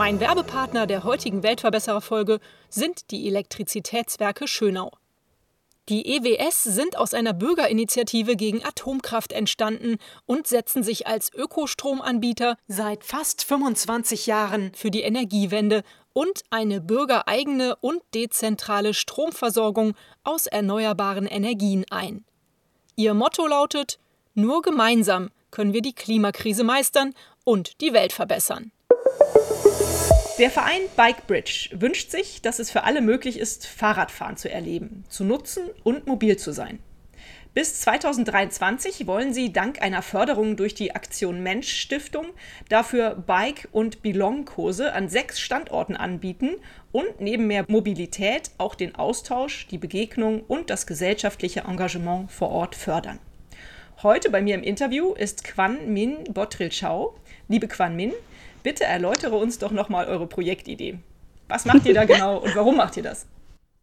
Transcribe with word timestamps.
Mein 0.00 0.18
Werbepartner 0.18 0.86
der 0.86 1.04
heutigen 1.04 1.42
Weltverbesserer-Folge 1.42 2.40
sind 2.70 3.10
die 3.10 3.28
Elektrizitätswerke 3.28 4.48
Schönau. 4.48 4.92
Die 5.90 6.16
EWS 6.16 6.62
sind 6.62 6.96
aus 6.96 7.12
einer 7.12 7.34
Bürgerinitiative 7.34 8.34
gegen 8.34 8.64
Atomkraft 8.64 9.30
entstanden 9.30 9.98
und 10.24 10.46
setzen 10.46 10.82
sich 10.82 11.06
als 11.06 11.30
Ökostromanbieter 11.34 12.56
seit 12.66 13.04
fast 13.04 13.44
25 13.44 14.24
Jahren 14.24 14.72
für 14.74 14.90
die 14.90 15.02
Energiewende 15.02 15.82
und 16.14 16.44
eine 16.48 16.80
bürgereigene 16.80 17.76
und 17.82 18.00
dezentrale 18.14 18.94
Stromversorgung 18.94 19.92
aus 20.24 20.46
erneuerbaren 20.46 21.26
Energien 21.26 21.84
ein. 21.90 22.24
Ihr 22.96 23.12
Motto 23.12 23.46
lautet 23.46 23.98
Nur 24.32 24.62
gemeinsam 24.62 25.28
können 25.50 25.74
wir 25.74 25.82
die 25.82 25.94
Klimakrise 25.94 26.64
meistern 26.64 27.12
und 27.44 27.82
die 27.82 27.92
Welt 27.92 28.14
verbessern. 28.14 28.72
Der 30.40 30.50
Verein 30.50 30.80
Bike 30.96 31.26
Bridge 31.26 31.68
wünscht 31.72 32.10
sich, 32.10 32.40
dass 32.40 32.60
es 32.60 32.70
für 32.70 32.84
alle 32.84 33.02
möglich 33.02 33.38
ist, 33.38 33.66
Fahrradfahren 33.66 34.38
zu 34.38 34.50
erleben, 34.50 35.04
zu 35.10 35.22
nutzen 35.22 35.64
und 35.84 36.06
mobil 36.06 36.38
zu 36.38 36.52
sein. 36.52 36.78
Bis 37.52 37.82
2023 37.82 39.06
wollen 39.06 39.34
sie 39.34 39.52
dank 39.52 39.82
einer 39.82 40.00
Förderung 40.00 40.56
durch 40.56 40.74
die 40.74 40.94
Aktion 40.94 41.42
Mensch 41.42 41.70
Stiftung 41.70 42.24
dafür 42.70 43.16
Bike- 43.16 43.68
und 43.72 44.00
Belong-Kurse 44.00 44.94
an 44.94 45.10
sechs 45.10 45.38
Standorten 45.38 45.94
anbieten 45.94 46.52
und 46.90 47.20
neben 47.20 47.46
mehr 47.46 47.66
Mobilität 47.68 48.50
auch 48.56 48.74
den 48.74 48.94
Austausch, 48.94 49.66
die 49.66 49.76
Begegnung 49.76 50.40
und 50.40 50.70
das 50.70 50.86
gesellschaftliche 50.86 51.64
Engagement 51.68 52.32
vor 52.32 52.48
Ort 52.48 52.76
fördern. 52.76 53.18
Heute 54.02 54.30
bei 54.30 54.40
mir 54.40 54.54
im 54.54 54.62
Interview 54.62 55.12
ist 55.12 55.44
Quan 55.44 55.92
Min 55.92 56.24
Botrilchau. 56.32 57.14
Liebe 57.48 57.68
Quan 57.68 57.94
Min, 57.94 58.14
Bitte 58.62 58.84
erläutere 58.84 59.36
uns 59.36 59.58
doch 59.58 59.70
nochmal 59.70 60.06
eure 60.06 60.26
Projektidee. 60.26 60.98
Was 61.48 61.64
macht 61.64 61.86
ihr 61.86 61.94
da 61.94 62.04
genau 62.04 62.38
und 62.38 62.54
warum 62.54 62.76
macht 62.76 62.96
ihr 62.96 63.02
das? 63.02 63.26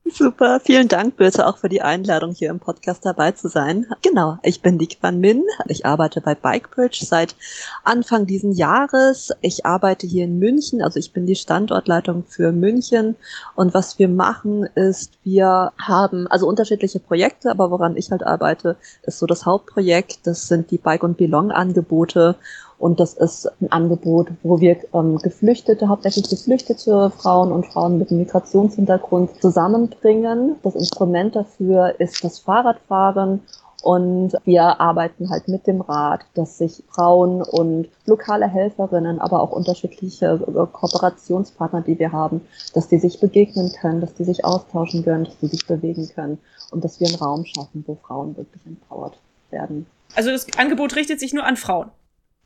Super, 0.10 0.62
vielen 0.62 0.88
Dank, 0.88 1.18
Birte, 1.18 1.46
auch 1.46 1.58
für 1.58 1.68
die 1.68 1.82
Einladung, 1.82 2.32
hier 2.34 2.50
im 2.50 2.60
Podcast 2.60 3.06
dabei 3.06 3.32
zu 3.34 3.50
sein. 3.50 3.88
Genau, 4.02 4.38
ich 4.42 4.62
bin 4.62 4.78
die 4.78 4.88
Quan 4.88 5.20
Min. 5.20 5.44
Ich 5.68 5.86
arbeite 5.86 6.22
bei 6.22 6.34
Bikebridge 6.34 7.06
seit 7.06 7.36
Anfang 7.84 8.26
diesen 8.26 8.54
Jahres. 8.54 9.32
Ich 9.42 9.66
arbeite 9.66 10.08
hier 10.08 10.24
in 10.24 10.40
München, 10.40 10.82
also 10.82 10.98
ich 10.98 11.12
bin 11.12 11.26
die 11.26 11.36
Standortleitung 11.36 12.24
für 12.26 12.54
München. 12.54 13.18
Und 13.56 13.74
was 13.74 14.00
wir 14.00 14.08
machen, 14.08 14.64
ist, 14.76 15.12
wir 15.24 15.74
haben 15.78 16.28
also 16.28 16.48
unterschiedliche 16.48 17.00
Projekte, 17.00 17.52
aber 17.52 17.70
woran 17.70 17.98
ich 17.98 18.10
halt 18.10 18.24
arbeite, 18.24 18.78
ist 19.04 19.20
so 19.20 19.26
das 19.26 19.46
Hauptprojekt. 19.46 20.26
Das 20.26 20.48
sind 20.48 20.72
die 20.72 20.78
Bike- 20.78 21.04
und 21.04 21.18
Belong-Angebote. 21.18 22.36
Und 22.80 23.00
das 23.00 23.14
ist 23.14 23.50
ein 23.60 23.72
Angebot, 23.72 24.30
wo 24.44 24.60
wir 24.60 24.78
ähm, 24.94 25.18
Geflüchtete, 25.18 25.88
hauptsächlich 25.88 26.30
geflüchtete 26.30 27.10
Frauen 27.10 27.52
und 27.52 27.66
Frauen 27.66 27.98
mit 27.98 28.12
Migrationshintergrund 28.12 29.42
zusammenbringen. 29.42 30.58
Das 30.62 30.76
Instrument 30.76 31.36
dafür 31.36 32.00
ist 32.00 32.24
das 32.24 32.40
Fahrradfahren 32.40 33.42
und 33.84 34.34
wir 34.44 34.80
arbeiten 34.80 35.30
halt 35.30 35.48
mit 35.48 35.68
dem 35.68 35.82
Rat, 35.82 36.22
dass 36.34 36.58
sich 36.58 36.84
Frauen 36.90 37.42
und 37.42 37.88
lokale 38.06 38.48
Helferinnen, 38.48 39.20
aber 39.20 39.42
auch 39.42 39.52
unterschiedliche 39.52 40.26
äh, 40.26 40.66
Kooperationspartner, 40.72 41.82
die 41.82 41.98
wir 41.98 42.12
haben, 42.12 42.42
dass 42.74 42.88
die 42.88 42.98
sich 42.98 43.20
begegnen 43.20 43.72
können, 43.80 44.02
dass 44.02 44.14
die 44.14 44.24
sich 44.24 44.44
austauschen 44.44 45.04
können, 45.04 45.26
dass 45.26 45.38
die 45.40 45.48
sich 45.48 45.66
bewegen 45.66 46.10
können 46.14 46.38
und 46.72 46.84
dass 46.84 47.00
wir 47.00 47.08
einen 47.08 47.18
Raum 47.18 47.46
schaffen, 47.46 47.84
wo 47.88 47.96
Frauen 47.96 48.36
wirklich 48.36 48.66
empowered 48.66 49.18
werden. 49.52 49.86
Also 50.16 50.32
das 50.32 50.48
Angebot 50.58 50.96
richtet 50.96 51.20
sich 51.20 51.34
nur 51.34 51.46
an 51.46 51.58
Frauen. 51.58 51.90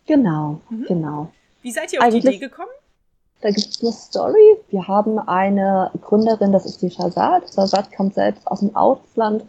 Genau, 0.06 0.59
mhm. 0.69 0.85
genau. 0.88 1.28
Wie 1.62 1.72
seid 1.72 1.94
ihr 1.94 2.00
auf 2.00 2.06
Eigentlich, 2.06 2.23
die 2.23 2.29
Idee 2.29 2.47
gekommen? 2.47 2.72
Da 3.41 3.50
gibt 3.50 3.67
es 3.69 3.81
eine 3.81 3.91
Story. 3.91 4.57
Wir 4.69 4.88
haben 4.88 5.17
eine 5.17 5.91
Gründerin, 6.01 6.51
das 6.51 6.66
ist 6.66 6.81
die 6.81 6.91
Shazad. 6.91 7.44
Shazad 7.53 7.91
kommt 7.95 8.13
selbst 8.13 8.47
aus 8.47 8.59
dem 8.59 8.75
Ausland 8.75 9.45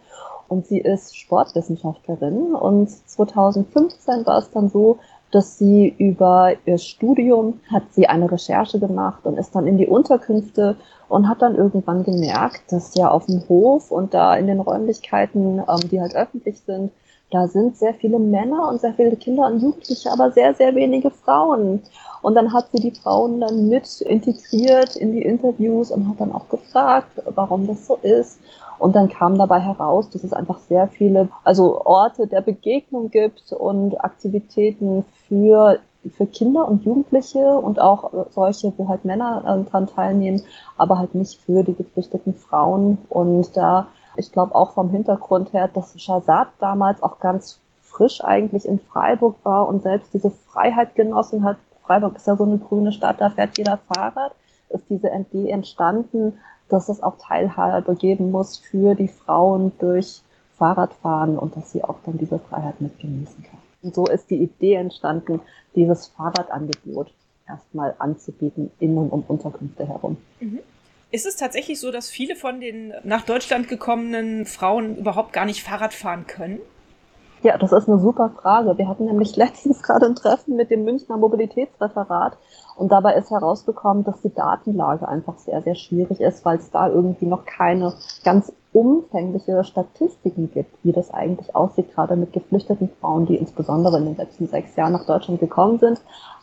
und 0.49 0.67
sie 0.67 0.79
ist 0.79 1.17
Sportwissenschaftlerin. 1.17 2.55
Und 2.55 2.91
2015 2.91 4.27
war 4.27 4.39
es 4.39 4.51
dann 4.51 4.69
so, 4.71 4.99
dass 5.31 5.59
sie 5.59 5.95
über 5.99 6.53
ihr 6.67 6.79
Studium 6.79 7.61
hat 7.71 7.85
sie 7.93 8.07
eine 8.07 8.31
Recherche 8.31 8.79
gemacht 8.79 9.25
und 9.25 9.39
ist 9.39 9.55
dann 9.55 9.67
in 9.67 9.79
die 9.79 9.87
Unterkünfte 9.87 10.77
und 11.09 11.29
hat 11.29 11.43
dann 11.43 11.57
irgendwann 11.57 12.05
gemerkt, 12.05 12.71
dass 12.71 12.95
ja 12.95 13.11
auf 13.11 13.27
dem 13.27 13.43
Hof 13.49 13.91
und 13.91 14.15
da 14.15 14.37
in 14.37 14.47
den 14.47 14.61
Räumlichkeiten, 14.61 15.59
ähm, 15.59 15.89
die 15.91 16.01
halt 16.01 16.15
öffentlich 16.15 16.61
sind, 16.61 16.93
da 17.32 17.48
sind 17.48 17.76
sehr 17.76 17.94
viele 17.94 18.19
Männer 18.19 18.69
und 18.69 18.81
sehr 18.81 18.93
viele 18.93 19.16
Kinder 19.16 19.47
und 19.47 19.62
Jugendliche, 19.62 20.12
aber 20.12 20.31
sehr, 20.31 20.54
sehr 20.54 20.75
wenige 20.75 21.10
Frauen. 21.10 21.82
Und 22.20 22.34
dann 22.34 22.53
hat 22.53 22.66
sie 22.72 22.81
die 22.81 22.91
Frauen 22.91 23.41
dann 23.41 23.69
mit 23.69 24.03
integriert 24.03 24.97
in 24.97 25.12
die 25.12 25.22
Interviews 25.22 25.91
und 25.91 26.09
hat 26.09 26.20
dann 26.20 26.32
auch 26.32 26.48
gefragt, 26.50 27.22
warum 27.34 27.66
das 27.66 27.87
so 27.87 27.97
ist. 28.03 28.38
Und 28.78 28.94
dann 28.94 29.09
kam 29.09 29.38
dabei 29.38 29.60
heraus, 29.60 30.10
dass 30.10 30.25
es 30.25 30.32
einfach 30.32 30.59
sehr 30.59 30.88
viele, 30.88 31.28
also 31.43 31.81
Orte 31.87 32.26
der 32.26 32.43
Begegnung 32.43 33.10
gibt 33.10 33.53
und 33.53 34.04
Aktivitäten 34.04 35.04
für 35.28 35.78
für 36.16 36.26
Kinder 36.26 36.66
und 36.66 36.84
Jugendliche 36.84 37.56
und 37.59 37.81
auch 37.81 38.10
solche, 38.31 38.72
wo 38.76 38.88
halt 38.88 39.04
Männer 39.04 39.44
äh, 39.47 39.70
dran 39.70 39.87
teilnehmen, 39.87 40.43
aber 40.76 40.99
halt 40.99 41.14
nicht 41.14 41.41
für 41.41 41.62
die 41.62 41.75
geflüchteten 41.75 42.34
Frauen. 42.34 42.99
Und 43.09 43.56
da 43.56 43.87
ich 44.17 44.33
glaube 44.33 44.55
auch 44.55 44.73
vom 44.73 44.91
Hintergrund 44.91 45.53
her, 45.53 45.69
dass 45.69 46.00
Shazad 46.00 46.49
damals 46.59 47.03
auch 47.03 47.19
ganz 47.21 47.61
frisch 47.83 48.23
eigentlich 48.25 48.67
in 48.67 48.78
Freiburg 48.78 49.37
war 49.43 49.69
und 49.69 49.83
selbst 49.83 50.15
diese 50.15 50.31
Freiheit 50.31 50.95
genossen 50.95 51.45
hat. 51.45 51.56
Freiburg 51.84 52.17
ist 52.17 52.27
ja 52.27 52.37
so 52.37 52.45
eine 52.45 52.59
grüne 52.59 52.93
Stadt, 52.93 53.21
da 53.21 53.31
fährt 53.31 53.59
jeder 53.59 53.78
Fahrrad. 53.78 54.33
Ist 54.71 54.89
diese 54.89 55.09
Idee 55.09 55.50
entstanden, 55.50 56.39
dass 56.69 56.89
es 56.89 57.03
auch 57.03 57.19
Teilhabe 57.19 57.95
geben 57.95 58.31
muss 58.31 58.56
für 58.56 58.95
die 58.95 59.09
Frauen 59.09 59.73
durch 59.78 60.23
Fahrradfahren 60.56 61.39
und 61.39 61.56
dass 61.56 61.73
sie 61.73 61.84
auch 61.84 61.97
dann 62.06 62.17
diese 62.17 62.39
Freiheit 62.39 62.81
mitgenießen 62.81 63.44
kann. 63.44 63.59
Und 63.83 63.94
so 63.94 64.06
ist 64.06 64.31
die 64.31 64.43
Idee 64.43 64.75
entstanden, 64.75 65.41
dieses 65.75 66.06
Fahrradangebot 66.06 67.12
erstmal 67.47 67.94
anzubieten 67.99 68.71
in 68.79 68.97
und 68.97 69.11
um 69.11 69.25
Unterkünfte 69.29 69.87
herum. 69.87 70.17
Mhm. 70.41 70.61
Ist 71.12 71.27
es 71.27 71.37
tatsächlich 71.37 71.78
so, 71.78 71.93
dass 71.93 72.09
viele 72.09 72.37
von 72.37 72.59
den 72.59 72.95
nach 73.05 73.21
Deutschland 73.27 73.69
gekommenen 73.69 74.47
Frauen 74.47 74.97
überhaupt 74.97 75.34
gar 75.34 75.45
nicht 75.45 75.62
Fahrrad 75.62 75.93
fahren 75.93 76.27
können? 76.27 76.59
Ja, 77.43 77.59
das 77.59 77.71
ist 77.71 77.87
eine 77.87 77.99
super 77.99 78.31
Frage. 78.41 78.78
Wir 78.78 78.89
hatten 78.89 79.05
nämlich 79.05 79.37
letztens 79.37 79.83
gerade 79.83 80.06
ein 80.06 80.15
Treffen 80.15 80.56
mit 80.56 80.71
dem 80.71 80.84
Münchner 80.84 81.19
Mobilitätsreferat 81.19 82.39
und 82.77 82.91
dabei 82.91 83.15
ist 83.17 83.31
herausgekommen, 83.31 84.05
dass 84.05 84.23
die 84.23 84.33
Datenlage 84.33 85.06
einfach 85.06 85.37
sehr, 85.37 85.61
sehr 85.61 85.75
schwierig 85.75 86.19
ist, 86.19 86.47
weil 86.47 86.56
es 86.56 86.71
da 86.71 86.89
irgendwie 86.89 87.27
noch 87.27 87.44
keine 87.44 87.93
ganz 88.25 88.50
umfängliche 88.73 89.65
Statistiken 89.65 90.50
gibt, 90.50 90.83
wie 90.83 90.93
das 90.93 91.11
eigentlich 91.11 91.55
aussieht, 91.55 91.94
gerade 91.94 92.17
mit 92.17 92.33
geflüchteten 92.33 92.89
Frauen, 93.00 93.27
die 93.27 93.37
insbesondere 93.37 93.99
in 93.99 94.06
den 94.06 94.17
letzten 94.17 94.47
sechs 94.47 94.75
Jahren 94.77 94.93
nach 94.93 95.05
Deutschland 95.05 95.41
gekommen 95.41 95.79
sind, 95.79 96.00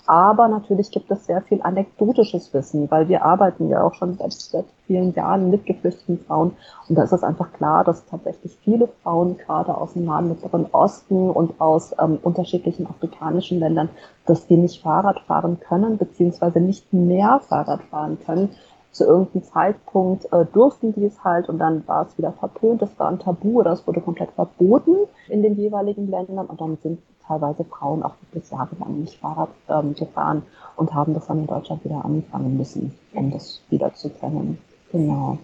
aber 0.09 0.47
natürlich 0.47 0.89
gibt 0.89 1.11
es 1.11 1.27
sehr 1.27 1.43
viel 1.43 1.61
anekdotisches 1.61 2.51
Wissen, 2.51 2.89
weil 2.89 3.09
wir 3.09 3.23
arbeiten 3.23 3.69
ja 3.69 3.83
auch 3.83 3.93
schon 3.93 4.15
seit, 4.15 4.33
seit 4.33 4.65
vielen 4.87 5.13
Jahren 5.13 5.51
mit 5.51 5.67
geflüchteten 5.67 6.17
Frauen. 6.17 6.57
Und 6.87 6.97
da 6.97 7.03
ist 7.03 7.13
es 7.13 7.23
einfach 7.23 7.53
klar, 7.53 7.83
dass 7.83 8.07
tatsächlich 8.07 8.57
viele 8.63 8.87
Frauen 9.03 9.37
gerade 9.37 9.77
aus 9.77 9.93
dem 9.93 10.05
Nahen 10.05 10.29
Mittleren 10.29 10.65
Osten 10.71 11.29
und 11.29 11.61
aus 11.61 11.93
ähm, 12.01 12.17
unterschiedlichen 12.23 12.87
afrikanischen 12.87 13.59
Ländern, 13.59 13.89
dass 14.25 14.47
die 14.47 14.57
nicht 14.57 14.81
Fahrrad 14.81 15.19
fahren 15.27 15.59
können, 15.59 15.99
beziehungsweise 15.99 16.59
nicht 16.59 16.91
mehr 16.91 17.39
Fahrrad 17.47 17.83
fahren 17.83 18.17
können. 18.25 18.49
Zu 18.91 19.03
irgendeinem 19.03 19.43
Zeitpunkt 19.43 20.33
äh, 20.33 20.43
durften 20.51 20.91
die 20.95 21.05
es 21.05 21.23
halt 21.23 21.49
und 21.49 21.59
dann 21.59 21.87
war 21.87 22.07
es 22.07 22.17
wieder 22.17 22.31
verpönt, 22.31 22.81
das 22.81 22.97
war 22.97 23.09
ein 23.09 23.19
Tabu 23.19 23.59
oder 23.59 23.73
es 23.73 23.85
wurde 23.85 24.01
komplett 24.01 24.31
verboten 24.31 24.95
in 25.27 25.43
den 25.43 25.55
jeweiligen 25.55 26.09
Ländern 26.09 26.47
und 26.47 26.59
dann 26.59 26.77
sind 26.77 26.99
teilweise 27.29 27.63
Frauen 27.63 28.03
auch 28.03 28.15
wirklich 28.21 28.51
jahrelang 28.51 29.01
nicht 29.01 29.19
Fahrrad 29.19 29.49
ähm, 29.69 29.95
gefahren 29.95 30.43
und 30.75 30.93
haben 30.93 31.13
das 31.13 31.27
dann 31.27 31.39
in 31.39 31.47
Deutschland 31.47 31.85
wieder 31.85 32.03
anfangen 32.03 32.57
müssen, 32.57 32.93
um 33.13 33.31
das 33.31 33.61
wieder 33.69 33.93
zu 33.93 34.09
kennen. 34.09 34.57
Genau. 34.91 35.37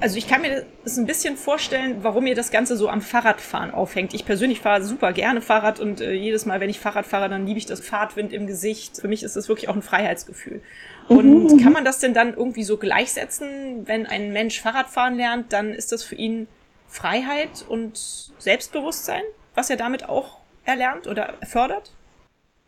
Also 0.00 0.18
ich 0.18 0.28
kann 0.28 0.42
mir 0.42 0.66
das 0.82 0.98
ein 0.98 1.06
bisschen 1.06 1.36
vorstellen, 1.36 1.98
warum 2.02 2.26
ihr 2.26 2.34
das 2.34 2.50
Ganze 2.50 2.76
so 2.76 2.88
am 2.88 3.00
Fahrradfahren 3.00 3.70
aufhängt. 3.70 4.12
Ich 4.12 4.26
persönlich 4.26 4.60
fahre 4.60 4.82
super 4.82 5.12
gerne 5.12 5.40
Fahrrad 5.40 5.80
und 5.80 6.00
äh, 6.00 6.12
jedes 6.12 6.46
Mal, 6.46 6.60
wenn 6.60 6.68
ich 6.68 6.78
Fahrrad 6.78 7.06
fahre, 7.06 7.28
dann 7.28 7.46
liebe 7.46 7.58
ich 7.58 7.66
das 7.66 7.80
Fahrtwind 7.80 8.32
im 8.32 8.46
Gesicht. 8.46 9.00
Für 9.00 9.08
mich 9.08 9.22
ist 9.22 9.36
das 9.36 9.48
wirklich 9.48 9.68
auch 9.68 9.74
ein 9.74 9.82
Freiheitsgefühl. 9.82 10.60
Mhm, 11.08 11.16
und 11.16 11.52
mhm. 11.52 11.62
kann 11.62 11.72
man 11.72 11.84
das 11.84 12.00
denn 12.00 12.12
dann 12.12 12.34
irgendwie 12.34 12.64
so 12.64 12.76
gleichsetzen, 12.76 13.86
wenn 13.86 14.04
ein 14.04 14.32
Mensch 14.32 14.60
Fahrradfahren 14.60 15.16
lernt, 15.16 15.52
dann 15.52 15.72
ist 15.72 15.92
das 15.92 16.02
für 16.02 16.16
ihn 16.16 16.48
Freiheit 16.88 17.64
und 17.68 17.96
Selbstbewusstsein, 18.38 19.22
was 19.54 19.70
er 19.70 19.76
damit 19.76 20.08
auch 20.08 20.43
erlernt 20.64 21.06
oder 21.06 21.34
fördert? 21.42 21.92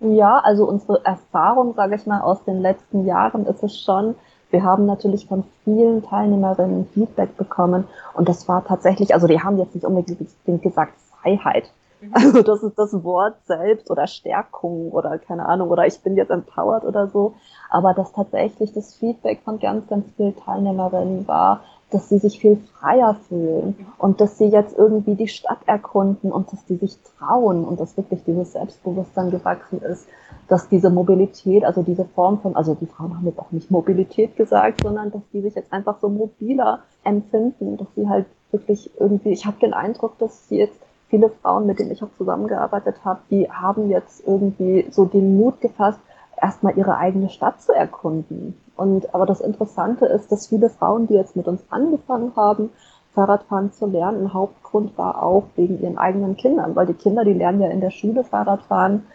Ja, 0.00 0.38
also 0.38 0.68
unsere 0.68 1.04
Erfahrung, 1.04 1.74
sage 1.74 1.94
ich 1.94 2.06
mal, 2.06 2.20
aus 2.20 2.44
den 2.44 2.60
letzten 2.60 3.06
Jahren 3.06 3.46
ist 3.46 3.62
es 3.62 3.80
schon, 3.80 4.14
wir 4.50 4.62
haben 4.62 4.86
natürlich 4.86 5.26
von 5.26 5.44
vielen 5.64 6.02
Teilnehmerinnen 6.02 6.86
Feedback 6.92 7.36
bekommen 7.36 7.84
und 8.14 8.28
das 8.28 8.46
war 8.46 8.64
tatsächlich, 8.64 9.14
also 9.14 9.26
die 9.26 9.40
haben 9.40 9.58
jetzt 9.58 9.74
nicht 9.74 9.84
unbedingt 9.84 10.62
gesagt 10.62 10.94
Freiheit. 11.10 11.70
Mhm. 12.00 12.12
Also 12.14 12.42
das 12.42 12.62
ist 12.62 12.78
das 12.78 13.04
Wort 13.04 13.36
selbst 13.46 13.90
oder 13.90 14.06
Stärkung 14.06 14.90
oder 14.92 15.18
keine 15.18 15.46
Ahnung 15.46 15.70
oder 15.70 15.86
ich 15.86 16.00
bin 16.00 16.16
jetzt 16.16 16.30
empowered 16.30 16.84
oder 16.84 17.08
so. 17.08 17.34
Aber 17.70 17.94
dass 17.94 18.12
tatsächlich 18.12 18.72
das 18.72 18.94
Feedback 18.94 19.40
von 19.44 19.58
ganz, 19.58 19.88
ganz 19.88 20.06
vielen 20.16 20.36
Teilnehmerinnen 20.36 21.26
war, 21.26 21.62
dass 21.90 22.08
sie 22.08 22.18
sich 22.18 22.40
viel 22.40 22.56
freier 22.56 23.16
fühlen 23.28 23.86
und 23.98 24.20
dass 24.20 24.38
sie 24.38 24.46
jetzt 24.46 24.76
irgendwie 24.76 25.14
die 25.14 25.28
Stadt 25.28 25.60
erkunden 25.66 26.32
und 26.32 26.52
dass 26.52 26.64
die 26.64 26.76
sich 26.76 26.98
trauen 27.18 27.64
und 27.64 27.78
dass 27.78 27.96
wirklich 27.96 28.24
dieses 28.24 28.52
Selbstbewusstsein 28.52 29.30
gewachsen 29.30 29.80
ist, 29.80 30.06
dass 30.48 30.68
diese 30.68 30.90
Mobilität, 30.90 31.64
also 31.64 31.82
diese 31.82 32.04
Form 32.04 32.40
von, 32.40 32.56
also 32.56 32.74
die 32.74 32.86
Frauen 32.86 33.16
haben 33.16 33.26
jetzt 33.26 33.38
auch 33.38 33.52
nicht 33.52 33.70
Mobilität 33.70 34.36
gesagt, 34.36 34.82
sondern 34.82 35.10
dass 35.12 35.22
die 35.32 35.40
sich 35.42 35.54
jetzt 35.54 35.72
einfach 35.72 35.98
so 36.00 36.08
mobiler 36.08 36.80
empfinden, 37.04 37.76
dass 37.76 37.88
sie 37.94 38.08
halt 38.08 38.26
wirklich 38.50 38.90
irgendwie, 38.98 39.30
ich 39.30 39.46
habe 39.46 39.58
den 39.60 39.74
Eindruck, 39.74 40.18
dass 40.18 40.48
sie 40.48 40.58
jetzt 40.58 40.78
viele 41.08 41.30
Frauen, 41.30 41.66
mit 41.66 41.78
denen 41.78 41.92
ich 41.92 42.02
auch 42.02 42.12
zusammengearbeitet 42.16 43.04
habe, 43.04 43.20
die 43.30 43.50
haben 43.50 43.90
jetzt 43.90 44.26
irgendwie 44.26 44.86
so 44.90 45.04
den 45.04 45.36
Mut 45.36 45.60
gefasst, 45.60 46.00
erstmal 46.40 46.76
ihre 46.76 46.96
eigene 46.96 47.30
Stadt 47.30 47.62
zu 47.62 47.72
erkunden. 47.72 48.56
Und 48.76 49.14
aber 49.14 49.26
das 49.26 49.40
Interessante 49.40 50.06
ist, 50.06 50.30
dass 50.30 50.48
viele 50.48 50.70
Frauen, 50.70 51.06
die 51.06 51.14
jetzt 51.14 51.36
mit 51.36 51.48
uns 51.48 51.62
angefangen 51.70 52.32
haben, 52.36 52.70
Fahrradfahren 53.14 53.72
zu 53.72 53.86
lernen, 53.86 54.24
ein 54.24 54.34
Hauptgrund 54.34 54.96
war 54.98 55.22
auch 55.22 55.44
wegen 55.56 55.80
ihren 55.80 55.96
eigenen 55.96 56.36
Kindern, 56.36 56.76
weil 56.76 56.86
die 56.86 56.94
Kinder, 56.94 57.24
die 57.24 57.32
lernen 57.32 57.62
ja 57.62 57.68
in 57.68 57.80
der 57.80 57.90
Schule 57.90 58.24
Fahrradfahren 58.24 59.06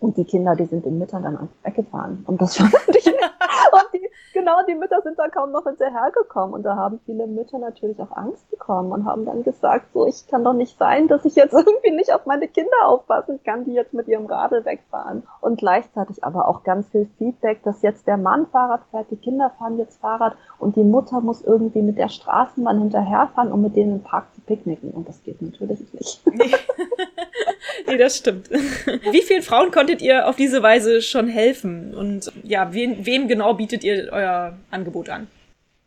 und 0.00 0.16
die 0.16 0.24
Kinder, 0.24 0.56
die 0.56 0.66
sind 0.66 0.84
den 0.84 0.98
Müttern 0.98 1.22
dann 1.22 1.36
einfach 1.36 1.54
weggefahren. 1.62 2.24
Und 2.26 2.42
das 2.42 2.56
fand 2.56 2.74
ich, 2.88 3.06
und 3.06 3.88
die, 3.92 4.08
genau, 4.34 4.56
die 4.68 4.74
Mütter 4.74 5.00
sind 5.00 5.18
da 5.18 5.28
kaum 5.28 5.52
noch 5.52 5.64
hinterhergekommen. 5.64 6.54
Und 6.54 6.64
da 6.64 6.76
haben 6.76 7.00
viele 7.06 7.26
Mütter 7.26 7.58
natürlich 7.58 7.98
auch 8.00 8.14
Angst 8.14 8.50
bekommen 8.50 8.92
und 8.92 9.06
haben 9.06 9.24
dann 9.24 9.42
gesagt, 9.42 9.92
so, 9.94 10.06
ich 10.06 10.26
kann 10.26 10.44
doch 10.44 10.52
nicht 10.52 10.76
sein, 10.76 11.08
dass 11.08 11.24
ich 11.24 11.36
jetzt 11.36 11.54
irgendwie 11.54 11.92
nicht 11.92 12.12
auf 12.12 12.26
meine 12.26 12.48
Kinder 12.48 12.76
aufpassen 12.86 13.40
kann, 13.42 13.64
die 13.64 13.72
jetzt 13.72 13.94
mit 13.94 14.08
ihrem 14.08 14.26
Radl 14.26 14.64
wegfahren. 14.66 15.22
Und 15.40 15.58
gleichzeitig 15.58 16.22
aber 16.22 16.48
auch 16.48 16.64
ganz 16.64 16.88
viel 16.88 17.08
Feedback, 17.16 17.62
dass 17.62 17.80
jetzt 17.80 18.06
der 18.06 18.18
Mann 18.18 18.46
Fahrrad 18.48 18.82
fährt, 18.90 19.10
die 19.10 19.16
Kinder 19.16 19.50
fahren 19.58 19.78
jetzt 19.78 20.00
Fahrrad 20.00 20.36
und 20.58 20.76
die 20.76 20.84
Mutter 20.84 21.20
muss 21.20 21.42
irgendwie 21.42 21.82
mit 21.82 21.96
der 21.96 22.08
Straßenbahn 22.08 22.80
hinterherfahren, 22.80 23.52
um 23.52 23.62
mit 23.62 23.76
denen 23.76 23.96
im 23.96 24.02
Park 24.02 24.26
zu 24.34 24.42
picknicken. 24.42 24.90
Und 24.90 25.08
das 25.08 25.22
geht 25.22 25.40
natürlich 25.40 25.80
nicht. 25.94 26.22
Nee, 27.86 27.98
das 27.98 28.16
stimmt. 28.16 28.50
Wie 29.10 29.22
vielen 29.22 29.42
Frauen 29.42 29.70
konntet 29.70 30.02
ihr 30.02 30.28
auf 30.28 30.36
diese 30.36 30.62
Weise 30.62 31.02
schon 31.02 31.28
helfen? 31.28 31.94
Und 31.94 32.32
ja, 32.42 32.72
wen, 32.72 33.04
wem 33.06 33.28
genau 33.28 33.54
bietet 33.54 33.84
ihr 33.84 34.08
euer 34.12 34.54
Angebot 34.70 35.08
an? 35.08 35.28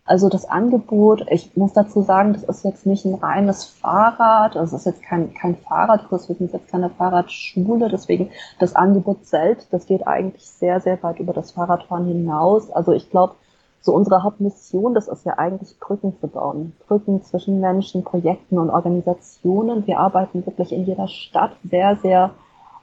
Also 0.07 0.29
das 0.29 0.45
Angebot, 0.45 1.25
ich 1.29 1.57
muss 1.57 1.73
dazu 1.73 2.01
sagen, 2.01 2.31
das 2.31 2.43
ist 2.43 2.63
jetzt 2.63 2.85
nicht 2.85 3.03
ein 3.03 3.15
reines 3.15 3.65
Fahrrad, 3.65 4.55
also 4.55 4.77
es 4.77 4.85
ist 4.85 4.93
jetzt 4.93 5.03
kein, 5.03 5.33
kein 5.33 5.57
Fahrradkurs, 5.57 6.29
wir 6.29 6.35
sind 6.37 6.53
jetzt 6.53 6.71
keine 6.71 6.89
Fahrradschule, 6.89 7.89
deswegen 7.89 8.31
das 8.57 8.73
Angebot 8.73 9.25
selbst, 9.25 9.67
das 9.73 9.85
geht 9.85 10.07
eigentlich 10.07 10.49
sehr, 10.49 10.79
sehr 10.79 11.03
weit 11.03 11.19
über 11.19 11.33
das 11.33 11.51
Fahrradfahren 11.51 12.05
hinaus. 12.05 12.71
Also 12.71 12.93
ich 12.93 13.09
glaube, 13.09 13.35
so 13.87 13.93
unsere 13.93 14.21
Hauptmission, 14.21 14.93
das 14.93 15.07
ist 15.07 15.25
ja 15.25 15.37
eigentlich 15.37 15.79
Brücken 15.79 16.13
zu 16.19 16.27
bauen. 16.27 16.73
Brücken 16.87 17.23
zwischen 17.23 17.61
Menschen, 17.61 18.03
Projekten 18.03 18.59
und 18.59 18.69
Organisationen. 18.69 19.87
Wir 19.87 19.97
arbeiten 19.99 20.45
wirklich 20.45 20.73
in 20.73 20.85
jeder 20.85 21.07
Stadt 21.07 21.53
sehr, 21.63 21.95
sehr 21.95 22.31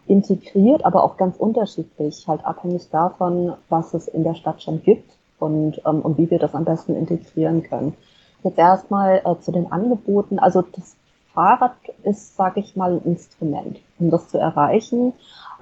integriert, 0.06 0.86
aber 0.86 1.04
auch 1.04 1.18
ganz 1.18 1.36
unterschiedlich, 1.36 2.26
halt 2.26 2.46
abhängig 2.46 2.88
davon, 2.88 3.52
was 3.68 3.92
es 3.92 4.08
in 4.08 4.24
der 4.24 4.34
Stadt 4.34 4.62
schon 4.62 4.82
gibt 4.82 5.10
und, 5.38 5.82
ähm, 5.84 6.00
und 6.00 6.16
wie 6.16 6.30
wir 6.30 6.38
das 6.38 6.54
am 6.54 6.64
besten 6.64 6.96
integrieren 6.96 7.62
können. 7.62 7.94
Jetzt 8.42 8.58
erstmal 8.58 9.20
äh, 9.26 9.40
zu 9.40 9.52
den 9.52 9.70
Angeboten. 9.70 10.38
Also 10.38 10.62
das 10.62 10.96
Fahrrad 11.34 11.76
ist, 12.02 12.34
sage 12.34 12.60
ich 12.60 12.76
mal, 12.76 12.92
ein 12.92 13.02
Instrument, 13.04 13.78
um 13.98 14.10
das 14.10 14.28
zu 14.28 14.38
erreichen. 14.38 15.12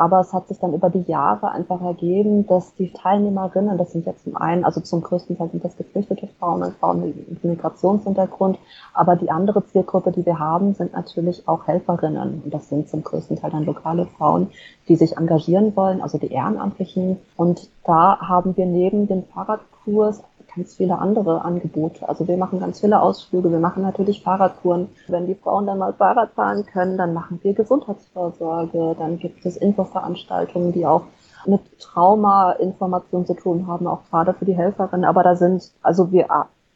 Aber 0.02 0.18
es 0.18 0.32
hat 0.32 0.48
sich 0.48 0.58
dann 0.58 0.74
über 0.74 0.90
die 0.90 1.04
Jahre 1.08 1.52
einfach 1.52 1.80
ergeben, 1.80 2.44
dass 2.48 2.74
die 2.74 2.92
Teilnehmerinnen, 2.92 3.78
das 3.78 3.92
sind 3.92 4.04
jetzt 4.04 4.24
zum 4.24 4.36
einen, 4.36 4.64
also 4.64 4.80
zum 4.80 5.00
größten 5.00 5.38
Teil 5.38 5.48
sind 5.50 5.64
das 5.64 5.76
geflüchtete 5.76 6.26
Frauen 6.40 6.64
und 6.64 6.74
Frauen 6.78 7.02
mit 7.02 7.44
Migrationshintergrund, 7.44 8.58
aber 8.94 9.14
die 9.14 9.30
andere 9.30 9.64
Zielgruppe, 9.64 10.10
die 10.10 10.26
wir 10.26 10.40
haben, 10.40 10.74
sind 10.74 10.92
natürlich 10.92 11.46
auch 11.46 11.68
Helferinnen. 11.68 12.42
Und 12.44 12.52
das 12.52 12.68
sind 12.68 12.88
zum 12.88 13.04
größten 13.04 13.36
Teil 13.36 13.52
dann 13.52 13.64
lokale 13.64 14.06
Frauen, 14.06 14.50
die 14.88 14.96
sich 14.96 15.16
engagieren 15.16 15.76
wollen, 15.76 16.00
also 16.00 16.18
die 16.18 16.32
Ehrenamtlichen. 16.32 17.18
Und 17.36 17.70
da 17.84 18.18
haben 18.18 18.56
wir 18.56 18.66
neben 18.66 19.06
dem 19.06 19.22
Fahrradkurs 19.22 20.24
ganz 20.54 20.74
viele 20.74 20.98
andere 20.98 21.44
Angebote. 21.44 22.08
Also 22.08 22.28
wir 22.28 22.36
machen 22.36 22.60
ganz 22.60 22.80
viele 22.80 23.00
Ausflüge, 23.00 23.50
wir 23.50 23.58
machen 23.58 23.82
natürlich 23.82 24.22
Fahrradtouren. 24.22 24.88
Wenn 25.08 25.26
die 25.26 25.34
Frauen 25.34 25.66
dann 25.66 25.78
mal 25.78 25.92
Fahrrad 25.92 26.32
fahren 26.32 26.66
können, 26.66 26.98
dann 26.98 27.14
machen 27.14 27.40
wir 27.42 27.54
Gesundheitsvorsorge, 27.54 28.96
dann 28.98 29.18
gibt 29.18 29.44
es 29.46 29.56
Infoveranstaltungen, 29.56 30.72
die 30.72 30.86
auch 30.86 31.02
mit 31.46 31.60
Trauma-Informationen 31.80 33.26
zu 33.26 33.34
tun 33.34 33.66
haben, 33.66 33.86
auch 33.86 34.02
gerade 34.10 34.32
für 34.34 34.44
die 34.44 34.56
Helferinnen. 34.56 35.04
Aber 35.04 35.22
da 35.22 35.36
sind, 35.36 35.72
also 35.82 36.12
wir 36.12 36.26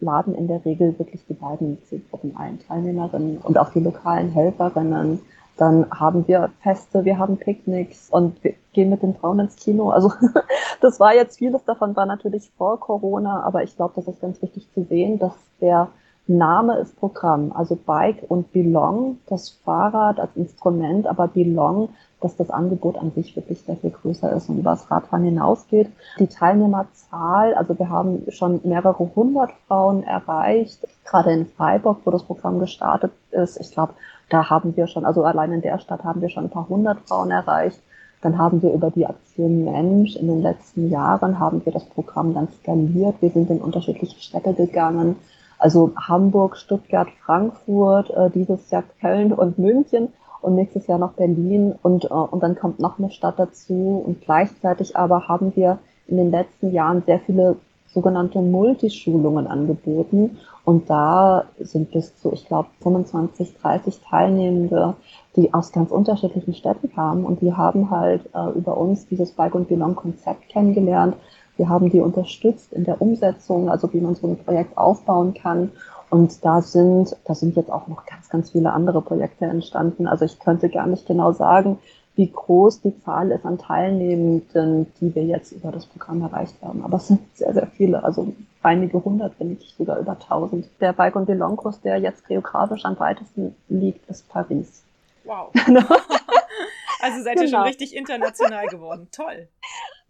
laden 0.00 0.34
in 0.34 0.48
der 0.48 0.64
Regel 0.64 0.98
wirklich 0.98 1.24
die 1.26 1.34
beiden 1.34 1.78
Zielgruppen 1.84 2.36
ein, 2.36 2.58
Teilnehmerinnen 2.66 3.38
und 3.38 3.58
auch 3.58 3.70
die 3.70 3.80
lokalen 3.80 4.30
Helferinnen. 4.30 5.20
Dann 5.56 5.90
haben 5.90 6.28
wir 6.28 6.50
Feste, 6.60 7.04
wir 7.04 7.18
haben 7.18 7.38
Picknicks 7.38 8.10
und 8.10 8.42
wir 8.44 8.54
gehen 8.72 8.90
mit 8.90 9.02
den 9.02 9.14
Frauen 9.14 9.40
ins 9.40 9.56
Kino. 9.56 9.90
Also 9.90 10.12
das 10.80 11.00
war 11.00 11.14
jetzt 11.14 11.38
vieles 11.38 11.64
davon 11.64 11.96
war 11.96 12.06
natürlich 12.06 12.50
vor 12.58 12.78
Corona, 12.78 13.42
aber 13.42 13.62
ich 13.62 13.74
glaube, 13.76 13.94
das 13.96 14.06
ist 14.06 14.20
ganz 14.20 14.40
wichtig 14.42 14.68
zu 14.72 14.84
sehen, 14.84 15.18
dass 15.18 15.34
der 15.60 15.88
Name 16.28 16.78
ist 16.78 16.98
Programm, 16.98 17.52
also 17.52 17.76
Bike 17.76 18.24
und 18.28 18.52
Belong, 18.52 19.18
das 19.28 19.50
Fahrrad 19.64 20.18
als 20.18 20.34
Instrument, 20.34 21.06
aber 21.06 21.28
Belong, 21.28 21.90
dass 22.20 22.36
das 22.36 22.50
Angebot 22.50 22.98
an 22.98 23.12
sich 23.12 23.36
wirklich 23.36 23.60
sehr 23.60 23.76
viel 23.76 23.90
größer 23.90 24.32
ist 24.32 24.48
und 24.48 24.58
über 24.58 24.70
das 24.70 24.90
Radfahren 24.90 25.24
hinausgeht. 25.24 25.88
Die 26.18 26.26
Teilnehmerzahl, 26.26 27.54
also 27.54 27.78
wir 27.78 27.88
haben 27.90 28.24
schon 28.30 28.60
mehrere 28.64 29.10
hundert 29.14 29.52
Frauen 29.68 30.02
erreicht, 30.02 30.86
gerade 31.04 31.32
in 31.32 31.46
Freiburg, 31.46 31.98
wo 32.04 32.10
das 32.10 32.24
Programm 32.24 32.58
gestartet 32.58 33.12
ist. 33.30 33.60
Ich 33.60 33.70
glaube, 33.70 33.92
da 34.28 34.50
haben 34.50 34.76
wir 34.76 34.88
schon, 34.88 35.04
also 35.04 35.22
allein 35.22 35.52
in 35.52 35.62
der 35.62 35.78
Stadt 35.78 36.02
haben 36.02 36.22
wir 36.22 36.30
schon 36.30 36.44
ein 36.44 36.50
paar 36.50 36.68
hundert 36.68 37.00
Frauen 37.06 37.30
erreicht. 37.30 37.80
Dann 38.22 38.38
haben 38.38 38.62
wir 38.62 38.72
über 38.72 38.90
die 38.90 39.06
Aktion 39.06 39.64
Mensch 39.64 40.16
in 40.16 40.26
den 40.26 40.42
letzten 40.42 40.90
Jahren 40.90 41.38
haben 41.38 41.64
wir 41.64 41.72
das 41.72 41.84
Programm 41.84 42.34
dann 42.34 42.48
skaliert. 42.48 43.16
Wir 43.20 43.30
sind 43.30 43.50
in 43.50 43.60
unterschiedliche 43.60 44.18
Städte 44.20 44.54
gegangen. 44.54 45.16
Also 45.58 45.92
Hamburg, 45.96 46.56
Stuttgart, 46.56 47.08
Frankfurt, 47.24 48.10
äh, 48.10 48.30
dieses 48.30 48.70
Jahr 48.70 48.84
Köln 49.00 49.32
und 49.32 49.58
München 49.58 50.08
und 50.42 50.54
nächstes 50.54 50.86
Jahr 50.86 50.98
noch 50.98 51.12
Berlin 51.12 51.74
und, 51.82 52.04
äh, 52.04 52.08
und 52.08 52.42
dann 52.42 52.56
kommt 52.56 52.78
noch 52.78 52.98
eine 52.98 53.10
Stadt 53.10 53.38
dazu 53.38 54.02
und 54.06 54.20
gleichzeitig 54.20 54.96
aber 54.96 55.28
haben 55.28 55.54
wir 55.56 55.78
in 56.06 56.18
den 56.18 56.30
letzten 56.30 56.72
Jahren 56.72 57.02
sehr 57.06 57.20
viele 57.20 57.56
sogenannte 57.96 58.40
Multischulungen 58.40 59.46
angeboten. 59.46 60.38
Und 60.64 60.90
da 60.90 61.44
sind 61.58 61.92
bis 61.92 62.14
zu, 62.20 62.32
ich 62.32 62.46
glaube, 62.46 62.68
25, 62.82 63.56
30 63.56 64.00
Teilnehmende, 64.00 64.94
die 65.34 65.54
aus 65.54 65.72
ganz 65.72 65.90
unterschiedlichen 65.90 66.54
Städten 66.54 66.92
kamen. 66.92 67.24
Und 67.24 67.40
die 67.40 67.54
haben 67.54 67.90
halt 67.90 68.22
äh, 68.34 68.50
über 68.50 68.76
uns 68.76 69.06
dieses 69.08 69.32
Bike 69.32 69.54
und 69.54 69.68
Belong-Konzept 69.68 70.48
kennengelernt. 70.50 71.16
Wir 71.56 71.68
haben 71.68 71.90
die 71.90 72.00
unterstützt 72.00 72.72
in 72.72 72.84
der 72.84 73.00
Umsetzung, 73.00 73.68
also 73.68 73.92
wie 73.92 74.00
man 74.00 74.14
so 74.14 74.26
ein 74.26 74.38
Projekt 74.38 74.76
aufbauen 74.76 75.34
kann. 75.34 75.72
Und 76.10 76.44
da 76.44 76.62
sind, 76.62 77.16
da 77.24 77.34
sind 77.34 77.56
jetzt 77.56 77.70
auch 77.70 77.88
noch 77.88 78.06
ganz, 78.06 78.28
ganz 78.28 78.50
viele 78.50 78.72
andere 78.72 79.02
Projekte 79.02 79.46
entstanden. 79.46 80.06
Also 80.06 80.24
ich 80.24 80.38
könnte 80.38 80.68
gar 80.68 80.86
nicht 80.86 81.06
genau 81.06 81.32
sagen, 81.32 81.78
wie 82.14 82.30
groß 82.30 82.80
die 82.80 82.98
Zahl 83.02 83.30
ist 83.30 83.44
an 83.44 83.58
Teilnehmenden, 83.58 84.86
die 85.00 85.14
wir 85.14 85.24
jetzt 85.24 85.52
über 85.52 85.70
das 85.70 85.86
Programm 85.86 86.22
erreicht 86.22 86.54
haben. 86.62 86.82
Aber 86.82 86.96
es 86.96 87.08
sind 87.08 87.20
sehr, 87.36 87.52
sehr 87.52 87.66
viele, 87.66 88.02
also 88.02 88.32
einige 88.62 89.04
hundert, 89.04 89.38
wenn 89.38 89.48
nicht 89.48 89.76
sogar 89.76 89.98
über 89.98 90.18
tausend. 90.18 90.68
Der 90.80 90.92
Bike- 90.92 91.16
und 91.16 91.26
Belong-Kurs, 91.26 91.80
der 91.82 91.98
jetzt 91.98 92.26
geografisch 92.26 92.84
am 92.84 92.98
weitesten 92.98 93.54
liegt, 93.68 94.08
ist 94.08 94.28
Paris. 94.28 94.82
Wow. 95.24 95.50
Genau. 95.66 95.80
also 97.00 97.22
seid 97.22 97.36
ihr 97.36 97.44
genau. 97.46 97.58
schon 97.58 97.66
richtig 97.66 97.94
international 97.94 98.66
geworden. 98.68 99.08
Toll. 99.12 99.48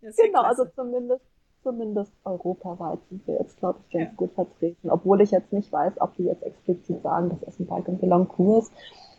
Genau, 0.01 0.43
also 0.43 0.65
zumindest 0.67 1.25
zumindest 1.67 2.13
europaweit 2.25 3.01
sind 3.11 3.27
wir 3.27 3.39
jetzt, 3.41 3.59
glaube 3.59 3.81
ich, 3.83 3.93
ganz 3.93 4.11
ja. 4.11 4.15
gut 4.17 4.33
vertreten. 4.35 4.89
Obwohl 4.89 5.21
ich 5.21 5.33
jetzt 5.33 5.53
nicht 5.53 5.73
weiß, 5.73 5.95
ob 6.01 6.15
die 6.15 6.23
jetzt 6.23 6.45
explizit 6.45 7.03
sagen, 7.03 7.31
das 7.31 7.49
ist 7.49 7.59
ein 7.59 7.67
Bike 7.67 7.89
and 7.89 8.01
Belong 8.01 8.29
Kurs. 8.29 8.71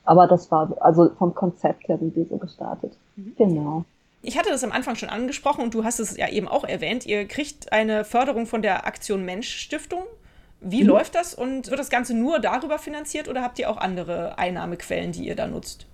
Aber 0.06 0.28
das 0.28 0.50
war, 0.50 0.72
also 0.80 1.10
vom 1.18 1.36
Konzept 1.36 1.90
her 1.90 1.98
sind 1.98 2.16
die 2.16 2.24
so 2.24 2.38
gestartet. 2.38 2.98
Mhm. 3.18 3.36
Genau. 3.38 3.84
Ich 4.22 4.38
hatte 4.38 4.50
das 4.50 4.64
am 4.64 4.72
Anfang 4.72 4.96
schon 4.96 5.10
angesprochen 5.10 5.62
und 5.62 5.74
du 5.74 5.84
hast 5.84 6.00
es 6.00 6.16
ja 6.16 6.30
eben 6.30 6.48
auch 6.48 6.64
erwähnt. 6.64 7.06
Ihr 7.06 7.28
kriegt 7.28 7.74
eine 7.74 8.06
Förderung 8.06 8.46
von 8.46 8.62
der 8.62 8.88
Aktion 8.88 9.26
Mensch 9.26 9.50
Stiftung. 9.50 10.04
Wie 10.62 10.84
mhm. 10.84 10.88
läuft 10.88 11.16
das 11.16 11.34
und 11.34 11.70
wird 11.70 11.80
das 11.80 11.90
Ganze 11.90 12.16
nur 12.16 12.40
darüber 12.40 12.80
finanziert 12.80 13.28
oder 13.28 13.42
habt 13.42 13.60
ihr 13.60 13.70
auch 13.70 13.78
andere 13.78 14.38
Einnahmequellen, 14.38 15.12
die 15.12 15.28
ihr 15.28 15.36
da 15.36 15.48
nutzt? 15.48 15.86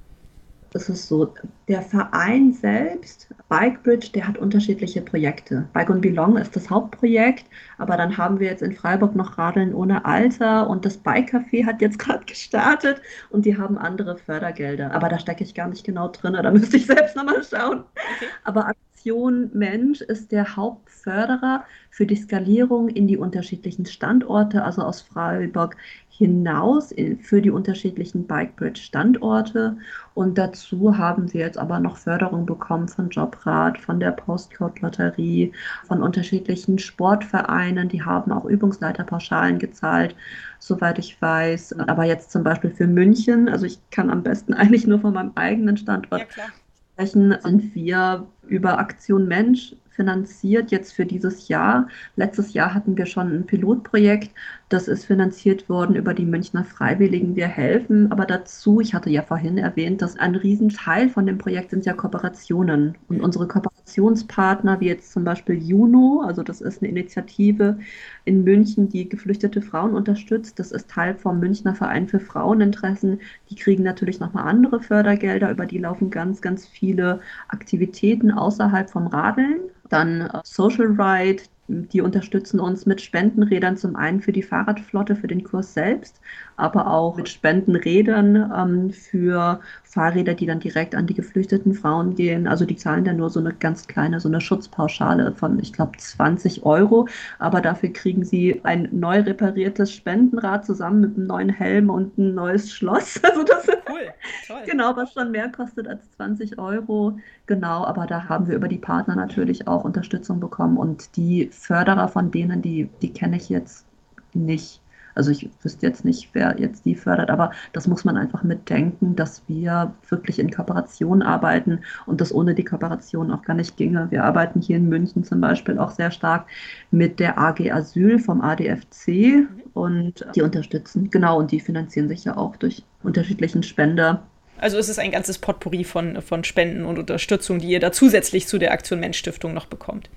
Es 0.76 0.90
ist 0.90 1.08
so, 1.08 1.32
der 1.68 1.84
Verein 1.84 2.52
selbst, 2.52 3.28
Bikebridge, 3.48 4.12
der 4.14 4.28
hat 4.28 4.40
unterschiedliche 4.40 5.02
Projekte. 5.02 5.68
Bike 5.72 5.90
und 5.90 6.02
Belong 6.02 6.38
ist 6.38 6.56
das 6.56 6.70
Hauptprojekt, 6.70 7.46
aber 7.78 7.96
dann 7.96 8.18
haben 8.18 8.40
wir 8.40 8.48
jetzt 8.48 8.64
in 8.64 8.74
Freiburg 8.74 9.16
noch 9.16 9.38
Radeln 9.38 9.74
ohne 9.76 10.04
Alter 10.06 10.68
und 10.68 10.84
das 10.84 10.98
Bike 10.98 11.32
Café 11.32 11.66
hat 11.66 11.82
jetzt 11.82 12.00
gerade 12.00 12.26
gestartet 12.26 13.02
und 13.30 13.46
die 13.46 13.58
haben 13.58 13.78
andere 13.78 14.18
Fördergelder. 14.18 14.92
Aber 14.94 15.10
da 15.10 15.20
stecke 15.20 15.44
ich 15.44 15.54
gar 15.54 15.68
nicht 15.68 15.86
genau 15.86 16.08
drin, 16.08 16.34
da 16.34 16.52
müsste 16.52 16.78
ich 16.78 16.88
selbst 16.88 17.16
nochmal 17.16 17.44
schauen. 17.44 17.84
Okay. 18.16 18.28
Aber 18.44 18.74
Aktion 19.04 19.50
Mensch 19.52 20.00
ist 20.00 20.32
der 20.32 20.56
Hauptförderer 20.56 21.66
für 21.90 22.06
die 22.06 22.16
Skalierung 22.16 22.88
in 22.88 23.06
die 23.06 23.18
unterschiedlichen 23.18 23.86
Standorte, 23.86 24.64
also 24.64 24.82
aus 24.82 25.02
Freiburg 25.02 25.76
hinaus 26.08 26.96
für 27.22 27.42
die 27.42 27.50
unterschiedlichen 27.50 28.26
Bikebridge-Standorte. 28.26 29.76
Und 30.14 30.38
dazu 30.38 30.98
haben 30.98 31.34
wir 31.34 31.42
jetzt 31.42 31.58
aber 31.58 31.82
noch 31.82 31.98
Förderung 31.98 32.46
bekommen 32.46 32.88
von 32.88 33.10
Jobrat, 33.10 33.78
von 33.78 34.00
der 34.00 34.12
Postcode-Lotterie, 34.12 35.52
von 35.86 36.02
unterschiedlichen 36.02 36.80
Sportvereinen. 36.80 37.90
Die 37.90 38.04
haben 38.04 38.32
auch 38.32 38.46
Übungsleiterpauschalen 38.46 39.60
gezahlt, 39.60 40.16
soweit 40.60 40.98
ich 40.98 41.22
weiß. 41.22 41.78
Aber 41.78 42.06
jetzt 42.06 42.32
zum 42.32 42.46
Beispiel 42.46 42.70
für 42.70 42.88
München, 42.88 43.50
also 43.50 43.66
ich 43.66 43.80
kann 43.92 44.10
am 44.10 44.24
besten 44.24 44.54
eigentlich 44.54 44.88
nur 44.88 45.02
von 45.02 45.14
meinem 45.14 45.34
eigenen 45.36 45.76
Standort 45.76 46.22
ja, 46.38 46.46
sprechen, 46.94 47.36
sind 47.42 47.76
wir 47.76 48.28
über 48.48 48.78
Aktion 48.78 49.28
Mensch 49.28 49.76
finanziert 49.90 50.72
jetzt 50.72 50.94
für 50.94 51.06
dieses 51.06 51.48
Jahr. 51.48 51.88
Letztes 52.16 52.54
Jahr 52.54 52.74
hatten 52.74 52.98
wir 52.98 53.06
schon 53.06 53.32
ein 53.32 53.46
Pilotprojekt, 53.46 54.32
das 54.74 54.88
ist 54.88 55.06
finanziert 55.06 55.70
worden 55.70 55.96
über 55.96 56.16
die 56.16 56.26
Münchner 56.26 56.64
Freiwilligen. 56.64 57.36
Wir 57.36 57.46
helfen 57.46 58.12
aber 58.12 58.26
dazu, 58.26 58.82
ich 58.82 58.96
hatte 58.96 59.12
ja 59.12 59.22
vorhin 59.22 59.60
erwähnt, 59.60 60.02
dass 60.02 60.18
ein 60.18 60.34
Riesenteil 60.34 61.10
von 61.10 61.28
dem 61.28 61.38
Projekt 61.38 61.70
sind 61.70 61.86
ja 61.86 61.94
Kooperationen. 61.94 62.98
Und 63.08 63.22
unsere 63.22 63.48
Kooperationspartner, 63.48 64.80
wie 64.80 64.88
jetzt 64.88 65.12
zum 65.12 65.26
Beispiel 65.26 65.62
Juno, 65.62 66.24
also 66.26 66.42
das 66.42 66.60
ist 66.60 66.82
eine 66.82 66.90
Initiative 66.90 67.78
in 68.26 68.44
München, 68.44 68.90
die 68.90 69.08
geflüchtete 69.08 69.62
Frauen 69.62 69.94
unterstützt. 69.94 70.58
Das 70.58 70.72
ist 70.72 70.90
Teil 70.90 71.14
vom 71.14 71.40
Münchner 71.40 71.76
Verein 71.76 72.08
für 72.08 72.20
Fraueninteressen. 72.20 73.22
Die 73.52 73.56
kriegen 73.56 73.84
natürlich 73.84 74.20
nochmal 74.20 74.48
andere 74.48 74.80
Fördergelder, 74.80 75.52
über 75.52 75.68
die 75.68 75.78
laufen 75.78 76.10
ganz, 76.10 76.42
ganz 76.42 76.66
viele 76.66 77.20
Aktivitäten 77.48 78.32
außerhalb 78.32 78.90
vom 78.90 79.06
Radeln. 79.06 79.60
Dann 79.90 80.22
äh, 80.22 80.40
Social 80.44 81.00
Ride, 81.00 81.44
die 81.68 82.02
unterstützen 82.02 82.60
uns 82.60 82.86
mit 82.86 83.02
Spendenrädern 83.02 83.78
zum 83.78 83.96
einen 83.96 84.22
für 84.22 84.34
die 84.34 84.44
Fahrradflotte, 84.44 85.16
für 85.16 85.28
den 85.28 85.44
Kurs 85.44 85.74
selbst, 85.74 86.20
aber 86.58 86.88
auch 86.88 87.16
mit 87.18 87.30
Spendenrädern 87.30 88.52
ähm, 88.56 88.92
für 88.92 89.60
Fahrräder, 89.84 90.34
die 90.34 90.46
dann 90.46 90.60
direkt 90.60 90.96
an 90.96 91.08
die 91.08 91.14
geflüchteten 91.14 91.74
Frauen 91.74 92.16
gehen. 92.16 92.48
Also 92.48 92.66
die 92.66 92.76
zahlen 92.76 93.06
dann 93.06 93.18
nur 93.18 93.30
so 93.30 93.40
eine 93.40 93.54
ganz 93.54 93.88
kleine, 93.88 94.20
so 94.20 94.28
eine 94.28 94.42
Schutzpauschale 94.42 95.34
von, 95.34 95.60
ich 95.60 95.74
glaube, 95.74 95.98
20 95.98 96.66
Euro. 96.66 97.08
Aber 97.40 97.62
dafür 97.62 97.90
kriegen 97.90 98.24
sie 98.24 98.62
ein 98.64 98.90
neu 98.92 99.22
repariertes 99.22 99.92
Spendenrad 99.92 100.66
zusammen 100.66 101.02
mit 101.02 101.16
einem 101.16 101.28
neuen 101.28 101.50
Helm 101.50 101.90
und 101.90 102.18
ein 102.18 102.34
neues 102.34 102.72
Schloss. 102.72 103.22
Also 103.34 103.44
das 103.44 103.68
cool. 103.90 104.14
Toll. 104.48 104.62
genau, 104.66 104.96
was 104.96 105.14
schon 105.14 105.32
mehr 105.32 105.50
kostet 105.50 105.88
als 105.88 106.12
20 106.12 106.60
Euro. 106.60 107.18
Genau, 107.48 107.84
aber 107.86 108.06
da 108.06 108.30
haben 108.30 108.48
wir 108.48 108.56
über 108.56 108.68
die 108.68 108.78
Partner 108.78 109.16
natürlich 109.16 109.68
auch 109.68 109.84
Unterstützung 109.84 110.40
bekommen 110.40 110.78
und 110.78 111.16
die 111.16 111.50
Förderer 111.52 112.08
von 112.08 112.30
denen, 112.30 112.62
die, 112.62 112.90
die 113.02 113.12
kenne 113.12 113.38
ich 113.38 113.50
jetzt 113.50 113.86
nicht. 114.34 114.83
Also 115.16 115.32
ich 115.32 115.50
wüsste 115.62 115.86
jetzt 115.86 116.06
nicht, 116.06 116.30
wer 116.34 116.60
jetzt 116.60 116.86
die 116.86 116.96
fördert, 116.96 117.30
aber 117.30 117.52
das 117.72 117.88
muss 117.88 118.06
man 118.06 118.18
einfach 118.18 118.44
mitdenken, 118.44 119.16
dass 119.16 119.44
wir 119.48 119.94
wirklich 120.10 120.40
in 120.40 120.52
Kooperation 120.52 121.22
arbeiten 121.22 121.80
und 122.06 122.22
das 122.22 122.34
ohne 122.34 122.56
die 122.56 122.64
Kooperation 122.64 123.32
auch 123.32 123.44
gar 123.44 123.56
nicht 123.56 123.78
ginge. 123.78 124.08
Wir 124.10 124.24
arbeiten 124.24 124.62
hier 124.62 124.78
in 124.78 124.90
München 124.90 125.24
zum 125.24 125.42
Beispiel 125.42 125.78
auch 125.78 125.92
sehr 125.92 126.12
stark 126.12 126.48
mit 126.92 127.20
der 127.20 127.38
AG 127.38 127.72
Asyl 127.72 128.20
vom 128.20 128.42
ADFC 128.42 129.48
und 129.74 130.26
die 130.36 130.42
unterstützen, 130.42 131.10
genau, 131.10 131.40
und 131.40 131.52
die 131.52 131.60
finanzieren 131.60 132.08
sich 132.08 132.26
ja 132.26 132.38
auch 132.38 132.56
durch 132.56 132.84
unterschiedlichen 133.04 133.64
Spender. 133.64 134.24
Also 134.58 134.78
es 134.78 134.88
ist 134.88 135.00
ein 135.00 135.12
ganzes 135.12 135.40
Potpourri 135.40 135.84
von, 135.84 136.22
von 136.22 136.44
Spenden 136.44 136.86
und 136.86 137.00
Unterstützung, 137.00 137.60
die 137.60 137.68
ihr 137.68 137.80
da 137.80 137.92
zusätzlich 137.92 138.48
zu 138.48 138.58
der 138.60 138.72
Aktion 138.72 139.00
Mensch 139.00 139.18
Stiftung 139.18 139.54
noch 139.54 139.66
bekommt. 139.66 140.10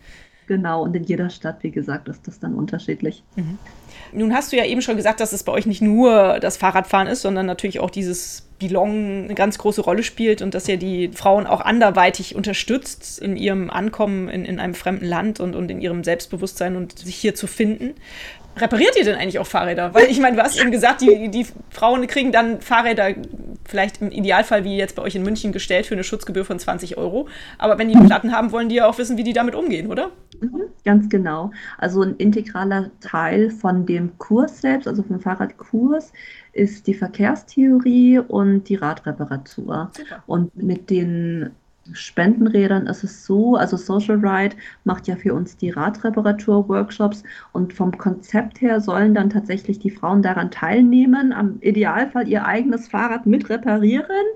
Genau, 0.46 0.82
und 0.82 0.94
in 0.94 1.04
jeder 1.04 1.28
Stadt, 1.28 1.58
wie 1.62 1.72
gesagt, 1.72 2.08
ist 2.08 2.26
das 2.28 2.38
dann 2.38 2.54
unterschiedlich. 2.54 3.24
Mhm. 3.34 3.58
Nun 4.12 4.32
hast 4.32 4.52
du 4.52 4.56
ja 4.56 4.64
eben 4.64 4.80
schon 4.80 4.96
gesagt, 4.96 5.18
dass 5.20 5.32
es 5.32 5.42
bei 5.42 5.52
euch 5.52 5.66
nicht 5.66 5.82
nur 5.82 6.38
das 6.40 6.56
Fahrradfahren 6.56 7.08
ist, 7.08 7.22
sondern 7.22 7.46
natürlich 7.46 7.80
auch 7.80 7.90
dieses 7.90 8.46
Belong 8.58 9.24
eine 9.24 9.34
ganz 9.34 9.58
große 9.58 9.80
Rolle 9.80 10.02
spielt 10.02 10.42
und 10.42 10.54
dass 10.54 10.68
ihr 10.68 10.76
die 10.76 11.10
Frauen 11.12 11.46
auch 11.46 11.60
anderweitig 11.60 12.36
unterstützt 12.36 13.18
in 13.18 13.36
ihrem 13.36 13.70
Ankommen 13.70 14.28
in, 14.28 14.44
in 14.44 14.60
einem 14.60 14.74
fremden 14.74 15.04
Land 15.04 15.40
und, 15.40 15.56
und 15.56 15.70
in 15.70 15.80
ihrem 15.80 16.04
Selbstbewusstsein 16.04 16.76
und 16.76 16.98
sich 16.98 17.16
hier 17.16 17.34
zu 17.34 17.46
finden. 17.46 17.94
Repariert 18.56 18.96
ihr 18.96 19.04
denn 19.04 19.16
eigentlich 19.16 19.38
auch 19.38 19.46
Fahrräder? 19.46 19.92
Weil 19.94 20.06
ich 20.06 20.18
meine, 20.20 20.36
du 20.36 20.42
hast 20.42 20.58
eben 20.58 20.70
gesagt, 20.70 21.00
die, 21.00 21.28
die 21.28 21.46
Frauen 21.70 22.06
kriegen 22.06 22.32
dann 22.32 22.60
Fahrräder 22.60 23.14
vielleicht 23.64 24.00
im 24.00 24.10
Idealfall 24.10 24.64
wie 24.64 24.76
jetzt 24.76 24.96
bei 24.96 25.02
euch 25.02 25.14
in 25.14 25.22
München 25.22 25.52
gestellt 25.52 25.86
für 25.86 25.94
eine 25.94 26.04
Schutzgebühr 26.04 26.44
von 26.44 26.58
20 26.58 26.96
Euro. 26.96 27.28
Aber 27.58 27.78
wenn 27.78 27.88
die 27.88 27.98
Platten 27.98 28.32
haben, 28.32 28.52
wollen 28.52 28.68
die 28.68 28.76
ja 28.76 28.86
auch 28.86 28.98
wissen, 28.98 29.16
wie 29.16 29.24
die 29.24 29.32
damit 29.32 29.54
umgehen, 29.54 29.88
oder? 29.88 30.10
Mhm, 30.40 30.62
ganz 30.84 31.08
genau. 31.08 31.50
Also 31.78 32.02
ein 32.02 32.16
integraler 32.16 32.90
Teil 33.00 33.50
von 33.50 33.86
dem 33.86 34.16
Kurs 34.18 34.60
selbst, 34.60 34.86
also 34.86 35.02
vom 35.02 35.20
Fahrradkurs, 35.20 36.12
ist 36.52 36.86
die 36.86 36.94
Verkehrstheorie 36.94 38.20
und 38.20 38.64
die 38.68 38.76
Radreparatur. 38.76 39.90
Super. 39.92 40.22
Und 40.26 40.56
mit 40.56 40.90
den 40.90 41.50
Spendenrädern 41.92 42.86
ist 42.86 43.04
es 43.04 43.24
so, 43.24 43.56
also 43.56 43.76
Social 43.76 44.16
Ride 44.16 44.56
macht 44.84 45.06
ja 45.08 45.16
für 45.16 45.34
uns 45.34 45.56
die 45.56 45.70
Radreparatur-Workshops 45.70 47.22
und 47.52 47.72
vom 47.72 47.96
Konzept 47.96 48.60
her 48.60 48.80
sollen 48.80 49.14
dann 49.14 49.30
tatsächlich 49.30 49.78
die 49.78 49.90
Frauen 49.90 50.22
daran 50.22 50.50
teilnehmen, 50.50 51.32
am 51.32 51.58
Idealfall 51.60 52.28
ihr 52.28 52.44
eigenes 52.44 52.88
Fahrrad 52.88 53.26
mit 53.26 53.48
reparieren 53.50 54.26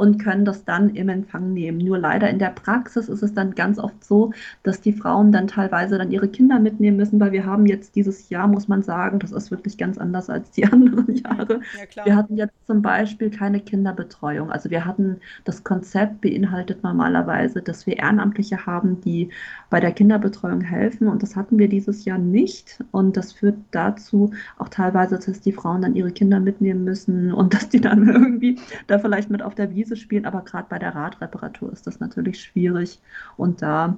und 0.00 0.18
können 0.18 0.46
das 0.46 0.64
dann 0.64 0.94
im 0.94 1.10
Empfang 1.10 1.52
nehmen. 1.52 1.76
Nur 1.76 1.98
leider 1.98 2.30
in 2.30 2.38
der 2.38 2.48
Praxis 2.48 3.10
ist 3.10 3.22
es 3.22 3.34
dann 3.34 3.54
ganz 3.54 3.78
oft 3.78 4.02
so, 4.02 4.32
dass 4.62 4.80
die 4.80 4.94
Frauen 4.94 5.30
dann 5.30 5.46
teilweise 5.46 5.98
dann 5.98 6.10
ihre 6.10 6.26
Kinder 6.26 6.58
mitnehmen 6.58 6.96
müssen, 6.96 7.20
weil 7.20 7.32
wir 7.32 7.44
haben 7.44 7.66
jetzt 7.66 7.96
dieses 7.96 8.30
Jahr, 8.30 8.48
muss 8.48 8.66
man 8.66 8.82
sagen, 8.82 9.18
das 9.18 9.30
ist 9.30 9.50
wirklich 9.50 9.76
ganz 9.76 9.98
anders 9.98 10.30
als 10.30 10.50
die 10.52 10.64
anderen 10.72 11.14
Jahre. 11.14 11.60
Ja, 11.94 12.04
wir 12.06 12.16
hatten 12.16 12.36
jetzt 12.38 12.54
zum 12.66 12.80
Beispiel 12.80 13.30
keine 13.30 13.60
Kinderbetreuung. 13.60 14.50
Also 14.50 14.70
wir 14.70 14.86
hatten, 14.86 15.18
das 15.44 15.64
Konzept 15.64 16.22
beinhaltet 16.22 16.82
normalerweise, 16.82 17.60
dass 17.60 17.86
wir 17.86 17.98
Ehrenamtliche 17.98 18.64
haben, 18.64 19.02
die 19.02 19.28
bei 19.68 19.80
der 19.80 19.92
Kinderbetreuung 19.92 20.62
helfen 20.62 21.08
und 21.08 21.22
das 21.22 21.36
hatten 21.36 21.58
wir 21.58 21.68
dieses 21.68 22.04
Jahr 22.04 22.18
nicht 22.18 22.82
und 22.90 23.16
das 23.16 23.32
führt 23.32 23.56
dazu 23.70 24.32
auch 24.58 24.68
teilweise, 24.68 25.18
dass 25.18 25.40
die 25.40 25.52
Frauen 25.52 25.82
dann 25.82 25.94
ihre 25.94 26.10
Kinder 26.10 26.40
mitnehmen 26.40 26.84
müssen 26.84 27.32
und 27.32 27.54
dass 27.54 27.68
die 27.68 27.80
dann 27.80 28.08
irgendwie 28.08 28.58
da 28.86 28.98
vielleicht 28.98 29.30
mit 29.30 29.42
auf 29.42 29.54
der 29.54 29.74
Wiese 29.74 29.89
spielen, 29.96 30.26
aber 30.26 30.42
gerade 30.42 30.66
bei 30.68 30.78
der 30.78 30.94
Radreparatur 30.94 31.72
ist 31.72 31.86
das 31.86 32.00
natürlich 32.00 32.40
schwierig 32.40 33.00
und 33.36 33.62
da 33.62 33.96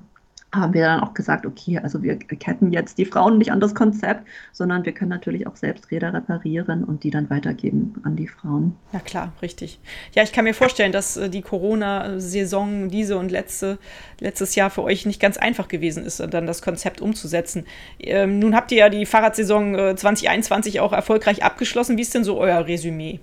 haben 0.55 0.75
wir 0.75 0.83
dann 0.83 1.01
auch 1.01 1.15
gesagt, 1.15 1.47
okay, 1.47 1.79
also 1.79 2.03
wir 2.03 2.17
ketten 2.19 2.73
jetzt 2.73 2.99
die 2.99 3.07
Frauen 3.07 3.39
nicht 3.39 3.51
an 3.51 3.61
das 3.61 3.75
Konzept, 3.75 4.27
sondern 4.53 4.85
wir 4.85 4.93
können 4.93 5.09
natürlich 5.09 5.47
auch 5.47 5.57
selbst 5.57 5.91
Räder 5.91 6.13
reparieren 6.13 6.85
und 6.85 7.05
die 7.05 7.11
dann 7.11 7.31
weitergeben 7.31 7.95
an 8.03 8.17
die 8.17 8.29
Frauen. 8.29 8.77
Ja 8.93 9.01
klar, 9.01 9.33
richtig. 9.41 9.81
Ja, 10.13 10.23
ich 10.23 10.33
kann 10.33 10.45
mir 10.45 10.53
vorstellen, 10.53 10.93
dass 10.93 11.17
äh, 11.17 11.31
die 11.31 11.41
Corona-Saison, 11.41 12.91
diese 12.91 13.17
und 13.17 13.31
letzte, 13.31 13.79
letztes 14.21 14.55
Jahr 14.55 14.69
für 14.69 14.83
euch 14.83 15.07
nicht 15.07 15.21
ganz 15.21 15.39
einfach 15.39 15.69
gewesen 15.69 16.05
ist, 16.05 16.21
dann 16.21 16.47
das 16.47 16.61
Konzept 16.61 17.01
umzusetzen. 17.01 17.65
Ähm, 17.99 18.39
nun 18.39 18.55
habt 18.55 18.73
ihr 18.73 18.79
ja 18.79 18.89
die 18.91 19.07
Fahrradsaison 19.07 19.75
äh, 19.75 19.97
2021 19.97 20.81
auch 20.81 20.93
erfolgreich 20.93 21.43
abgeschlossen. 21.43 21.97
Wie 21.97 22.03
ist 22.03 22.15
denn 22.15 22.25
so 22.25 22.39
euer 22.39 22.67
Resümee? 22.67 23.21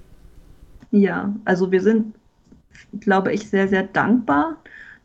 Ja, 0.91 1.35
also 1.45 1.71
wir 1.71 1.81
sind 1.81 2.15
glaube 2.99 3.33
ich, 3.33 3.49
sehr, 3.49 3.67
sehr 3.67 3.83
dankbar, 3.83 4.57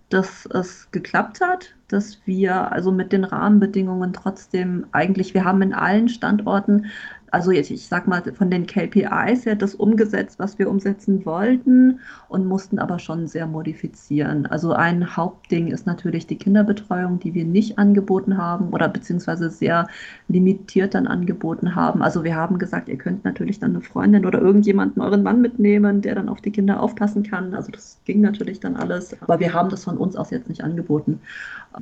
dass 0.08 0.46
es 0.46 0.90
geklappt 0.90 1.40
hat, 1.40 1.74
dass 1.88 2.18
wir 2.26 2.72
also 2.72 2.92
mit 2.92 3.12
den 3.12 3.24
Rahmenbedingungen 3.24 4.12
trotzdem 4.12 4.86
eigentlich, 4.92 5.34
wir 5.34 5.44
haben 5.44 5.62
in 5.62 5.74
allen 5.74 6.08
Standorten 6.08 6.86
also 7.34 7.50
jetzt, 7.50 7.72
ich 7.72 7.88
sag 7.88 8.06
mal, 8.06 8.22
von 8.32 8.48
den 8.48 8.64
KPIs 8.64 9.44
her 9.44 9.56
das 9.56 9.74
umgesetzt, 9.74 10.38
was 10.38 10.56
wir 10.60 10.70
umsetzen 10.70 11.26
wollten 11.26 11.98
und 12.28 12.46
mussten 12.46 12.78
aber 12.78 13.00
schon 13.00 13.26
sehr 13.26 13.48
modifizieren. 13.48 14.46
Also 14.46 14.72
ein 14.72 15.16
Hauptding 15.16 15.66
ist 15.66 15.84
natürlich 15.84 16.28
die 16.28 16.36
Kinderbetreuung, 16.36 17.18
die 17.18 17.34
wir 17.34 17.44
nicht 17.44 17.76
angeboten 17.76 18.38
haben 18.38 18.68
oder 18.68 18.86
beziehungsweise 18.86 19.50
sehr 19.50 19.88
limitiert 20.28 20.94
dann 20.94 21.08
angeboten 21.08 21.74
haben. 21.74 22.02
Also 22.02 22.22
wir 22.22 22.36
haben 22.36 22.60
gesagt, 22.60 22.88
ihr 22.88 22.98
könnt 22.98 23.24
natürlich 23.24 23.58
dann 23.58 23.70
eine 23.72 23.80
Freundin 23.80 24.26
oder 24.26 24.40
irgendjemanden 24.40 25.02
euren 25.02 25.24
Mann 25.24 25.40
mitnehmen, 25.40 26.02
der 26.02 26.14
dann 26.14 26.28
auf 26.28 26.40
die 26.40 26.52
Kinder 26.52 26.80
aufpassen 26.80 27.24
kann. 27.24 27.52
Also 27.52 27.72
das 27.72 27.98
ging 28.04 28.20
natürlich 28.20 28.60
dann 28.60 28.76
alles, 28.76 29.20
aber 29.20 29.40
wir 29.40 29.52
haben 29.52 29.70
das 29.70 29.82
von 29.82 29.96
uns 29.96 30.14
aus 30.14 30.30
jetzt 30.30 30.48
nicht 30.48 30.62
angeboten. 30.62 31.18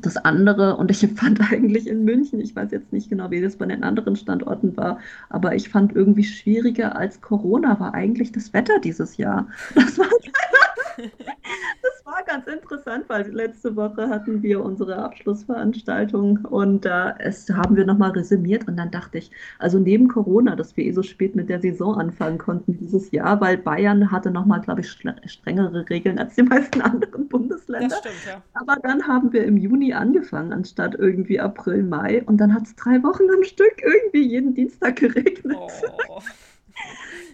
Das 0.00 0.16
andere, 0.16 0.76
und 0.76 0.90
ich 0.90 1.06
fand 1.16 1.40
eigentlich 1.52 1.86
in 1.86 2.04
München, 2.04 2.40
ich 2.40 2.54
weiß 2.56 2.70
jetzt 2.70 2.92
nicht 2.92 3.10
genau, 3.10 3.30
wie 3.30 3.40
das 3.40 3.56
bei 3.56 3.66
den 3.66 3.84
anderen 3.84 4.16
Standorten 4.16 4.76
war, 4.76 4.98
aber 5.28 5.54
ich 5.54 5.68
fand 5.68 5.94
irgendwie 5.94 6.24
schwieriger 6.24 6.96
als 6.96 7.20
Corona 7.20 7.78
war 7.80 7.94
eigentlich 7.94 8.32
das 8.32 8.52
Wetter 8.52 8.78
dieses 8.80 9.16
Jahr. 9.16 9.48
Das 9.74 9.98
war, 9.98 10.06
das 10.96 12.04
war 12.04 12.22
ganz 12.24 12.46
interessant, 12.46 13.04
weil 13.08 13.30
letzte 13.32 13.74
Woche 13.76 14.08
hatten 14.08 14.42
wir 14.42 14.62
unsere 14.62 14.96
Abschlussveranstaltung 14.96 16.44
und 16.44 16.84
da 16.84 17.16
äh, 17.18 17.32
haben 17.52 17.76
wir 17.76 17.84
nochmal 17.84 18.10
resümiert 18.10 18.68
und 18.68 18.76
dann 18.76 18.90
dachte 18.90 19.18
ich, 19.18 19.30
also 19.58 19.78
neben 19.78 20.08
Corona, 20.08 20.56
dass 20.56 20.76
wir 20.76 20.84
eh 20.84 20.92
so 20.92 21.02
spät 21.02 21.34
mit 21.36 21.48
der 21.48 21.60
Saison 21.60 21.96
anfangen 21.98 22.38
konnten 22.38 22.76
dieses 22.78 23.10
Jahr, 23.10 23.40
weil 23.40 23.58
Bayern 23.58 24.10
hatte 24.10 24.30
nochmal, 24.30 24.60
glaube 24.60 24.80
ich, 24.80 24.90
strengere 24.90 25.88
Regeln 25.88 26.18
als 26.18 26.34
die 26.34 26.42
meisten 26.42 26.80
anderen 26.80 27.28
Bundesländer. 27.28 27.88
Das 27.88 27.98
stimmt, 27.98 28.26
ja. 28.26 28.42
Aber 28.54 28.76
dann 28.82 29.06
haben 29.06 29.32
wir 29.32 29.44
im 29.44 29.56
Juni 29.56 29.92
angefangen, 29.92 30.52
anstatt 30.52 30.94
irgendwie 30.94 31.40
April, 31.40 31.82
Mai 31.82 32.22
und 32.24 32.38
dann 32.38 32.54
hat 32.54 32.64
es 32.64 32.74
drei 32.76 33.02
Wochen 33.02 33.24
am 33.34 33.44
Stück 33.44 33.82
irgendwie 33.82 34.26
jeden 34.28 34.54
Dienstag 34.54 34.96
geregnet. 34.96 35.56
Oh. 35.56 36.20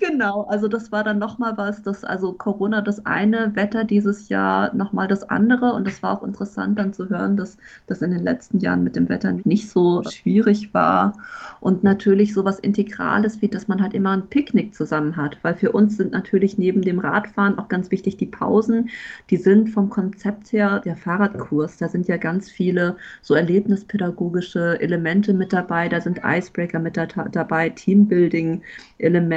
Genau, 0.01 0.43
also 0.45 0.69
das 0.69 0.93
war 0.93 1.03
dann 1.03 1.19
nochmal 1.19 1.57
was, 1.57 1.83
dass 1.83 2.05
also 2.05 2.33
Corona 2.33 2.83
das 2.83 3.05
eine, 3.05 3.57
Wetter 3.57 3.85
dieses 3.85 4.29
Jahr 4.29 4.75
nochmal 4.75 5.09
das 5.09 5.29
andere. 5.29 5.73
Und 5.73 5.87
das 5.87 6.03
war 6.03 6.19
auch 6.19 6.23
interessant 6.23 6.79
dann 6.79 6.93
zu 6.93 7.09
hören, 7.09 7.37
dass 7.37 7.59
das 7.87 8.03
in 8.03 8.13
den 8.13 8.23
letzten 8.23 8.59
Jahren 8.59 8.85
mit 8.85 8.95
dem 8.95 9.09
Wetter 9.09 9.33
nicht 9.45 9.69
so 9.69 10.03
schwierig 10.05 10.73
war. 10.73 11.15
Und 11.61 11.83
natürlich 11.83 12.33
sowas 12.33 12.61
Integrales 12.61 13.43
wie, 13.43 13.49
dass 13.49 13.67
man 13.67 13.83
halt 13.83 13.95
immer 13.95 14.13
ein 14.13 14.29
Picknick 14.29 14.75
zusammen 14.75 15.17
hat. 15.17 15.39
Weil 15.43 15.57
für 15.57 15.73
uns 15.73 15.97
sind 15.97 16.13
natürlich 16.13 16.59
neben 16.59 16.83
dem 16.83 17.01
Radfahren 17.01 17.59
auch 17.59 17.69
ganz 17.69 17.91
wichtig 17.91 18.17
die 18.17 18.27
Pausen. 18.27 18.91
Die 19.31 19.37
sind 19.37 19.71
vom 19.71 19.91
Konzept 19.91 20.53
her 20.53 20.81
der 20.85 20.97
Fahrradkurs. 20.97 21.79
Da 21.79 21.89
sind 21.89 22.07
ja 22.07 22.19
ganz 22.19 22.49
viele 22.51 22.97
so 23.21 23.35
erlebnispädagogische 23.35 24.81
Elemente 24.81 25.35
mit 25.35 25.53
dabei. 25.53 25.89
Da 25.89 26.01
sind 26.01 26.21
Icebreaker 26.25 26.79
mit 26.79 26.97
dabei, 26.97 27.71
Teambuilding-Elemente. 27.71 29.28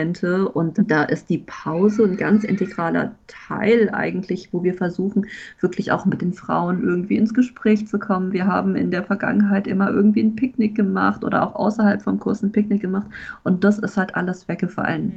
Und 0.47 0.79
da 0.89 1.03
ist 1.03 1.29
die 1.29 1.39
Pause 1.39 2.03
ein 2.03 2.17
ganz 2.17 2.43
integraler 2.43 3.15
Teil 3.27 3.89
eigentlich, 3.93 4.49
wo 4.51 4.63
wir 4.63 4.73
versuchen, 4.73 5.27
wirklich 5.59 5.91
auch 5.91 6.05
mit 6.05 6.21
den 6.21 6.33
Frauen 6.33 6.83
irgendwie 6.83 7.17
ins 7.17 7.33
Gespräch 7.33 7.87
zu 7.87 7.99
kommen. 7.99 8.31
Wir 8.31 8.47
haben 8.47 8.75
in 8.75 8.91
der 8.91 9.03
Vergangenheit 9.03 9.67
immer 9.67 9.89
irgendwie 9.89 10.23
ein 10.23 10.35
Picknick 10.35 10.75
gemacht 10.75 11.23
oder 11.23 11.43
auch 11.43 11.55
außerhalb 11.55 12.01
vom 12.01 12.19
Kurs 12.19 12.41
ein 12.41 12.51
Picknick 12.51 12.81
gemacht. 12.81 13.07
Und 13.43 13.63
das 13.63 13.79
ist 13.79 13.97
halt 13.97 14.15
alles 14.15 14.47
weggefallen. 14.47 15.05
Mhm. 15.07 15.13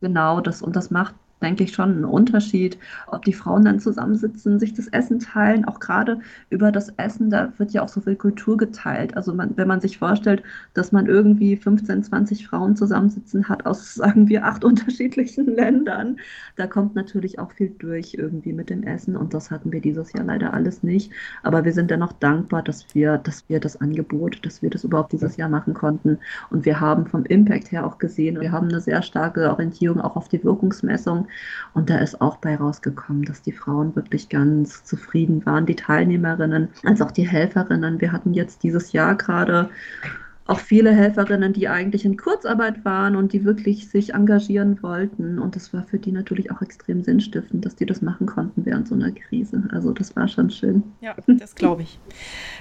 Genau, 0.00 0.40
das 0.40 0.62
und 0.62 0.76
das 0.76 0.90
macht 0.90 1.14
denke 1.42 1.64
ich, 1.64 1.72
schon 1.72 2.00
ein 2.00 2.04
Unterschied, 2.04 2.78
ob 3.06 3.24
die 3.24 3.32
Frauen 3.32 3.64
dann 3.64 3.80
zusammensitzen, 3.80 4.58
sich 4.58 4.74
das 4.74 4.88
Essen 4.88 5.18
teilen. 5.18 5.64
Auch 5.64 5.80
gerade 5.80 6.20
über 6.50 6.72
das 6.72 6.90
Essen, 6.96 7.30
da 7.30 7.52
wird 7.58 7.72
ja 7.72 7.82
auch 7.82 7.88
so 7.88 8.00
viel 8.00 8.16
Kultur 8.16 8.56
geteilt. 8.56 9.16
Also 9.16 9.34
man, 9.34 9.56
wenn 9.56 9.68
man 9.68 9.80
sich 9.80 9.98
vorstellt, 9.98 10.42
dass 10.74 10.92
man 10.92 11.06
irgendwie 11.06 11.56
15, 11.56 12.04
20 12.04 12.46
Frauen 12.46 12.76
zusammensitzen 12.76 13.48
hat 13.48 13.66
aus, 13.66 13.94
sagen 14.00 14.28
wir, 14.28 14.44
acht 14.44 14.64
unterschiedlichen 14.64 15.46
Ländern, 15.46 16.16
da 16.56 16.66
kommt 16.66 16.94
natürlich 16.94 17.38
auch 17.38 17.52
viel 17.52 17.70
durch 17.78 18.14
irgendwie 18.14 18.52
mit 18.52 18.70
dem 18.70 18.82
Essen. 18.82 19.16
Und 19.16 19.34
das 19.34 19.50
hatten 19.50 19.72
wir 19.72 19.80
dieses 19.80 20.12
Jahr 20.12 20.24
leider 20.24 20.52
alles 20.52 20.82
nicht. 20.82 21.12
Aber 21.42 21.64
wir 21.64 21.72
sind 21.72 21.90
dennoch 21.90 22.12
dankbar, 22.12 22.62
dass 22.62 22.94
wir, 22.94 23.18
dass 23.18 23.48
wir 23.48 23.60
das 23.60 23.80
Angebot, 23.80 24.44
dass 24.44 24.62
wir 24.62 24.70
das 24.70 24.84
überhaupt 24.84 25.12
dieses 25.12 25.36
Jahr 25.36 25.48
machen 25.48 25.74
konnten. 25.74 26.18
Und 26.50 26.64
wir 26.64 26.80
haben 26.80 27.06
vom 27.06 27.24
Impact 27.24 27.72
her 27.72 27.86
auch 27.86 27.98
gesehen, 27.98 28.40
wir 28.40 28.52
haben 28.52 28.68
eine 28.68 28.80
sehr 28.80 29.02
starke 29.02 29.50
Orientierung 29.50 30.00
auch 30.00 30.16
auf 30.16 30.28
die 30.28 30.42
Wirkungsmessung. 30.42 31.26
Und 31.74 31.90
da 31.90 31.98
ist 31.98 32.20
auch 32.20 32.36
bei 32.36 32.56
rausgekommen, 32.56 33.24
dass 33.24 33.42
die 33.42 33.52
Frauen 33.52 33.94
wirklich 33.96 34.28
ganz 34.28 34.84
zufrieden 34.84 35.44
waren, 35.46 35.66
die 35.66 35.76
Teilnehmerinnen 35.76 36.68
als 36.84 37.00
auch 37.00 37.10
die 37.10 37.28
Helferinnen. 37.28 38.00
Wir 38.00 38.12
hatten 38.12 38.34
jetzt 38.34 38.62
dieses 38.62 38.92
Jahr 38.92 39.14
gerade 39.14 39.70
auch 40.50 40.58
viele 40.58 40.92
Helferinnen, 40.92 41.52
die 41.52 41.68
eigentlich 41.68 42.04
in 42.04 42.16
Kurzarbeit 42.16 42.84
waren 42.84 43.14
und 43.14 43.32
die 43.32 43.44
wirklich 43.44 43.88
sich 43.88 44.14
engagieren 44.14 44.82
wollten. 44.82 45.38
Und 45.38 45.54
das 45.54 45.72
war 45.72 45.84
für 45.84 45.98
die 45.98 46.10
natürlich 46.10 46.50
auch 46.50 46.60
extrem 46.60 47.04
sinnstiftend, 47.04 47.64
dass 47.64 47.76
die 47.76 47.86
das 47.86 48.02
machen 48.02 48.26
konnten 48.26 48.66
während 48.66 48.88
so 48.88 48.96
einer 48.96 49.12
Krise. 49.12 49.62
Also 49.70 49.92
das 49.92 50.16
war 50.16 50.26
schon 50.26 50.50
schön. 50.50 50.82
Ja, 51.00 51.14
das 51.28 51.54
glaube 51.54 51.82
ich. 51.82 52.00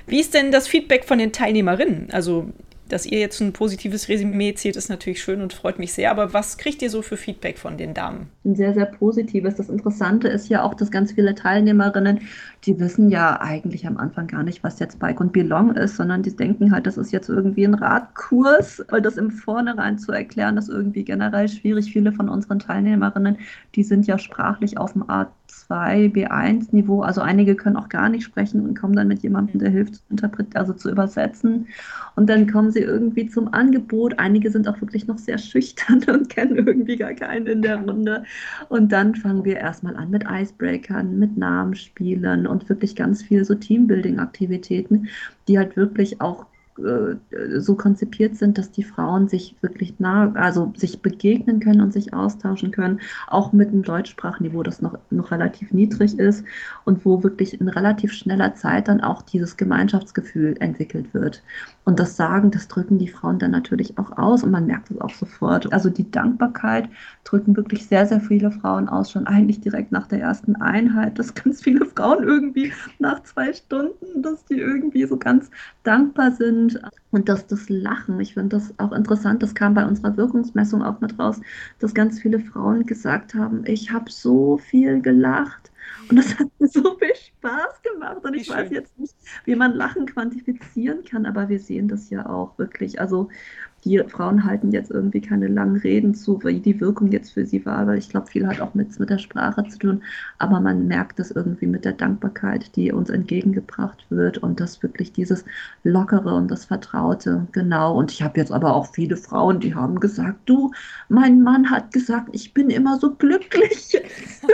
Wie 0.06 0.20
ist 0.20 0.36
denn 0.36 0.52
das 0.52 0.68
Feedback 0.68 1.04
von 1.04 1.18
den 1.18 1.32
Teilnehmerinnen? 1.32 2.10
Also 2.12 2.54
dass 2.90 3.06
ihr 3.06 3.20
jetzt 3.20 3.40
ein 3.40 3.54
positives 3.54 4.10
Resümee 4.10 4.54
zieht, 4.54 4.76
ist 4.76 4.90
natürlich 4.90 5.22
schön 5.22 5.42
und 5.42 5.54
freut 5.54 5.80
mich 5.80 5.94
sehr. 5.94 6.12
Aber 6.12 6.34
was 6.34 6.58
kriegt 6.58 6.82
ihr 6.82 6.90
so 6.90 7.02
für 7.02 7.18
Feedback 7.18 7.58
von 7.58 7.78
den 7.78 7.94
Damen? 7.94 8.30
Ein 8.44 8.56
sehr, 8.56 8.74
sehr 8.74 8.86
positives. 8.86 9.56
Das 9.56 9.70
Interessante 9.70 10.28
ist 10.28 10.50
ja 10.50 10.64
auch, 10.64 10.74
dass 10.74 10.92
ganz 10.92 11.12
viele 11.12 11.36
Teilnehmerinnen, 11.36 12.22
die 12.66 12.80
wissen 12.80 13.10
ja 13.10 13.40
eigentlich 13.40 13.88
am 13.88 13.98
Anfang 13.98 14.28
gar 14.28 14.44
nicht, 14.44 14.64
was 14.64 14.80
jetzt 14.80 15.00
Bike 15.00 15.22
und 15.22 15.32
Belong 15.32 15.76
ist, 15.76 15.96
sondern 15.96 16.24
die 16.24 16.36
denken 16.36 16.72
halt, 16.72 16.88
das 16.88 16.98
ist 16.98 17.12
jetzt 17.12 17.30
irgendwie 17.30 17.66
ein 17.66 17.76
Radkurs. 17.76 18.84
Weil 18.90 19.02
das 19.02 19.18
im 19.18 19.32
Vornherein 19.32 19.98
zu 19.98 20.12
erklären, 20.12 20.58
ist 20.58 20.70
irgendwie 20.70 21.04
generell 21.04 21.48
schwierig. 21.48 21.92
Viele 21.92 22.12
von 22.12 22.28
unseren 22.28 22.60
Teilnehmerinnen, 22.60 23.38
die 23.76 23.84
sind 23.84 24.08
ja 24.08 24.18
sprachlich 24.18 24.78
auf 24.78 24.94
dem 24.94 25.10
Art 25.10 25.30
B2, 25.70 26.12
B1-Niveau. 26.12 27.02
Also 27.02 27.22
einige 27.22 27.56
können 27.56 27.76
auch 27.76 27.90
gar 27.90 28.10
nicht 28.10 28.24
sprechen 28.24 28.62
und 28.62 28.78
kommen 28.78 28.96
dann 28.96 29.08
mit 29.08 29.22
jemandem, 29.22 29.60
der 29.60 29.70
hilft, 29.70 29.96
zu 29.96 30.30
also 30.54 30.74
zu 30.74 30.90
übersetzen. 30.90 31.68
Und 32.16 32.30
dann 32.30 32.52
kommen 32.52 32.72
sie 32.72 32.79
irgendwie 32.82 33.28
zum 33.28 33.54
Angebot. 33.54 34.18
Einige 34.20 34.52
sind 34.52 34.68
auch 34.68 34.80
wirklich 34.82 35.08
noch 35.08 35.18
sehr 35.18 35.38
schüchtern 35.38 36.04
und 36.08 36.30
kennen 36.30 36.58
irgendwie 36.58 36.98
gar 36.98 37.14
keinen 37.14 37.48
in 37.48 37.62
der 37.62 37.78
Runde. 37.78 38.24
Und 38.70 38.92
dann 38.92 39.16
fangen 39.16 39.46
wir 39.46 39.58
erstmal 39.58 39.96
an 39.96 40.10
mit 40.10 40.26
Icebreakern, 40.30 41.18
mit 41.18 41.38
Namensspielen 41.38 42.48
und 42.48 42.68
wirklich 42.70 42.96
ganz 42.96 43.24
viel 43.24 43.46
so 43.46 43.56
Teambuilding-Aktivitäten, 43.56 45.08
die 45.48 45.58
halt 45.58 45.76
wirklich 45.76 46.22
auch 46.22 46.46
äh, 46.84 47.60
so 47.60 47.76
konzipiert 47.76 48.36
sind, 48.36 48.58
dass 48.58 48.72
die 48.72 48.84
Frauen 48.84 49.28
sich 49.28 49.56
wirklich 49.62 50.00
nah, 50.00 50.32
also 50.34 50.72
sich 50.76 51.02
begegnen 51.02 51.60
können 51.60 51.82
und 51.82 51.94
sich 51.94 52.14
austauschen 52.14 52.72
können, 52.72 53.00
auch 53.28 53.54
mit 53.54 53.70
einem 53.70 53.84
Deutschsprachniveau, 53.84 54.64
das 54.64 54.82
noch, 54.82 54.98
noch 55.10 55.32
relativ 55.32 55.72
niedrig 55.72 56.18
ist 56.18 56.46
und 56.86 57.06
wo 57.06 57.24
wirklich 57.24 57.60
in 57.60 57.68
relativ 57.68 58.14
schneller 58.14 58.56
Zeit 58.56 58.88
dann 58.88 59.02
auch 59.02 59.22
dieses 59.22 59.58
Gemeinschaftsgefühl 59.58 60.56
entwickelt 60.60 61.14
wird. 61.14 61.44
Und 61.86 62.00
das 62.00 62.16
Sagen, 62.16 62.52
das 62.52 62.68
drücken 62.68 63.00
die 63.00 63.08
Frauen 63.08 63.40
dann 63.40 63.52
natürlich 63.52 63.98
auch 63.98 64.18
aus 64.18 64.44
und 64.44 64.52
man 64.52 64.66
merkt 64.66 64.92
es 64.92 65.02
auch 65.02 65.14
sofort. 65.14 65.72
Also 65.74 65.90
die 65.90 66.10
Dankbarkeit 66.12 66.90
drücken 67.24 67.56
wirklich 67.56 67.88
sehr, 67.88 68.06
sehr 68.06 68.22
viele 68.22 68.52
Frauen 68.52 68.90
aus, 68.90 69.12
schon 69.12 69.28
eigentlich 69.28 69.62
direkt 69.62 69.92
nach 69.92 70.08
der 70.08 70.22
ersten 70.22 70.56
Einheit, 70.58 71.18
dass 71.18 71.34
ganz 71.34 71.62
viele 71.62 71.86
Frauen 71.86 72.24
irgendwie 72.24 72.72
nach 73.00 73.24
zwei 73.24 73.54
Stunden, 73.54 74.22
dass 74.22 74.46
die 74.46 74.60
irgendwie 74.60 75.06
so 75.06 75.18
ganz 75.18 75.50
dankbar 75.84 76.32
sind 76.32 76.69
und, 76.76 76.92
und 77.12 77.30
dass 77.30 77.48
das 77.48 77.70
Lachen, 77.70 78.20
ich 78.20 78.34
finde 78.34 78.58
das 78.58 78.74
auch 78.80 78.92
interessant, 78.92 79.44
das 79.44 79.56
kam 79.56 79.74
bei 79.74 79.86
unserer 79.86 80.18
Wirkungsmessung 80.18 80.84
auch 80.84 81.02
mit 81.02 81.18
raus, 81.20 81.40
dass 81.80 81.94
ganz 81.94 82.20
viele 82.22 82.40
Frauen 82.40 82.86
gesagt 82.86 83.34
haben, 83.36 83.64
ich 83.66 83.92
habe 83.92 84.12
so 84.12 84.58
viel 84.58 85.02
gelacht 85.02 85.72
und 86.10 86.16
das 86.16 86.38
hat 86.40 86.48
mir 86.60 86.68
so 86.68 86.98
viel 86.98 87.16
Spaß 87.16 87.82
gemacht 87.82 88.24
und 88.24 88.34
ich 88.34 88.50
weiß 88.50 88.72
jetzt 88.72 88.98
nicht, 89.00 89.16
wie 89.46 89.56
man 89.56 89.74
Lachen 89.74 90.06
quantifizieren 90.06 91.04
kann, 91.04 91.26
aber 91.26 91.50
wir 91.50 91.60
sehen 91.60 91.88
das 91.88 92.10
ja 92.10 92.28
auch 92.28 92.58
wirklich. 92.58 93.00
Also 93.00 93.30
die 93.86 94.00
Frauen 94.08 94.44
halten 94.44 94.72
jetzt 94.72 94.92
irgendwie 94.92 95.22
keine 95.22 95.48
langen 95.48 95.78
Reden 95.78 96.14
zu, 96.14 96.44
wie 96.44 96.60
die 96.60 96.82
Wirkung 96.82 97.12
jetzt 97.12 97.32
für 97.32 97.46
sie 97.46 97.66
war, 97.66 97.88
weil 97.88 97.98
ich 97.98 98.10
glaube, 98.10 98.28
viel 98.28 98.46
hat 98.46 98.60
auch 98.60 98.74
mit, 98.74 99.00
mit 99.00 99.10
der 99.10 99.20
Sprache 99.20 99.64
zu 99.68 99.78
tun. 99.78 100.04
Aber 100.38 100.60
man 100.60 100.88
merkt 100.88 101.20
es 101.20 101.32
irgendwie 101.32 101.68
mit 101.68 101.86
der 101.86 101.94
Dankbarkeit, 101.94 102.76
die 102.76 102.92
uns 102.92 103.10
entgegengebracht 103.10 104.06
wird 104.10 104.38
und 104.40 104.60
das 104.60 104.84
wirklich 104.84 105.14
dieses 105.14 105.46
Lockere 105.84 106.34
und 106.34 106.50
das 106.52 106.66
Vertraute. 106.66 107.48
Genau. 107.54 107.98
Und 107.98 108.12
ich 108.12 108.22
habe 108.22 108.40
jetzt 108.40 108.52
aber 108.52 108.76
auch 108.76 108.94
viele 108.94 109.16
Frauen, 109.16 109.60
die 109.60 109.74
haben 109.76 110.00
gesagt, 110.00 110.40
du, 110.46 110.72
mein 111.08 111.42
Mann 111.42 111.70
hat 111.70 111.94
gesagt, 111.94 112.30
ich 112.34 112.54
bin 112.54 112.70
immer 112.70 113.00
so 113.00 113.16
glücklich. 113.16 113.98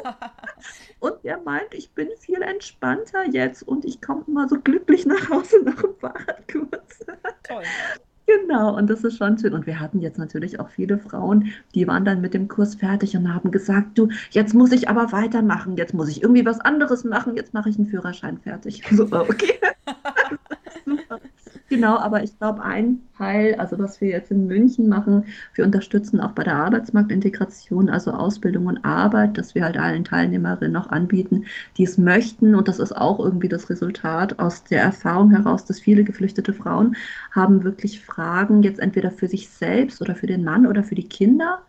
und 1.06 1.24
er 1.24 1.40
meint, 1.42 1.74
ich 1.74 1.92
bin 1.92 2.10
viel 2.20 2.42
entspannter 2.42 3.26
jetzt 3.32 3.64
und 3.64 3.86
ich 3.86 4.02
komme 4.02 4.24
immer 4.28 4.48
so 4.48 4.60
glücklich 4.60 5.06
nach 5.06 5.30
Hause 5.30 5.58
nach 5.64 5.82
dem 5.82 5.96
Fahrradkurs. 6.00 7.06
Toll. 7.44 7.64
Genau, 8.28 8.76
und 8.76 8.90
das 8.90 9.04
ist 9.04 9.18
schon 9.18 9.38
schön. 9.38 9.54
Und 9.54 9.68
wir 9.68 9.80
hatten 9.80 10.02
jetzt 10.02 10.18
natürlich 10.18 10.60
auch 10.60 10.70
viele 10.70 10.98
Frauen, 10.98 11.54
die 11.76 11.88
waren 11.88 12.06
dann 12.06 12.22
mit 12.22 12.34
dem 12.34 12.48
Kurs 12.48 12.74
fertig 12.74 13.16
und 13.16 13.32
haben 13.32 13.52
gesagt, 13.52 13.98
du, 13.98 14.10
jetzt 14.32 14.56
muss 14.56 14.72
ich 14.72 14.90
aber 14.90 15.12
weitermachen, 15.12 15.78
jetzt 15.78 15.94
muss 15.94 16.10
ich 16.10 16.24
irgendwie 16.24 16.46
was 16.46 16.60
anderes 16.60 17.04
machen, 17.04 17.36
jetzt 17.36 17.54
mache 17.54 17.70
ich 17.70 17.78
einen 17.78 17.88
Führerschein 17.88 18.40
fertig. 18.40 18.82
So, 18.96 19.04
okay. 19.12 19.60
Genau, 21.68 21.98
aber 21.98 22.22
ich 22.24 22.38
glaube, 22.38 22.62
ein 22.64 23.02
Teil, 23.18 23.56
also 23.56 23.80
was 23.80 24.00
wir 24.00 24.10
jetzt 24.10 24.30
in 24.30 24.46
München 24.46 24.88
machen, 24.88 25.26
wir 25.56 25.66
unterstützen 25.66 26.20
auch 26.22 26.32
bei 26.34 26.44
der 26.44 26.56
Arbeitsmarktintegration, 26.58 27.90
also 27.90 28.12
Ausbildung 28.12 28.68
und 28.68 28.86
Arbeit, 28.86 29.36
dass 29.40 29.56
wir 29.56 29.64
halt 29.64 29.76
allen 29.78 30.04
Teilnehmerinnen 30.04 30.72
noch 30.72 30.90
anbieten, 30.90 31.46
die 31.78 31.84
es 31.84 31.98
möchten. 31.98 32.54
Und 32.54 32.68
das 32.68 32.78
ist 32.78 32.92
auch 32.96 33.20
irgendwie 33.20 33.50
das 33.50 33.68
Resultat 33.72 34.38
aus 34.38 34.64
der 34.64 34.84
Erfahrung 34.84 35.32
heraus, 35.32 35.66
dass 35.66 35.80
viele 35.80 36.04
geflüchtete 36.04 36.54
Frauen 36.54 36.96
haben 37.32 37.64
wirklich 37.64 38.00
Fragen, 38.06 38.62
jetzt 38.62 38.80
entweder 38.80 39.10
für 39.10 39.28
sich 39.28 39.50
selbst 39.50 40.02
oder 40.02 40.16
für 40.16 40.28
den 40.28 40.44
Mann 40.44 40.68
oder 40.68 40.84
für 40.84 40.96
die 40.96 41.10
Kinder 41.10 41.64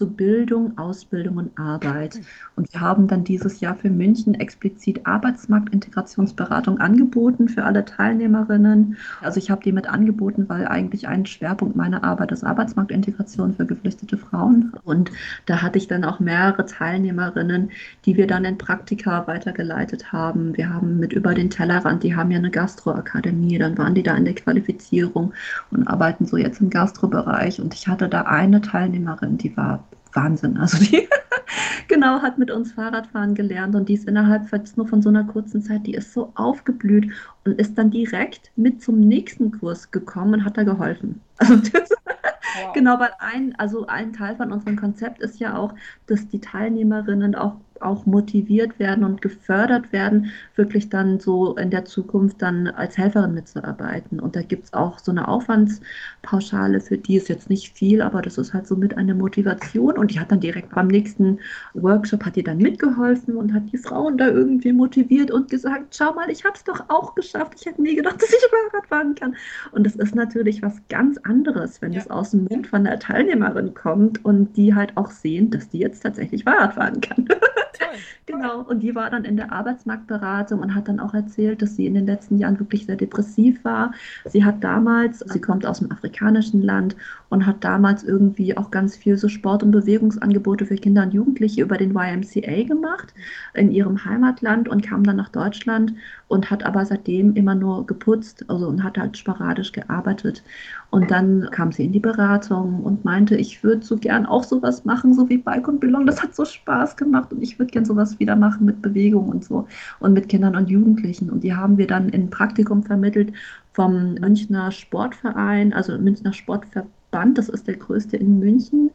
zu 0.00 0.08
Bildung, 0.08 0.78
Ausbildung 0.78 1.36
und 1.36 1.58
Arbeit. 1.58 2.18
Und 2.56 2.72
wir 2.72 2.80
haben 2.80 3.06
dann 3.06 3.22
dieses 3.22 3.60
Jahr 3.60 3.76
für 3.76 3.90
München 3.90 4.32
explizit 4.32 5.06
Arbeitsmarktintegrationsberatung 5.06 6.78
angeboten 6.78 7.50
für 7.50 7.64
alle 7.64 7.84
Teilnehmerinnen. 7.84 8.96
Also 9.20 9.36
ich 9.36 9.50
habe 9.50 9.62
die 9.62 9.72
mit 9.72 9.86
angeboten, 9.86 10.48
weil 10.48 10.66
eigentlich 10.66 11.06
ein 11.06 11.26
Schwerpunkt 11.26 11.76
meiner 11.76 12.02
Arbeit 12.02 12.32
ist 12.32 12.44
Arbeitsmarktintegration 12.44 13.52
für 13.52 13.66
geflüchtete 13.66 14.16
Frauen. 14.16 14.72
Und 14.84 15.10
da 15.44 15.60
hatte 15.60 15.76
ich 15.76 15.86
dann 15.86 16.04
auch 16.04 16.18
mehrere 16.18 16.64
Teilnehmerinnen, 16.64 17.70
die 18.06 18.16
wir 18.16 18.26
dann 18.26 18.46
in 18.46 18.56
Praktika 18.56 19.26
weitergeleitet 19.26 20.14
haben. 20.14 20.56
Wir 20.56 20.72
haben 20.72 20.98
mit 20.98 21.12
über 21.12 21.34
den 21.34 21.50
Tellerrand, 21.50 22.04
die 22.04 22.16
haben 22.16 22.30
ja 22.30 22.38
eine 22.38 22.50
Gastroakademie, 22.50 23.58
dann 23.58 23.76
waren 23.76 23.94
die 23.94 24.02
da 24.02 24.16
in 24.16 24.24
der 24.24 24.34
Qualifizierung 24.34 25.34
und 25.70 25.86
arbeiten 25.86 26.24
so 26.24 26.38
jetzt 26.38 26.62
im 26.62 26.70
Gastrobereich. 26.70 27.60
Und 27.60 27.74
ich 27.74 27.86
hatte 27.86 28.08
da 28.08 28.22
eine 28.22 28.62
Teilnehmerin, 28.62 29.36
die 29.36 29.54
war 29.58 29.84
Wahnsinn. 30.12 30.56
Also 30.56 30.78
die 30.78 31.08
genau 31.88 32.22
hat 32.22 32.38
mit 32.38 32.50
uns 32.50 32.72
Fahrradfahren 32.72 33.34
gelernt 33.34 33.74
und 33.74 33.88
die 33.88 33.94
ist 33.94 34.08
innerhalb 34.08 34.50
jetzt 34.52 34.76
nur 34.76 34.86
von 34.86 35.02
so 35.02 35.08
einer 35.08 35.24
kurzen 35.24 35.62
Zeit, 35.62 35.86
die 35.86 35.94
ist 35.94 36.12
so 36.12 36.32
aufgeblüht 36.34 37.10
und 37.44 37.58
ist 37.58 37.76
dann 37.76 37.90
direkt 37.90 38.50
mit 38.56 38.82
zum 38.82 39.00
nächsten 39.00 39.50
Kurs 39.52 39.90
gekommen 39.90 40.34
und 40.34 40.44
hat 40.44 40.56
da 40.56 40.64
geholfen. 40.64 41.20
Also 41.40 41.56
das, 41.56 41.88
wow. 41.90 42.72
genau, 42.74 43.00
weil 43.00 43.12
ein, 43.18 43.54
also 43.58 43.86
ein 43.86 44.12
Teil 44.12 44.36
von 44.36 44.52
unserem 44.52 44.76
Konzept 44.76 45.22
ist 45.22 45.40
ja 45.40 45.56
auch, 45.56 45.74
dass 46.06 46.28
die 46.28 46.40
Teilnehmerinnen 46.40 47.34
auch 47.34 47.56
auch 47.82 48.06
motiviert 48.06 48.78
werden 48.78 49.04
und 49.04 49.22
gefördert 49.22 49.92
werden, 49.92 50.30
wirklich 50.56 50.88
dann 50.88 51.20
so 51.20 51.56
in 51.56 51.70
der 51.70 51.84
Zukunft 51.84 52.42
dann 52.42 52.68
als 52.68 52.98
Helferin 52.98 53.34
mitzuarbeiten. 53.34 54.20
Und 54.20 54.36
da 54.36 54.42
gibt 54.42 54.64
es 54.64 54.72
auch 54.72 54.98
so 54.98 55.10
eine 55.10 55.28
Aufwandspauschale, 55.28 56.80
für 56.80 56.98
die 56.98 57.16
ist 57.16 57.28
jetzt 57.28 57.50
nicht 57.50 57.76
viel, 57.76 58.02
aber 58.02 58.22
das 58.22 58.38
ist 58.38 58.54
halt 58.54 58.66
so 58.66 58.76
mit 58.76 58.96
einer 58.96 59.14
Motivation. 59.14 59.98
Und 59.98 60.12
die 60.12 60.20
hat 60.20 60.30
dann 60.30 60.40
direkt 60.40 60.74
beim 60.74 60.88
nächsten 60.88 61.38
Workshop, 61.74 62.24
hat 62.24 62.36
die 62.36 62.42
dann 62.42 62.58
mitgeholfen 62.58 63.36
und 63.36 63.52
hat 63.52 63.72
die 63.72 63.78
Frauen 63.78 64.18
da 64.18 64.28
irgendwie 64.28 64.72
motiviert 64.72 65.30
und 65.30 65.50
gesagt, 65.50 65.94
schau 65.96 66.12
mal, 66.14 66.30
ich 66.30 66.44
habe 66.44 66.54
es 66.54 66.64
doch 66.64 66.84
auch 66.88 67.14
geschafft. 67.14 67.54
Ich 67.58 67.66
hätte 67.66 67.82
nie 67.82 67.96
gedacht, 67.96 68.16
dass 68.20 68.30
ich 68.30 68.50
Fahrrad 68.50 68.86
fahren 68.86 69.14
kann. 69.14 69.36
Und 69.72 69.84
das 69.84 69.96
ist 69.96 70.14
natürlich 70.14 70.62
was 70.62 70.80
ganz 70.88 71.18
anderes, 71.18 71.80
wenn 71.82 71.92
ja. 71.92 72.00
das 72.00 72.10
aus 72.10 72.30
dem 72.30 72.44
Mund 72.50 72.66
von 72.66 72.84
der 72.84 72.98
Teilnehmerin 72.98 73.74
kommt 73.74 74.24
und 74.24 74.56
die 74.56 74.74
halt 74.74 74.96
auch 74.96 75.10
sehen, 75.10 75.50
dass 75.50 75.68
die 75.68 75.78
jetzt 75.78 76.00
tatsächlich 76.00 76.44
Fahrrad 76.44 76.74
fahren 76.74 77.00
kann. 77.00 77.28
Genau. 78.26 78.60
Und 78.60 78.80
die 78.80 78.94
war 78.94 79.10
dann 79.10 79.24
in 79.24 79.36
der 79.36 79.52
Arbeitsmarktberatung 79.52 80.60
und 80.60 80.74
hat 80.74 80.86
dann 80.86 81.00
auch 81.00 81.14
erzählt, 81.14 81.62
dass 81.62 81.74
sie 81.74 81.86
in 81.86 81.94
den 81.94 82.06
letzten 82.06 82.38
Jahren 82.38 82.60
wirklich 82.60 82.86
sehr 82.86 82.94
depressiv 82.96 83.64
war. 83.64 83.92
Sie 84.24 84.44
hat 84.44 84.62
damals, 84.62 85.18
sie 85.18 85.40
kommt 85.40 85.66
aus 85.66 85.80
einem 85.80 85.90
afrikanischen 85.90 86.62
Land 86.62 86.96
und 87.28 87.46
hat 87.46 87.64
damals 87.64 88.04
irgendwie 88.04 88.56
auch 88.56 88.70
ganz 88.70 88.96
viel 88.96 89.16
so 89.16 89.28
Sport- 89.28 89.62
und 89.64 89.72
Bewegungsangebote 89.72 90.66
für 90.66 90.76
Kinder 90.76 91.02
und 91.02 91.14
Jugendliche 91.14 91.62
über 91.62 91.76
den 91.76 91.90
YMCA 91.96 92.64
gemacht 92.64 93.14
in 93.54 93.72
ihrem 93.72 94.04
Heimatland 94.04 94.68
und 94.68 94.82
kam 94.82 95.02
dann 95.02 95.16
nach 95.16 95.30
Deutschland 95.30 95.94
und 96.28 96.50
hat 96.50 96.62
aber 96.64 96.84
seitdem 96.86 97.34
immer 97.34 97.56
nur 97.56 97.86
geputzt 97.86 98.44
also 98.48 98.68
und 98.68 98.84
hat 98.84 98.96
halt 98.96 99.18
sporadisch 99.18 99.72
gearbeitet. 99.72 100.44
Und 100.90 101.10
dann 101.10 101.48
kam 101.52 101.70
sie 101.70 101.84
in 101.84 101.92
die 101.92 102.00
Beratung 102.00 102.82
und 102.82 103.04
meinte, 103.04 103.36
ich 103.36 103.62
würde 103.62 103.84
so 103.84 103.96
gern 103.96 104.26
auch 104.26 104.42
sowas 104.42 104.84
machen, 104.84 105.14
so 105.14 105.28
wie 105.28 105.38
Bike 105.38 105.68
und 105.68 105.78
Belong. 105.78 106.04
Das 106.04 106.20
hat 106.20 106.34
so 106.34 106.44
Spaß 106.44 106.96
gemacht 106.96 107.32
und 107.32 107.42
ich 107.42 107.58
würde 107.58 107.70
gern 107.70 107.84
sowas 107.84 108.18
wieder 108.18 108.34
machen 108.34 108.66
mit 108.66 108.82
Bewegung 108.82 109.28
und 109.28 109.44
so 109.44 109.68
und 110.00 110.14
mit 110.14 110.28
Kindern 110.28 110.56
und 110.56 110.68
Jugendlichen. 110.68 111.30
Und 111.30 111.44
die 111.44 111.54
haben 111.54 111.78
wir 111.78 111.86
dann 111.86 112.08
in 112.08 112.28
Praktikum 112.28 112.82
vermittelt 112.82 113.32
vom 113.72 114.14
Münchner 114.14 114.72
Sportverein, 114.72 115.72
also 115.72 115.96
Münchner 115.96 116.32
Sportverband, 116.32 117.38
das 117.38 117.48
ist 117.48 117.68
der 117.68 117.76
größte 117.76 118.16
in 118.16 118.40
München. 118.40 118.90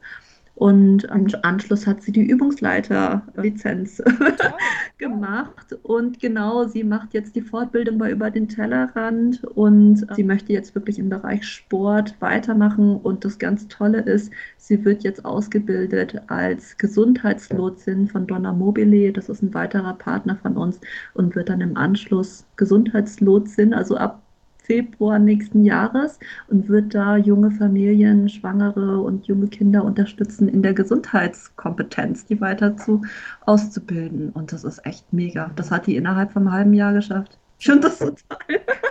Und 0.56 1.04
im 1.04 1.28
Anschluss 1.42 1.86
hat 1.86 2.02
sie 2.02 2.14
die 2.14 2.26
Übungsleiterlizenz 2.26 4.02
gemacht. 4.98 5.76
Und 5.84 6.20
genau, 6.20 6.66
sie 6.66 6.86
macht 6.86 7.14
jetzt 7.14 7.36
die 7.36 7.42
Fortbildung 7.42 7.98
bei 7.98 8.10
Über 8.10 8.32
den 8.32 8.48
Tellerrand 8.48 9.44
und 9.44 10.08
sie 10.16 10.24
möchte 10.24 10.54
jetzt 10.54 10.74
wirklich 10.74 10.98
im 10.98 11.10
Bereich 11.10 11.44
Sport 11.44 12.16
weitermachen. 12.22 12.96
Und 12.96 13.26
das 13.26 13.38
ganz 13.38 13.68
Tolle 13.68 14.00
ist, 14.00 14.32
sie 14.58 14.84
wird 14.86 15.04
jetzt 15.04 15.26
ausgebildet 15.26 16.22
als 16.28 16.78
Gesundheitslotsin 16.78 18.08
von 18.08 18.26
Donna 18.26 18.54
Mobile. 18.54 19.12
Das 19.12 19.28
ist 19.28 19.44
ein 19.44 19.54
weiterer 19.54 19.94
Partner 19.94 20.38
von 20.38 20.56
uns 20.56 20.80
und 21.14 21.36
wird 21.36 21.50
dann 21.50 21.60
im 21.60 21.76
Anschluss 21.76 22.46
Gesundheitslotsin, 22.56 23.74
also 23.74 23.98
ab 23.98 24.25
Februar 24.66 25.20
nächsten 25.20 25.64
Jahres 25.64 26.20
und 26.48 26.68
wird 26.68 26.94
da 26.94 27.18
junge 27.18 27.52
Familien, 27.52 28.28
Schwangere 28.30 29.00
und 29.00 29.28
junge 29.28 29.48
Kinder 29.48 29.84
unterstützen 29.84 30.48
in 30.48 30.62
der 30.62 30.74
Gesundheitskompetenz, 30.74 32.26
die 32.26 32.42
weiter 32.42 32.76
zu 32.78 33.02
auszubilden. 33.42 34.30
Und 34.32 34.52
das 34.52 34.64
ist 34.64 34.86
echt 34.86 35.12
mega. 35.14 35.52
Das 35.56 35.72
hat 35.72 35.88
die 35.88 35.96
innerhalb 35.96 36.32
von 36.32 36.44
einem 36.44 36.54
halben 36.54 36.74
Jahr 36.74 36.94
geschafft. 36.94 37.38
Ich 37.60 37.66
finde 37.66 37.82
das 37.88 38.00
total. 38.00 38.16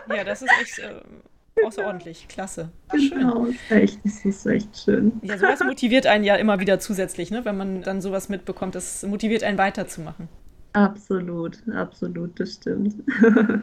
Ja, 0.08 0.24
das 0.24 0.42
ist 0.42 0.50
echt. 0.60 0.78
Äh, 0.78 1.64
außerordentlich, 1.64 2.28
klasse. 2.28 2.70
Ach, 2.88 2.94
genau, 2.94 3.44
ist 3.46 3.70
echt, 3.70 4.00
das 4.04 4.24
ist 4.24 4.46
echt 4.46 4.76
schön. 4.76 5.12
Ja, 5.22 5.38
sowas 5.38 5.60
motiviert 5.64 6.06
einen 6.06 6.24
ja 6.24 6.34
immer 6.36 6.60
wieder 6.60 6.78
zusätzlich, 6.80 7.30
ne? 7.30 7.44
wenn 7.44 7.56
man 7.56 7.82
dann 7.82 8.00
sowas 8.00 8.28
mitbekommt. 8.28 8.74
Das 8.74 9.04
motiviert 9.04 9.44
einen 9.44 9.58
weiterzumachen. 9.58 10.28
Absolut, 10.72 11.62
absolut, 11.72 12.38
das 12.40 12.54
stimmt. 12.54 12.96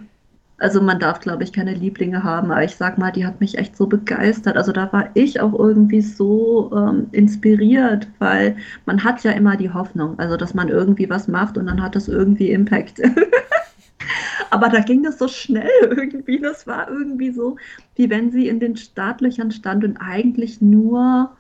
Also 0.62 0.80
man 0.80 1.00
darf, 1.00 1.20
glaube 1.22 1.44
ich, 1.44 1.54
keine 1.54 1.74
Lieblinge 1.74 2.24
haben, 2.24 2.52
aber 2.52 2.64
ich 2.64 2.76
sag 2.76 3.00
mal, 3.00 3.12
die 3.12 3.26
hat 3.26 3.40
mich 3.42 3.58
echt 3.58 3.76
so 3.76 3.88
begeistert. 3.88 4.58
Also 4.58 4.72
da 4.72 4.94
war 4.94 5.10
ich 5.16 5.40
auch 5.40 5.58
irgendwie 5.58 6.02
so 6.02 6.72
ähm, 6.76 7.08
inspiriert, 7.14 8.08
weil 8.20 8.56
man 8.86 9.04
hat 9.04 9.24
ja 9.24 9.32
immer 9.32 9.58
die 9.58 9.74
Hoffnung, 9.74 10.20
also 10.20 10.38
dass 10.38 10.54
man 10.54 10.70
irgendwie 10.70 11.10
was 11.10 11.28
macht 11.28 11.58
und 11.58 11.66
dann 11.66 11.82
hat 11.82 11.96
das 11.96 12.08
irgendwie 12.08 12.52
Impact. 12.52 13.02
aber 14.52 14.70
da 14.70 14.82
ging 14.82 15.02
das 15.02 15.18
so 15.18 15.28
schnell 15.28 15.68
irgendwie. 15.82 16.40
Das 16.40 16.68
war 16.68 16.88
irgendwie 16.92 17.32
so, 17.32 17.58
wie 17.96 18.12
wenn 18.12 18.32
sie 18.32 18.48
in 18.48 18.60
den 18.60 18.78
Startlöchern 18.78 19.50
stand 19.50 19.84
und 19.84 19.98
eigentlich 19.98 20.62
nur 20.62 21.32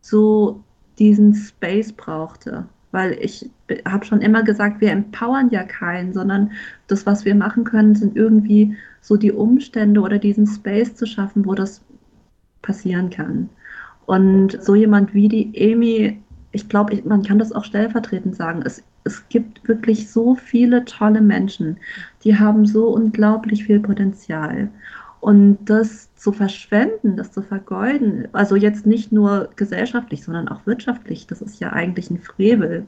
so 0.00 0.62
diesen 0.96 1.34
Space 1.34 1.92
brauchte 1.92 2.68
weil 2.92 3.16
ich 3.20 3.48
habe 3.86 4.04
schon 4.04 4.20
immer 4.20 4.42
gesagt, 4.42 4.80
wir 4.80 4.90
empowern 4.90 5.50
ja 5.50 5.62
keinen, 5.62 6.12
sondern 6.12 6.52
das, 6.88 7.06
was 7.06 7.24
wir 7.24 7.34
machen 7.34 7.64
können, 7.64 7.94
sind 7.94 8.16
irgendwie 8.16 8.76
so 9.00 9.16
die 9.16 9.32
Umstände 9.32 10.00
oder 10.00 10.18
diesen 10.18 10.46
Space 10.46 10.94
zu 10.94 11.06
schaffen, 11.06 11.46
wo 11.46 11.54
das 11.54 11.82
passieren 12.62 13.10
kann. 13.10 13.48
Und 14.06 14.62
so 14.62 14.74
jemand 14.74 15.14
wie 15.14 15.28
die 15.28 15.72
Amy, 15.72 16.20
ich 16.52 16.68
glaube, 16.68 17.00
man 17.04 17.22
kann 17.22 17.38
das 17.38 17.52
auch 17.52 17.64
stellvertretend 17.64 18.34
sagen, 18.34 18.62
es, 18.64 18.82
es 19.04 19.28
gibt 19.28 19.66
wirklich 19.68 20.10
so 20.10 20.34
viele 20.34 20.84
tolle 20.84 21.20
Menschen, 21.20 21.78
die 22.24 22.36
haben 22.36 22.66
so 22.66 22.88
unglaublich 22.88 23.64
viel 23.64 23.80
Potenzial. 23.80 24.68
Und 25.20 25.58
das 25.66 26.14
zu 26.14 26.32
verschwenden, 26.32 27.16
das 27.16 27.30
zu 27.32 27.42
vergeuden, 27.42 28.28
also 28.32 28.56
jetzt 28.56 28.86
nicht 28.86 29.12
nur 29.12 29.50
gesellschaftlich, 29.56 30.24
sondern 30.24 30.48
auch 30.48 30.64
wirtschaftlich, 30.66 31.26
das 31.26 31.42
ist 31.42 31.60
ja 31.60 31.72
eigentlich 31.72 32.10
ein 32.10 32.18
Frevel. 32.18 32.86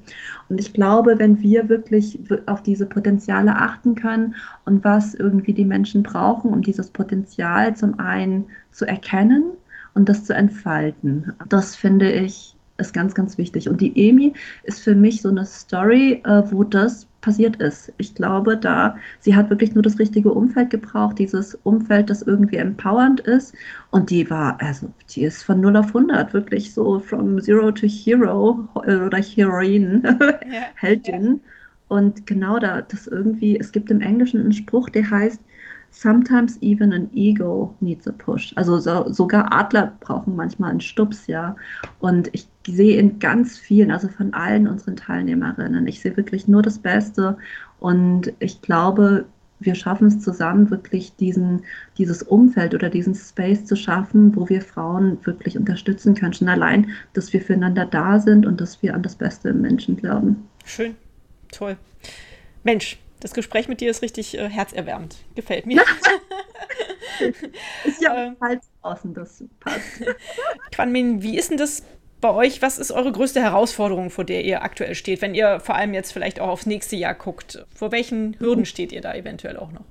Und 0.49 0.59
ich 0.59 0.73
glaube, 0.73 1.19
wenn 1.19 1.41
wir 1.41 1.69
wirklich 1.69 2.19
auf 2.47 2.63
diese 2.63 2.87
Potenziale 2.87 3.55
achten 3.55 3.95
können 3.95 4.35
und 4.65 4.83
was 4.83 5.15
irgendwie 5.15 5.53
die 5.53 5.67
Menschen 5.67 6.03
brauchen, 6.03 6.53
um 6.53 6.63
dieses 6.63 6.91
Potenzial 6.91 7.77
zum 7.77 7.99
einen 7.99 8.47
zu 8.71 8.87
erkennen 8.87 9.45
und 9.93 10.09
das 10.09 10.25
zu 10.25 10.35
entfalten, 10.35 11.35
das 11.49 11.77
finde 11.77 12.11
ich 12.11 12.57
ist 12.79 12.95
ganz, 12.95 13.15
ganz 13.15 13.39
wichtig. 13.39 13.69
Und 13.69 13.81
die 13.81 14.09
Emi 14.09 14.33
ist 14.65 14.81
für 14.81 14.95
mich 14.95 15.23
so 15.23 15.29
eine 15.29 15.45
Story, 15.45 16.23
äh, 16.25 16.43
wo 16.51 16.65
das 16.65 17.07
passiert 17.23 17.57
ist. 17.57 17.93
Ich 17.97 18.15
glaube, 18.15 18.59
da 18.59 18.97
sie 19.21 19.35
hat 19.35 19.49
wirklich 19.49 19.75
nur 19.75 19.83
das 19.83 19.99
richtige 19.99 20.31
Umfeld 20.31 20.69
gebraucht, 20.69 21.19
dieses 21.19 21.55
Umfeld, 21.63 22.11
das 22.11 22.21
irgendwie 22.23 22.57
empowernd 22.57 23.21
ist. 23.21 23.55
Und 23.91 24.11
die 24.11 24.29
war, 24.29 24.61
also 24.61 24.93
die 25.11 25.23
ist 25.23 25.43
von 25.43 25.61
0 25.61 25.77
auf 25.77 25.87
100 25.89 26.35
wirklich 26.35 26.75
so 26.75 27.01
from 27.01 27.41
Zero 27.41 27.73
to 27.73 27.87
Hero 27.87 28.69
äh, 28.85 28.97
oder 28.97 29.19
Heroine, 29.19 30.03
ja. 30.05 30.63
Heldin. 30.75 31.41
Und 31.89 32.27
genau 32.27 32.59
da, 32.59 32.83
das 32.83 33.07
irgendwie, 33.07 33.59
es 33.59 33.73
gibt 33.73 33.91
im 33.91 34.01
Englischen 34.01 34.41
einen 34.41 34.53
Spruch, 34.53 34.91
der 34.91 35.11
heißt, 35.11 35.41
sometimes 35.93 36.59
even 36.63 36.93
an 36.93 37.09
ego 37.15 37.75
needs 37.81 38.09
a 38.09 38.13
push. 38.13 38.53
Also 38.57 38.81
so, 38.81 39.13
sogar 39.13 39.53
Adler 39.53 39.93
brauchen 40.01 40.35
manchmal 40.35 40.71
einen 40.71 40.81
Stups, 40.81 41.27
ja. 41.27 41.55
Und 42.01 42.31
ich 42.33 42.49
sehe 42.67 42.99
in 42.99 43.19
ganz 43.19 43.59
vielen, 43.59 43.91
also 43.91 44.09
von 44.09 44.33
allen 44.35 44.67
unseren 44.67 44.97
Teilnehmerinnen, 44.97 45.87
ich 45.87 46.01
sehe 46.01 46.17
wirklich 46.17 46.49
nur 46.49 46.63
das 46.63 46.79
Beste. 46.79 47.37
Und 47.79 48.33
ich 48.41 48.63
glaube, 48.63 49.27
wir 49.61 49.75
schaffen 49.75 50.09
es 50.09 50.21
zusammen, 50.21 50.71
wirklich 50.71 51.15
diesen, 51.17 51.63
dieses 51.99 52.23
Umfeld 52.23 52.75
oder 52.75 52.89
diesen 52.89 53.15
Space 53.15 53.65
zu 53.65 53.77
schaffen, 53.77 54.35
wo 54.35 54.49
wir 54.49 54.63
Frauen 54.63 55.19
wirklich 55.25 55.57
unterstützen 55.57 56.15
können. 56.15 56.33
Schon 56.33 56.49
allein, 56.49 56.91
dass 57.13 57.33
wir 57.33 57.41
füreinander 57.41 57.87
da 57.87 58.19
sind 58.19 58.47
und 58.47 58.61
dass 58.61 58.83
wir 58.83 58.95
an 58.95 59.03
das 59.03 59.15
Beste 59.15 59.51
im 59.51 59.61
Menschen 59.61 59.97
glauben. 59.97 60.49
Schön, 60.65 60.97
toll. 61.51 61.77
Mensch, 62.65 62.99
das 63.23 63.35
Gespräch 63.35 63.69
mit 63.69 63.81
dir 63.81 63.91
ist 63.91 64.03
richtig 64.03 64.37
äh, 64.37 64.49
herzerwärmend. 64.49 65.17
Gefällt 65.35 65.67
mir. 65.67 65.83
ist 67.85 68.01
ja 68.03 68.27
ähm, 68.27 68.37
Hals 68.41 68.69
außen, 68.83 69.15
das 69.15 69.45
passt. 69.61 69.81
Quanmin, 70.73 71.23
wie 71.23 71.39
ist 71.39 71.51
denn 71.51 71.59
das 71.59 71.85
bei 72.21 72.31
euch? 72.31 72.63
Was 72.63 72.79
ist 72.79 72.91
eure 72.91 73.13
größte 73.13 73.41
Herausforderung, 73.41 74.11
vor 74.11 74.25
der 74.25 74.45
ihr 74.45 74.63
aktuell 74.63 74.95
steht, 74.95 75.23
wenn 75.23 75.35
ihr 75.35 75.61
vor 75.61 75.77
allem 75.77 75.95
jetzt 75.95 76.13
vielleicht 76.13 76.41
auch 76.41 76.49
aufs 76.49 76.67
nächste 76.67 76.97
Jahr 76.97 77.15
guckt? 77.15 77.65
Vor 77.75 77.93
welchen 77.93 78.39
Hürden 78.41 78.65
steht 78.67 78.93
ihr 78.93 79.01
da 79.01 79.15
eventuell 79.15 79.57
auch 79.57 79.71
noch? 79.71 79.85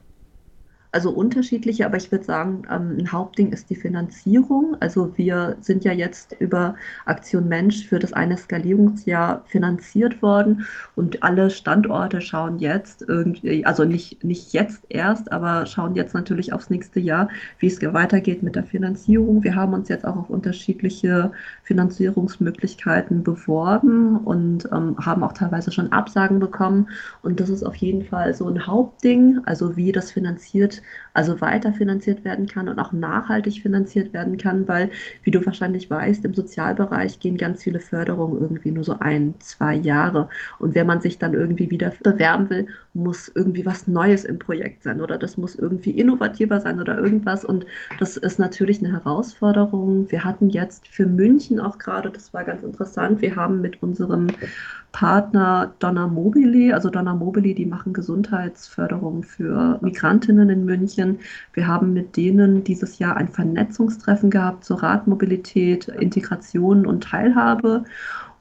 Also 0.94 1.10
unterschiedliche, 1.12 1.86
aber 1.86 1.96
ich 1.96 2.12
würde 2.12 2.26
sagen, 2.26 2.64
ähm, 2.70 2.98
ein 3.00 3.12
Hauptding 3.14 3.54
ist 3.54 3.70
die 3.70 3.76
Finanzierung. 3.76 4.76
Also 4.82 5.18
wir 5.18 5.56
sind 5.62 5.86
ja 5.86 5.94
jetzt 5.94 6.36
über 6.40 6.76
Aktion 7.06 7.48
Mensch 7.48 7.88
für 7.88 7.98
das 7.98 8.12
eine 8.12 8.38
Skalierungsjahr 8.38 9.44
finanziert 9.46 10.22
worden 10.22 10.66
und 10.98 11.24
alle 11.24 11.50
Standorte 11.50 12.20
schauen 12.20 12.60
jetzt 12.60 13.04
irgendwie, 13.08 13.66
also 13.66 13.86
nicht, 13.86 14.26
nicht 14.26 14.52
jetzt 14.52 14.84
erst, 14.90 15.32
aber 15.32 15.66
schauen 15.66 15.96
jetzt 15.96 16.14
natürlich 16.14 16.52
aufs 16.52 16.70
nächste 16.70 17.00
Jahr, 17.00 17.30
wie 17.60 17.68
es 17.68 17.82
weitergeht 17.82 18.44
mit 18.44 18.58
der 18.58 18.66
Finanzierung. 18.66 19.44
Wir 19.46 19.56
haben 19.56 19.74
uns 19.74 19.88
jetzt 19.88 20.06
auch 20.06 20.18
auf 20.18 20.30
unterschiedliche 20.30 21.32
Finanzierungsmöglichkeiten 21.72 23.24
beworben 23.24 24.18
und 24.18 24.68
ähm, 24.74 24.98
haben 24.98 25.24
auch 25.24 25.32
teilweise 25.32 25.72
schon 25.72 25.94
Absagen 25.94 26.40
bekommen. 26.40 26.90
Und 27.22 27.40
das 27.40 27.48
ist 27.48 27.64
auf 27.64 27.76
jeden 27.76 28.04
Fall 28.04 28.34
so 28.34 28.46
ein 28.50 28.68
Hauptding, 28.68 29.40
also 29.46 29.78
wie 29.78 29.94
das 29.94 30.12
finanziert 30.12 30.82
also 31.14 31.42
weiterfinanziert 31.42 32.24
werden 32.24 32.48
kann 32.48 32.70
und 32.70 32.80
auch 32.80 32.92
nachhaltig 32.92 33.62
finanziert 33.62 34.14
werden 34.14 34.38
kann, 34.38 34.68
weil, 34.68 34.90
wie 35.24 35.32
du 35.32 35.46
wahrscheinlich 35.46 35.90
weißt, 35.90 36.24
im 36.26 36.34
Sozialbereich 36.34 37.20
gehen 37.20 37.38
ganz 37.38 37.64
viele 37.64 37.80
Förderungen 37.80 38.42
irgendwie 38.42 38.72
nur 38.72 38.84
so 38.84 38.98
ein, 39.00 39.36
zwei 39.40 39.76
Jahre. 39.76 40.30
Und 40.60 40.76
wenn 40.76 40.88
man 40.88 41.02
sich 41.02 41.18
dann 41.18 41.34
irgendwie 41.34 41.70
wieder 41.70 41.94
bewerben 42.04 42.50
will, 42.50 42.68
muss 42.94 43.32
irgendwie 43.34 43.66
was 43.66 43.88
Neues 43.88 44.26
im 44.26 44.40
Projekt 44.40 44.84
sein 44.84 45.02
oder 45.02 45.18
das 45.18 45.38
muss 45.38 45.56
irgendwie 45.56 45.92
innovativer 45.92 46.60
sein 46.60 46.80
oder 46.80 46.98
irgendwas. 46.98 47.46
Und 47.46 47.66
das 48.00 48.18
ist 48.18 48.40
natürlich 48.40 48.80
eine 48.80 48.92
Herausforderung. 48.92 50.12
Wir 50.12 50.24
hatten 50.24 50.50
jetzt 50.50 50.88
für 50.88 51.06
München 51.06 51.60
auch 51.60 51.78
gerade, 51.78 52.10
das 52.10 52.34
war 52.34 52.44
ganz 52.44 52.64
interessant, 52.64 53.22
wir 53.22 53.36
haben 53.36 53.62
mit 53.62 53.82
unserem 53.82 54.28
Partner 54.92 55.74
Donna 55.80 56.08
Mobili, 56.08 56.74
also 56.74 56.90
Donna 56.90 57.16
Mobili, 57.16 57.56
die 57.56 57.66
machen 57.66 57.94
Gesundheitsförderung 57.94 59.24
für 59.24 59.80
Migrantinnen 59.82 60.50
in 60.50 60.66
München. 60.66 61.01
Wir 61.54 61.68
haben 61.68 61.94
mit 61.94 62.18
denen 62.18 62.64
dieses 62.64 63.00
Jahr 63.00 63.18
ein 63.18 63.30
Vernetzungstreffen 63.30 64.30
gehabt 64.30 64.66
zur 64.66 64.84
Radmobilität, 64.84 65.88
Integration 65.88 66.86
und 66.86 67.04
Teilhabe. 67.04 67.86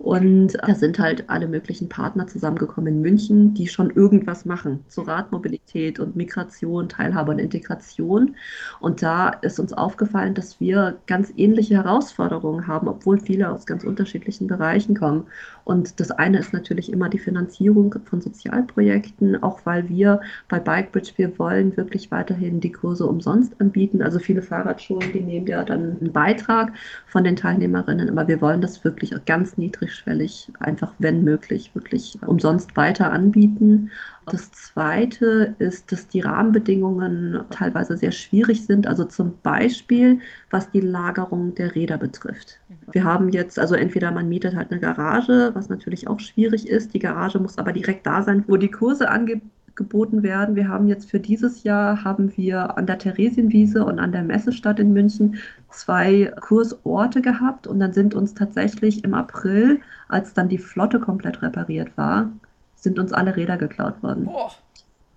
Und 0.01 0.57
da 0.67 0.75
sind 0.75 0.99
halt 0.99 1.29
alle 1.29 1.47
möglichen 1.47 1.91
Partner 1.91 2.27
zusammengekommen 2.27 2.95
in 2.95 3.03
München, 3.03 3.53
die 3.53 3.69
schon 3.69 3.91
irgendwas 3.91 4.47
machen 4.47 4.83
zu 4.89 5.03
Radmobilität 5.03 6.01
und 6.01 6.17
Migration, 6.17 6.89
Teilhabe 6.89 7.33
und 7.33 7.39
Integration. 7.39 8.35
Und 8.81 9.03
da 9.03 9.29
ist 9.29 9.61
uns 9.61 9.75
aufgefallen, 9.75 10.33
dass 10.33 10.59
wir 10.59 10.97
ganz 11.07 11.31
ähnliche 11.37 11.75
Herausforderungen 11.75 12.67
haben, 12.67 12.89
obwohl 12.89 13.21
viele 13.21 13.51
aus 13.51 13.67
ganz 13.67 13.85
unterschiedlichen 13.85 14.47
Bereichen 14.47 14.97
kommen. 14.97 15.27
Und 15.65 16.01
das 16.01 16.11
eine 16.11 16.39
ist 16.39 16.55
natürlich 16.55 16.91
immer 16.91 17.11
die 17.11 17.19
Finanzierung 17.19 17.95
von 18.07 18.23
Sozialprojekten, 18.23 19.43
auch 19.43 19.61
weil 19.67 19.91
wir 19.91 20.23
bei 20.49 20.59
Bikebridge, 20.59 21.13
wir 21.17 21.39
wollen 21.39 21.77
wirklich 21.77 22.11
weiterhin 22.11 22.61
die 22.61 22.73
Kurse 22.73 23.05
umsonst 23.07 23.61
anbieten. 23.61 24.01
Also 24.01 24.19
viele 24.19 24.41
Fahrradschulen, 24.41 25.13
die 25.13 25.21
nehmen 25.21 25.47
ja 25.47 25.63
dann 25.63 25.99
einen 26.01 26.11
Beitrag 26.11 26.73
von 27.07 27.23
den 27.23 27.37
Teilnehmerinnen, 27.37 28.09
aber 28.09 28.29
wir 28.29 28.41
wollen 28.41 28.63
das 28.63 28.83
wirklich 28.83 29.13
ganz 29.27 29.59
niedrig 29.59 29.90
niedrigschwellig 29.91 30.53
einfach, 30.59 30.93
wenn 30.99 31.25
möglich, 31.25 31.71
wirklich 31.75 32.19
umsonst 32.27 32.77
weiter 32.77 33.13
anbieten. 33.13 33.91
Das 34.27 34.53
Zweite 34.53 35.57
ist, 35.59 35.91
dass 35.91 36.07
die 36.07 36.21
Rahmenbedingungen 36.21 37.41
teilweise 37.51 37.97
sehr 37.97 38.13
schwierig 38.13 38.65
sind. 38.65 38.87
Also 38.87 39.05
zum 39.05 39.35
Beispiel, 39.43 40.21
was 40.51 40.71
die 40.71 40.81
Lagerung 40.81 41.55
der 41.55 41.75
Räder 41.75 41.99
betrifft. 41.99 42.61
Wir 42.93 43.05
haben 43.05 43.31
jetzt, 43.31 43.59
also 43.59 43.75
entweder 43.75 44.13
man 44.13 44.29
mietet 44.29 44.55
halt 44.55 44.71
eine 44.71 44.81
Garage, 44.81 45.51
was 45.55 45.69
natürlich 45.69 46.07
auch 46.07 46.21
schwierig 46.21 46.69
ist. 46.69 46.95
Die 46.95 47.01
Garage 47.01 47.39
muss 47.39 47.59
aber 47.59 47.73
direkt 47.73 48.07
da 48.07 48.23
sein, 48.23 48.45
wo 48.47 48.57
die 48.57 48.71
Kurse 48.71 49.11
angeboten 49.11 49.51
geboten 49.81 50.23
werden. 50.23 50.57
Wir 50.57 50.69
haben 50.69 50.89
jetzt 50.89 51.11
für 51.11 51.19
dieses 51.19 51.65
Jahr 51.65 52.05
haben 52.05 52.37
wir 52.37 52.77
an 52.77 52.87
der 52.87 52.99
Theresienwiese 52.99 53.83
und 53.83 53.99
an 53.99 54.13
der 54.13 54.23
Messestadt 54.23 54.79
in 54.79 54.93
München 54.93 55.37
zwei 55.71 56.35
Kursorte 56.39 57.23
gehabt 57.23 57.67
und 57.67 57.81
dann 57.81 57.95
sind 57.95 58.15
uns 58.15 58.35
tatsächlich 58.35 59.05
im 59.05 59.15
April, 59.15 59.81
als 60.09 60.35
dann 60.35 60.51
die 60.51 60.59
Flotte 60.59 61.01
komplett 61.01 61.41
repariert 61.41 61.97
war, 61.97 62.31
sind 62.75 62.99
uns 62.99 63.15
alle 63.15 63.35
Räder 63.37 63.57
geklaut 63.57 64.03
worden. 64.03 64.29
Oh. 64.29 64.51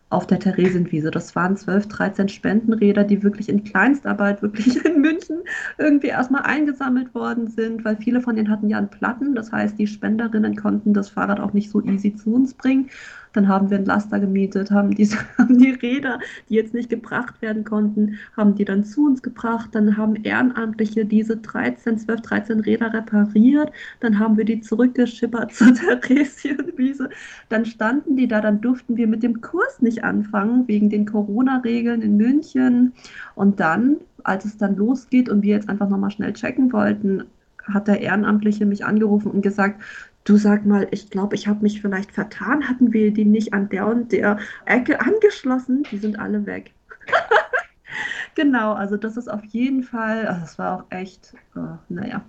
Auf 0.10 0.28
der 0.28 0.40
Theresienwiese. 0.40 1.12
Das 1.12 1.36
waren 1.36 1.58
12, 1.58 1.88
13 1.88 2.30
Spendenräder, 2.30 3.04
die 3.04 3.22
wirklich 3.22 3.50
in 3.50 3.66
Kleinstarbeit, 3.66 4.42
wirklich 4.44 4.86
in 4.86 5.02
München 5.02 5.40
irgendwie 5.78 6.08
erstmal 6.08 6.44
eingesammelt 6.44 7.14
worden 7.14 7.50
sind, 7.50 7.84
weil 7.84 7.98
viele 7.98 8.22
von 8.22 8.38
denen 8.38 8.50
hatten 8.50 8.70
ja 8.70 8.78
einen 8.78 8.90
Platten. 8.90 9.36
Das 9.36 9.52
heißt, 9.52 9.78
die 9.78 9.88
Spenderinnen 9.88 10.56
konnten 10.56 10.94
das 10.94 11.10
Fahrrad 11.10 11.42
auch 11.42 11.52
nicht 11.52 11.70
so 11.70 11.82
easy 11.82 12.16
zu 12.16 12.34
uns 12.34 12.54
bringen. 12.54 12.90
Dann 13.34 13.48
haben 13.48 13.70
wir 13.70 13.78
einen 13.78 13.86
Laster 13.86 14.20
gemietet, 14.20 14.72
haben, 14.72 14.92
diese, 14.92 15.18
haben 15.38 15.58
die 15.58 15.72
Räder, 15.72 16.20
die 16.50 16.56
jetzt 16.56 16.74
nicht 16.74 16.90
gebracht 16.90 17.42
werden 17.42 17.64
konnten, 17.64 18.18
haben 18.38 18.56
die 18.56 18.66
dann 18.66 18.86
zu 18.86 19.06
uns 19.06 19.22
gebracht. 19.22 19.70
Dann 19.74 19.98
haben 19.98 20.16
Ehrenamtliche 20.16 21.06
diese 21.06 21.38
13, 21.38 21.98
12, 21.98 22.22
13 22.22 22.60
Räder 22.62 22.94
repariert. 22.94 23.72
Dann 24.00 24.20
haben 24.20 24.38
wir 24.38 24.46
die 24.46 24.62
zurückgeschippert 24.62 25.52
zur 25.54 25.74
Theresienwiese. 25.74 27.10
Dann 27.50 27.66
standen 27.66 28.16
die 28.16 28.28
da, 28.28 28.42
dann 28.42 28.62
durften 28.62 28.96
wir 28.98 29.08
mit 29.08 29.24
dem 29.24 29.42
Kurs 29.42 29.82
nicht 29.82 30.04
anfangen, 30.04 30.68
wegen 30.68 30.90
den 30.90 31.06
Corona-Regeln 31.06 32.02
in 32.02 32.18
München. 32.18 32.94
Und 33.36 33.60
dann, 33.60 33.98
als 34.24 34.46
es 34.46 34.58
dann 34.58 34.76
losgeht 34.76 35.30
und 35.30 35.42
wir 35.42 35.56
jetzt 35.56 35.70
einfach 35.70 35.90
nochmal 35.90 36.12
schnell 36.12 36.34
checken 36.34 36.72
wollten, 36.72 37.24
hat 37.72 37.88
der 37.88 38.02
Ehrenamtliche 38.02 38.66
mich 38.66 38.86
angerufen 38.86 39.32
und 39.32 39.42
gesagt, 39.42 39.82
du 40.24 40.38
sag 40.38 40.66
mal, 40.66 40.88
ich 40.92 41.10
glaube, 41.10 41.36
ich 41.36 41.48
habe 41.48 41.62
mich 41.62 41.82
vielleicht 41.82 42.12
vertan, 42.12 42.68
hatten 42.68 42.94
wir 42.94 43.12
die 43.12 43.26
nicht 43.26 43.54
an 43.54 43.70
der 43.70 43.88
und 43.88 44.12
der 44.12 44.40
Ecke 44.66 45.00
angeschlossen? 45.02 45.84
Die 45.92 45.98
sind 45.98 46.20
alle 46.20 46.46
weg. 46.46 46.74
genau, 48.36 48.74
also 48.74 48.98
das 48.98 49.18
ist 49.18 49.28
auf 49.28 49.44
jeden 49.46 49.84
Fall, 49.84 50.28
also 50.28 50.42
das 50.42 50.60
war 50.60 50.80
auch 50.80 50.86
echt, 50.92 51.34
äh, 51.56 51.78
naja, 51.90 52.24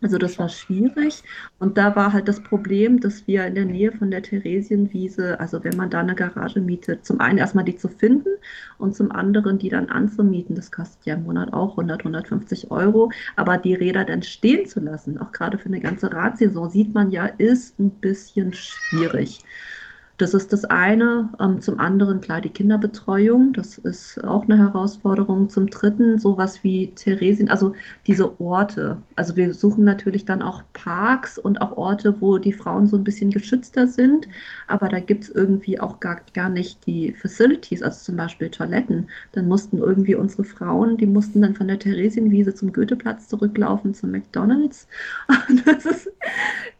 also 0.00 0.16
das 0.18 0.38
war 0.38 0.48
schwierig. 0.48 1.22
Und 1.58 1.76
da 1.76 1.96
war 1.96 2.12
halt 2.12 2.28
das 2.28 2.40
Problem, 2.42 3.00
dass 3.00 3.26
wir 3.26 3.46
in 3.46 3.54
der 3.56 3.64
Nähe 3.64 3.90
von 3.92 4.10
der 4.10 4.22
Theresienwiese, 4.22 5.40
also 5.40 5.64
wenn 5.64 5.76
man 5.76 5.90
da 5.90 6.00
eine 6.00 6.14
Garage 6.14 6.60
mietet, 6.60 7.04
zum 7.04 7.20
einen 7.20 7.38
erstmal 7.38 7.64
die 7.64 7.76
zu 7.76 7.88
finden 7.88 8.28
und 8.78 8.94
zum 8.94 9.10
anderen 9.10 9.58
die 9.58 9.68
dann 9.70 9.88
anzumieten, 9.88 10.54
das 10.54 10.70
kostet 10.70 11.04
ja 11.06 11.14
im 11.14 11.24
Monat 11.24 11.52
auch 11.52 11.72
100, 11.72 12.00
150 12.00 12.70
Euro, 12.70 13.10
aber 13.36 13.58
die 13.58 13.74
Räder 13.74 14.04
dann 14.04 14.22
stehen 14.22 14.66
zu 14.66 14.80
lassen, 14.80 15.18
auch 15.18 15.32
gerade 15.32 15.58
für 15.58 15.66
eine 15.66 15.80
ganze 15.80 16.12
Radsaison, 16.12 16.70
sieht 16.70 16.94
man 16.94 17.10
ja, 17.10 17.26
ist 17.26 17.78
ein 17.80 17.90
bisschen 17.90 18.52
schwierig. 18.52 19.42
Das 20.18 20.34
ist 20.34 20.52
das 20.52 20.64
eine. 20.64 21.28
Ähm, 21.38 21.60
zum 21.60 21.78
anderen 21.78 22.20
klar 22.20 22.40
die 22.40 22.48
Kinderbetreuung. 22.48 23.52
Das 23.52 23.78
ist 23.78 24.22
auch 24.24 24.42
eine 24.44 24.58
Herausforderung. 24.58 25.48
Zum 25.48 25.70
dritten 25.70 26.18
sowas 26.18 26.64
wie 26.64 26.88
Theresien, 26.88 27.48
also 27.48 27.72
diese 28.08 28.40
Orte. 28.40 29.00
Also 29.14 29.36
wir 29.36 29.54
suchen 29.54 29.84
natürlich 29.84 30.24
dann 30.24 30.42
auch 30.42 30.64
Parks 30.72 31.38
und 31.38 31.60
auch 31.62 31.76
Orte, 31.76 32.20
wo 32.20 32.38
die 32.38 32.52
Frauen 32.52 32.88
so 32.88 32.96
ein 32.96 33.04
bisschen 33.04 33.30
geschützter 33.30 33.86
sind. 33.86 34.26
Aber 34.66 34.88
da 34.88 34.98
gibt 34.98 35.24
es 35.24 35.30
irgendwie 35.30 35.78
auch 35.78 36.00
gar, 36.00 36.20
gar 36.34 36.48
nicht 36.48 36.84
die 36.84 37.12
Facilities, 37.12 37.84
also 37.84 38.00
zum 38.02 38.16
Beispiel 38.16 38.50
Toiletten. 38.50 39.08
Dann 39.32 39.46
mussten 39.46 39.78
irgendwie 39.78 40.16
unsere 40.16 40.42
Frauen, 40.42 40.96
die 40.96 41.06
mussten 41.06 41.42
dann 41.42 41.54
von 41.54 41.68
der 41.68 41.78
Theresienwiese 41.78 42.52
zum 42.54 42.72
Goetheplatz 42.72 43.28
zurücklaufen, 43.28 43.94
zum 43.94 44.10
McDonalds. 44.10 44.88
Das 45.64 45.84
ist, 45.84 46.10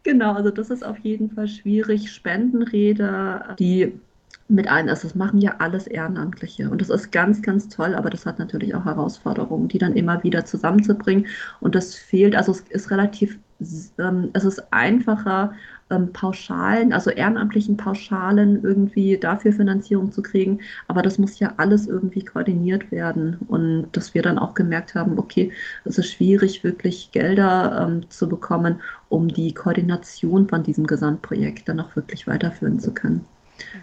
genau, 0.02 0.32
also 0.32 0.50
das 0.50 0.70
ist 0.70 0.84
auf 0.84 0.98
jeden 0.98 1.30
Fall 1.30 1.48
schwierig. 1.48 2.10
Spendenrede 2.10 3.27
die 3.58 3.92
mit 4.48 4.68
ein 4.68 4.88
ist. 4.88 5.04
Das 5.04 5.14
machen 5.14 5.40
ja 5.40 5.56
alles 5.58 5.86
Ehrenamtliche. 5.86 6.70
Und 6.70 6.80
das 6.80 6.88
ist 6.88 7.12
ganz, 7.12 7.42
ganz 7.42 7.68
toll, 7.68 7.94
aber 7.94 8.10
das 8.10 8.26
hat 8.26 8.38
natürlich 8.38 8.74
auch 8.74 8.84
Herausforderungen, 8.84 9.68
die 9.68 9.78
dann 9.78 9.94
immer 9.94 10.22
wieder 10.22 10.44
zusammenzubringen. 10.44 11.26
Und 11.60 11.74
das 11.74 11.94
fehlt, 11.94 12.34
also 12.34 12.52
es 12.52 12.60
ist 12.60 12.90
relativ, 12.90 13.38
ähm, 13.98 14.30
es 14.34 14.44
ist 14.44 14.72
einfacher, 14.72 15.54
ähm, 15.90 16.12
Pauschalen, 16.12 16.92
also 16.92 17.10
ehrenamtlichen 17.10 17.76
Pauschalen 17.76 18.62
irgendwie 18.62 19.16
dafür 19.18 19.52
Finanzierung 19.52 20.12
zu 20.12 20.22
kriegen. 20.22 20.60
Aber 20.86 21.02
das 21.02 21.18
muss 21.18 21.38
ja 21.38 21.54
alles 21.56 21.86
irgendwie 21.86 22.24
koordiniert 22.24 22.90
werden. 22.90 23.38
Und 23.48 23.88
dass 23.92 24.14
wir 24.14 24.22
dann 24.22 24.38
auch 24.38 24.54
gemerkt 24.54 24.94
haben, 24.94 25.18
okay, 25.18 25.52
es 25.84 25.98
ist 25.98 26.12
schwierig, 26.12 26.62
wirklich 26.64 27.10
Gelder 27.12 27.86
ähm, 27.86 28.08
zu 28.10 28.28
bekommen, 28.28 28.80
um 29.08 29.28
die 29.28 29.54
Koordination 29.54 30.48
von 30.48 30.62
diesem 30.62 30.86
Gesamtprojekt 30.86 31.68
dann 31.68 31.80
auch 31.80 31.96
wirklich 31.96 32.26
weiterführen 32.26 32.78
zu 32.78 32.92
können. 32.92 33.24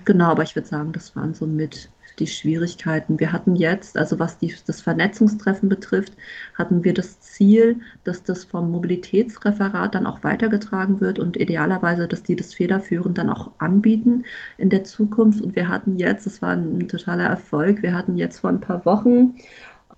Genau, 0.05 0.31
aber 0.31 0.43
ich 0.43 0.55
würde 0.55 0.67
sagen, 0.67 0.93
das 0.93 1.15
waren 1.15 1.33
so 1.33 1.45
mit 1.45 1.89
die 2.19 2.27
Schwierigkeiten. 2.27 3.19
Wir 3.19 3.31
hatten 3.31 3.55
jetzt, 3.55 3.97
also 3.97 4.19
was 4.19 4.37
die, 4.37 4.53
das 4.65 4.81
Vernetzungstreffen 4.81 5.69
betrifft, 5.69 6.13
hatten 6.53 6.83
wir 6.83 6.93
das 6.93 7.19
Ziel, 7.19 7.79
dass 8.03 8.23
das 8.23 8.45
vom 8.45 8.71
Mobilitätsreferat 8.71 9.95
dann 9.95 10.07
auch 10.07 10.23
weitergetragen 10.23 11.01
wird 11.01 11.19
und 11.19 11.37
idealerweise, 11.37 12.07
dass 12.07 12.23
die 12.23 12.35
das 12.35 12.53
federführend 12.53 13.17
dann 13.17 13.29
auch 13.29 13.51
anbieten 13.57 14.23
in 14.57 14.69
der 14.69 14.83
Zukunft. 14.83 15.41
Und 15.41 15.55
wir 15.55 15.67
hatten 15.67 15.97
jetzt, 15.97 16.25
das 16.25 16.41
war 16.41 16.51
ein 16.51 16.87
totaler 16.87 17.25
Erfolg, 17.25 17.81
wir 17.83 17.93
hatten 17.93 18.17
jetzt 18.17 18.39
vor 18.39 18.49
ein 18.49 18.61
paar 18.61 18.85
Wochen 18.85 19.35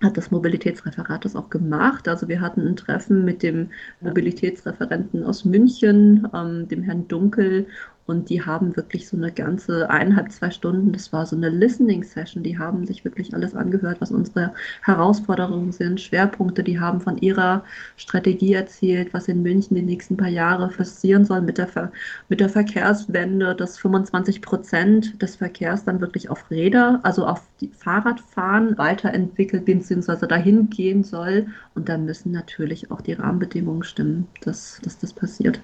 hat 0.02 0.16
das 0.16 0.30
Mobilitätsreferat 0.30 1.24
das 1.24 1.34
auch 1.34 1.50
gemacht. 1.50 2.06
Also 2.06 2.28
wir 2.28 2.40
hatten 2.40 2.66
ein 2.66 2.76
Treffen 2.76 3.24
mit 3.24 3.42
dem 3.42 3.70
Mobilitätsreferenten 4.00 5.24
aus 5.24 5.44
München, 5.44 6.28
ähm, 6.32 6.68
dem 6.68 6.82
Herrn 6.82 7.08
Dunkel 7.08 7.66
und 8.08 8.30
die 8.30 8.44
haben 8.44 8.74
wirklich 8.74 9.06
so 9.06 9.18
eine 9.18 9.30
ganze 9.30 9.90
eineinhalb, 9.90 10.32
zwei 10.32 10.50
Stunden, 10.50 10.92
das 10.92 11.12
war 11.12 11.26
so 11.26 11.36
eine 11.36 11.50
Listening-Session, 11.50 12.42
die 12.42 12.58
haben 12.58 12.86
sich 12.86 13.04
wirklich 13.04 13.34
alles 13.34 13.54
angehört, 13.54 14.00
was 14.00 14.10
unsere 14.10 14.54
Herausforderungen 14.82 15.72
sind, 15.72 16.00
Schwerpunkte, 16.00 16.64
die 16.64 16.80
haben 16.80 17.02
von 17.02 17.18
ihrer 17.18 17.64
Strategie 17.96 18.54
erzählt, 18.54 19.12
was 19.12 19.28
in 19.28 19.42
München 19.42 19.76
die 19.76 19.82
nächsten 19.82 20.16
paar 20.16 20.28
Jahre 20.28 20.68
passieren 20.68 21.26
soll 21.26 21.42
mit 21.42 21.58
der, 21.58 21.68
Ver 21.68 21.92
mit 22.30 22.40
der 22.40 22.48
Verkehrswende, 22.48 23.54
dass 23.54 23.78
25 23.78 24.40
Prozent 24.40 25.20
des 25.20 25.36
Verkehrs 25.36 25.84
dann 25.84 26.00
wirklich 26.00 26.30
auf 26.30 26.50
Räder, 26.50 27.00
also 27.02 27.26
auf 27.26 27.42
die 27.60 27.68
Fahrradfahren 27.68 28.78
weiterentwickelt 28.78 29.66
bzw. 29.66 30.26
dahin 30.26 30.70
gehen 30.70 31.04
soll. 31.04 31.48
Und 31.74 31.88
da 31.90 31.98
müssen 31.98 32.32
natürlich 32.32 32.90
auch 32.90 33.02
die 33.02 33.12
Rahmenbedingungen 33.12 33.82
stimmen, 33.82 34.28
dass, 34.40 34.80
dass 34.82 34.98
das 34.98 35.12
passiert. 35.12 35.60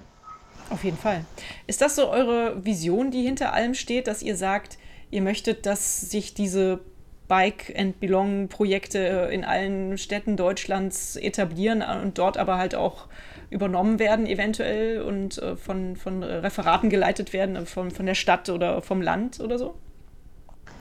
Auf 0.69 0.83
jeden 0.83 0.97
Fall. 0.97 1.25
Ist 1.67 1.81
das 1.81 1.95
so 1.95 2.09
eure 2.09 2.65
Vision, 2.65 3.11
die 3.11 3.21
hinter 3.21 3.53
allem 3.53 3.73
steht, 3.73 4.07
dass 4.07 4.21
ihr 4.21 4.35
sagt, 4.35 4.77
ihr 5.11 5.21
möchtet, 5.21 5.65
dass 5.65 6.01
sich 6.01 6.33
diese 6.33 6.79
Bike 7.27 7.73
and 7.77 7.99
Belong 7.99 8.47
Projekte 8.49 9.29
in 9.31 9.43
allen 9.43 9.97
Städten 9.97 10.37
Deutschlands 10.37 11.15
etablieren 11.15 11.81
und 11.81 12.17
dort 12.17 12.37
aber 12.37 12.57
halt 12.57 12.75
auch 12.75 13.07
übernommen 13.49 13.99
werden 13.99 14.25
eventuell 14.27 15.01
und 15.01 15.37
äh, 15.37 15.55
von, 15.55 15.95
von 15.95 16.23
Referaten 16.23 16.89
geleitet 16.89 17.33
werden, 17.33 17.65
von, 17.65 17.91
von 17.91 18.05
der 18.05 18.15
Stadt 18.15 18.49
oder 18.49 18.81
vom 18.81 19.01
Land 19.01 19.39
oder 19.39 19.57
so? 19.57 19.75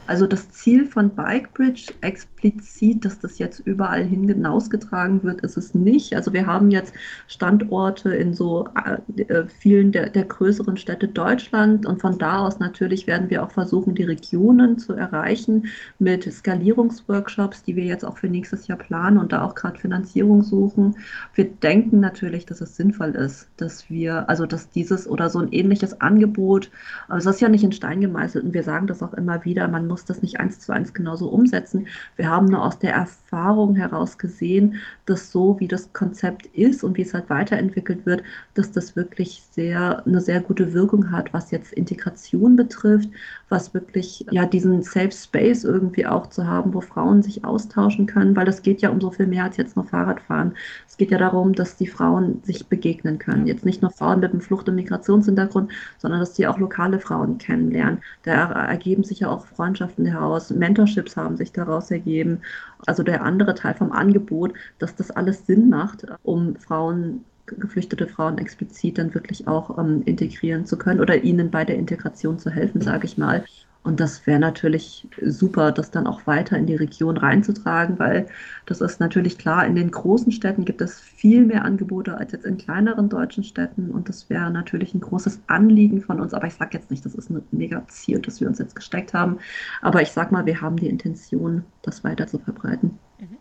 Also 0.06 0.26
das 0.26 0.50
Ziel 0.50 0.86
von 0.86 1.14
Bikebridge 1.14 1.94
explizit, 2.02 3.04
dass 3.04 3.18
das 3.20 3.38
jetzt 3.38 3.60
überall 3.60 4.04
hin 4.04 4.28
hinausgetragen 4.28 5.22
wird, 5.22 5.40
ist 5.40 5.56
es 5.56 5.74
nicht. 5.74 6.14
Also 6.14 6.32
wir 6.32 6.46
haben 6.46 6.70
jetzt 6.70 6.92
Standorte 7.26 8.14
in 8.14 8.34
so 8.34 8.68
äh, 8.74 9.44
vielen 9.60 9.92
der, 9.92 10.10
der 10.10 10.24
größeren 10.24 10.76
Städte 10.76 11.08
Deutschland 11.08 11.86
und 11.86 12.00
von 12.02 12.18
da 12.18 12.40
aus 12.40 12.58
natürlich 12.58 13.06
werden 13.06 13.30
wir 13.30 13.42
auch 13.42 13.50
versuchen, 13.50 13.94
die 13.94 14.04
Regionen 14.04 14.78
zu 14.78 14.92
erreichen 14.92 15.66
mit 15.98 16.30
Skalierungsworkshops, 16.30 17.62
die 17.62 17.76
wir 17.76 17.84
jetzt 17.84 18.04
auch 18.04 18.18
für 18.18 18.28
nächstes 18.28 18.66
Jahr 18.66 18.78
planen 18.78 19.16
und 19.16 19.32
da 19.32 19.42
auch 19.42 19.54
gerade 19.54 19.78
Finanzierung 19.78 20.42
suchen. 20.42 20.96
Wir 21.34 21.46
denken 21.50 22.00
natürlich, 22.00 22.44
dass 22.44 22.60
es 22.60 22.76
sinnvoll 22.76 23.10
ist, 23.10 23.48
dass 23.56 23.88
wir, 23.88 24.28
also 24.28 24.44
dass 24.44 24.68
dieses 24.68 25.08
oder 25.08 25.30
so 25.30 25.38
ein 25.38 25.52
ähnliches 25.52 26.00
Angebot, 26.00 26.70
also 27.08 27.28
das 27.28 27.36
ist 27.36 27.40
ja 27.40 27.48
nicht 27.48 27.64
in 27.64 27.72
Stein 27.72 28.00
gemeißelt 28.00 28.44
und 28.44 28.52
wir 28.52 28.62
sagen 28.62 28.86
das 28.86 29.02
auch 29.02 29.14
immer 29.14 29.44
wieder, 29.44 29.66
man 29.68 29.86
muss 29.86 29.93
muss 29.94 30.04
das 30.04 30.22
nicht 30.22 30.40
eins 30.40 30.58
zu 30.58 30.72
eins 30.72 30.92
genauso 30.92 31.28
umsetzen. 31.28 31.86
Wir 32.16 32.28
haben 32.28 32.46
nur 32.46 32.64
aus 32.64 32.80
der 32.80 32.94
Erfahrung 32.94 33.76
heraus 33.76 34.18
gesehen, 34.18 34.80
dass 35.06 35.30
so 35.30 35.60
wie 35.60 35.68
das 35.68 35.92
Konzept 35.92 36.46
ist 36.46 36.82
und 36.82 36.96
wie 36.96 37.02
es 37.02 37.14
halt 37.14 37.30
weiterentwickelt 37.30 38.04
wird, 38.04 38.24
dass 38.54 38.72
das 38.72 38.96
wirklich 38.96 39.44
sehr 39.52 40.04
eine 40.04 40.20
sehr 40.20 40.40
gute 40.40 40.72
Wirkung 40.72 41.12
hat, 41.12 41.32
was 41.32 41.52
jetzt 41.52 41.72
Integration 41.72 42.56
betrifft, 42.56 43.08
was 43.48 43.72
wirklich 43.72 44.26
ja 44.32 44.46
diesen 44.46 44.82
Safe 44.82 45.12
Space 45.12 45.62
irgendwie 45.62 46.06
auch 46.06 46.26
zu 46.26 46.44
haben, 46.44 46.74
wo 46.74 46.80
Frauen 46.80 47.22
sich 47.22 47.44
austauschen 47.44 48.06
können, 48.06 48.34
weil 48.34 48.46
das 48.46 48.62
geht 48.62 48.82
ja 48.82 48.90
um 48.90 49.00
so 49.00 49.12
viel 49.12 49.28
mehr 49.28 49.44
als 49.44 49.58
jetzt 49.58 49.76
nur 49.76 49.84
Fahrradfahren. 49.84 50.56
Es 50.88 50.96
geht 50.96 51.12
ja 51.12 51.18
darum, 51.18 51.52
dass 51.52 51.76
die 51.76 51.86
Frauen 51.86 52.42
sich 52.42 52.66
begegnen 52.66 53.18
können. 53.18 53.46
Jetzt 53.46 53.64
nicht 53.64 53.80
nur 53.80 53.92
Frauen 53.92 54.18
mit 54.18 54.32
einem 54.32 54.40
Flucht- 54.40 54.68
und 54.68 54.74
Migrationshintergrund, 54.74 55.70
sondern 55.98 56.18
dass 56.18 56.32
die 56.32 56.48
auch 56.48 56.58
lokale 56.58 56.98
Frauen 56.98 57.38
kennenlernen. 57.38 58.02
Da 58.24 58.50
ergeben 58.50 59.04
sich 59.04 59.20
ja 59.20 59.28
auch 59.28 59.46
Freundschaften 59.46 59.83
Freundschaften 59.84 60.06
heraus, 60.06 60.50
Mentorships 60.50 61.16
haben 61.16 61.36
sich 61.36 61.52
daraus 61.52 61.90
ergeben. 61.90 62.40
Also 62.86 63.02
der 63.02 63.22
andere 63.22 63.54
Teil 63.54 63.74
vom 63.74 63.92
Angebot, 63.92 64.52
dass 64.78 64.96
das 64.96 65.10
alles 65.10 65.46
Sinn 65.46 65.68
macht, 65.68 66.06
um 66.22 66.56
Frauen 66.56 67.24
geflüchtete 67.46 68.06
Frauen 68.06 68.38
explizit 68.38 68.96
dann 68.96 69.12
wirklich 69.12 69.46
auch 69.46 69.78
ähm, 69.78 70.02
integrieren 70.06 70.64
zu 70.64 70.78
können 70.78 71.00
oder 71.00 71.22
ihnen 71.22 71.50
bei 71.50 71.66
der 71.66 71.76
Integration 71.76 72.38
zu 72.38 72.50
helfen, 72.50 72.80
sage 72.80 73.04
ich 73.04 73.18
mal. 73.18 73.44
Und 73.84 74.00
das 74.00 74.26
wäre 74.26 74.38
natürlich 74.38 75.06
super, 75.20 75.70
das 75.70 75.90
dann 75.90 76.06
auch 76.06 76.26
weiter 76.26 76.56
in 76.56 76.66
die 76.66 76.74
Region 76.74 77.18
reinzutragen, 77.18 77.98
weil 77.98 78.26
das 78.64 78.80
ist 78.80 78.98
natürlich 78.98 79.36
klar, 79.36 79.66
in 79.66 79.74
den 79.74 79.90
großen 79.90 80.32
Städten 80.32 80.64
gibt 80.64 80.80
es 80.80 80.98
viel 80.98 81.44
mehr 81.44 81.66
Angebote 81.66 82.16
als 82.16 82.32
jetzt 82.32 82.46
in 82.46 82.56
kleineren 82.56 83.10
deutschen 83.10 83.44
Städten. 83.44 83.90
Und 83.90 84.08
das 84.08 84.30
wäre 84.30 84.50
natürlich 84.50 84.94
ein 84.94 85.00
großes 85.00 85.42
Anliegen 85.48 86.00
von 86.00 86.18
uns. 86.18 86.32
Aber 86.32 86.46
ich 86.46 86.54
sage 86.54 86.78
jetzt 86.78 86.90
nicht, 86.90 87.04
das 87.04 87.14
ist 87.14 87.30
ein 87.30 87.42
mega 87.50 87.86
Ziel, 87.88 88.20
das 88.20 88.40
wir 88.40 88.48
uns 88.48 88.58
jetzt 88.58 88.74
gesteckt 88.74 89.12
haben. 89.12 89.38
Aber 89.82 90.00
ich 90.00 90.12
sage 90.12 90.32
mal, 90.32 90.46
wir 90.46 90.62
haben 90.62 90.76
die 90.76 90.88
Intention, 90.88 91.64
das 91.82 92.02
weiter 92.04 92.26
zu 92.26 92.38
verbreiten. 92.38 92.98
Mhm. 93.20 93.36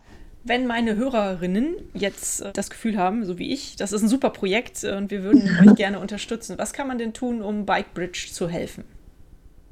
Wenn 0.46 0.66
meine 0.66 0.96
Hörerinnen 0.96 1.76
jetzt 1.94 2.42
äh, 2.42 2.52
das 2.52 2.68
Gefühl 2.68 2.98
haben, 2.98 3.24
so 3.24 3.38
wie 3.38 3.50
ich, 3.50 3.76
das 3.76 3.94
ist 3.94 4.02
ein 4.02 4.08
super 4.08 4.28
Projekt 4.28 4.84
äh, 4.84 4.94
und 4.94 5.10
wir 5.10 5.22
würden 5.22 5.48
euch 5.66 5.74
gerne 5.74 6.00
unterstützen, 6.00 6.58
was 6.58 6.74
kann 6.74 6.86
man 6.86 6.98
denn 6.98 7.14
tun, 7.14 7.40
um 7.40 7.64
Bikebridge 7.64 8.28
zu 8.30 8.46
helfen? 8.46 8.84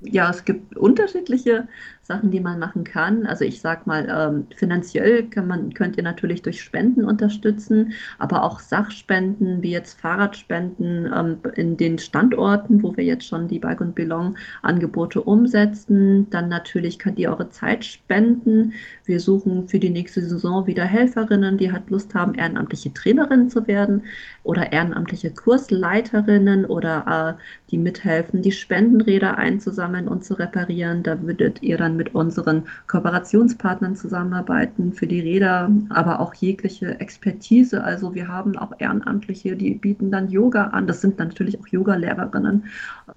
Ja, 0.04 0.30
es 0.30 0.44
gibt 0.44 0.76
unterschiedliche 0.76 1.68
Sachen, 2.02 2.32
die 2.32 2.40
man 2.40 2.58
machen 2.58 2.82
kann. 2.82 3.26
Also 3.26 3.44
ich 3.44 3.60
sag 3.60 3.86
mal, 3.86 4.08
ähm, 4.10 4.46
finanziell 4.56 5.24
kann 5.24 5.46
man, 5.46 5.72
könnt 5.72 5.96
ihr 5.96 6.02
natürlich 6.02 6.42
durch 6.42 6.60
Spenden 6.60 7.04
unterstützen, 7.04 7.92
aber 8.18 8.42
auch 8.42 8.58
Sachspenden, 8.58 9.62
wie 9.62 9.70
jetzt 9.70 10.00
Fahrradspenden 10.00 11.10
ähm, 11.14 11.38
in 11.54 11.76
den 11.76 11.98
Standorten, 11.98 12.82
wo 12.82 12.96
wir 12.96 13.04
jetzt 13.04 13.26
schon 13.26 13.46
die 13.46 13.60
Bike 13.60 13.80
und 13.80 13.94
Belong 13.94 14.36
Angebote 14.62 15.22
umsetzen. 15.22 16.28
Dann 16.30 16.48
natürlich 16.48 16.98
könnt 16.98 17.20
ihr 17.20 17.30
eure 17.30 17.50
Zeit 17.50 17.84
spenden. 17.84 18.72
Wir 19.04 19.20
suchen 19.20 19.68
für 19.68 19.78
die 19.78 19.90
nächste 19.90 20.22
Saison 20.22 20.66
wieder 20.66 20.84
Helferinnen, 20.84 21.56
die 21.56 21.70
halt 21.70 21.88
Lust 21.88 22.14
haben, 22.14 22.34
ehrenamtliche 22.34 22.92
Trainerinnen 22.92 23.48
zu 23.48 23.66
werden 23.68 24.02
oder 24.42 24.72
ehrenamtliche 24.72 25.30
Kursleiterinnen 25.30 26.64
oder 26.64 27.36
äh, 27.38 27.42
die 27.70 27.78
mithelfen, 27.78 28.42
die 28.42 28.52
Spendenräder 28.52 29.38
einzusammeln 29.38 29.91
und 30.08 30.24
zu 30.24 30.34
reparieren. 30.34 31.02
Da 31.02 31.22
würdet 31.22 31.62
ihr 31.62 31.76
dann 31.76 31.96
mit 31.96 32.14
unseren 32.14 32.64
Kooperationspartnern 32.86 33.96
zusammenarbeiten 33.96 34.92
für 34.92 35.06
die 35.06 35.20
Räder, 35.20 35.70
aber 35.90 36.20
auch 36.20 36.34
jegliche 36.34 37.00
Expertise. 37.00 37.84
Also 37.84 38.14
wir 38.14 38.28
haben 38.28 38.56
auch 38.56 38.72
Ehrenamtliche, 38.78 39.56
die 39.56 39.74
bieten 39.74 40.10
dann 40.10 40.30
Yoga 40.30 40.68
an. 40.68 40.86
Das 40.86 41.00
sind 41.00 41.18
natürlich 41.18 41.60
auch 41.60 41.66
Yoga-Lehrerinnen, 41.66 42.64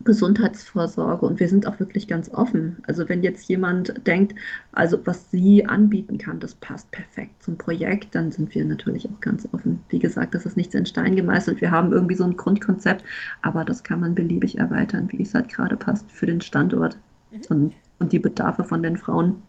Gesundheitsvorsorge 0.04 1.26
und 1.26 1.40
wir 1.40 1.48
sind 1.48 1.68
auch 1.68 1.80
wirklich 1.80 2.08
ganz 2.08 2.30
offen. 2.30 2.78
Also 2.88 3.08
wenn 3.08 3.24
jetzt 3.24 3.48
jemand 3.48 4.06
denkt, 4.06 4.36
also 4.74 5.00
was 5.06 5.32
sie 5.32 5.66
anbieten 5.66 6.18
kann, 6.18 6.40
das 6.40 6.56
passt 6.56 6.92
perfekt 6.92 7.42
zum 7.42 7.58
Projekt, 7.58 8.14
dann 8.14 8.32
sind 8.32 8.54
wir 8.54 8.66
natürlich 8.66 9.10
auch 9.10 9.20
ganz 9.22 9.48
offen. 9.54 9.80
Wie 9.90 10.00
gesagt, 10.00 10.36
das 10.36 10.46
ist 10.46 10.58
nichts 10.58 10.76
in 10.76 10.86
Stein 10.86 11.16
gemeißelt. 11.16 11.62
Wir 11.62 11.72
haben 11.72 11.94
irgendwie 11.94 12.16
so 12.16 12.26
ein 12.26 12.36
Grundkonzept, 12.36 13.04
aber 13.42 13.64
das 13.64 13.84
kann 13.84 14.00
man 14.00 14.16
beliebig 14.16 14.58
erweitern, 14.58 15.08
wie 15.12 15.22
es 15.22 15.34
halt 15.34 15.50
gerade 15.50 15.78
passt 15.78 16.12
für 16.12 16.26
den 16.26 16.42
Standort 16.66 16.98
mhm. 17.32 17.42
und, 17.50 17.74
und 18.00 18.12
die 18.12 18.20
Bedarfe 18.20 18.64
von 18.64 18.82
den 18.84 18.98
Frauen. 18.98 19.44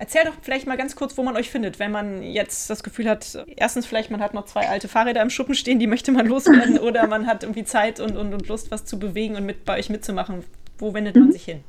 Erzähl 0.00 0.24
doch 0.24 0.34
vielleicht 0.42 0.68
mal 0.68 0.76
ganz 0.76 0.94
kurz, 0.94 1.18
wo 1.18 1.24
man 1.24 1.36
euch 1.36 1.50
findet, 1.50 1.80
wenn 1.80 1.90
man 1.90 2.22
jetzt 2.22 2.70
das 2.70 2.84
Gefühl 2.84 3.08
hat, 3.08 3.44
erstens 3.56 3.84
vielleicht 3.84 4.12
man 4.12 4.20
hat 4.20 4.32
noch 4.32 4.44
zwei 4.44 4.68
alte 4.68 4.86
Fahrräder 4.86 5.20
im 5.22 5.30
Schuppen 5.30 5.56
stehen, 5.56 5.80
die 5.80 5.88
möchte 5.88 6.12
man 6.12 6.26
loswerden 6.28 6.78
oder 6.78 7.08
man 7.08 7.26
hat 7.26 7.42
irgendwie 7.42 7.64
Zeit 7.64 7.98
und, 7.98 8.16
und, 8.16 8.32
und 8.32 8.46
Lust, 8.46 8.70
was 8.70 8.84
zu 8.84 8.98
bewegen 8.98 9.34
und 9.34 9.44
mit 9.44 9.64
bei 9.64 9.76
euch 9.76 9.90
mitzumachen. 9.90 10.44
Wo 10.78 10.94
wendet 10.94 11.16
man 11.16 11.26
mhm. 11.26 11.32
sich 11.32 11.44
hin? 11.44 11.64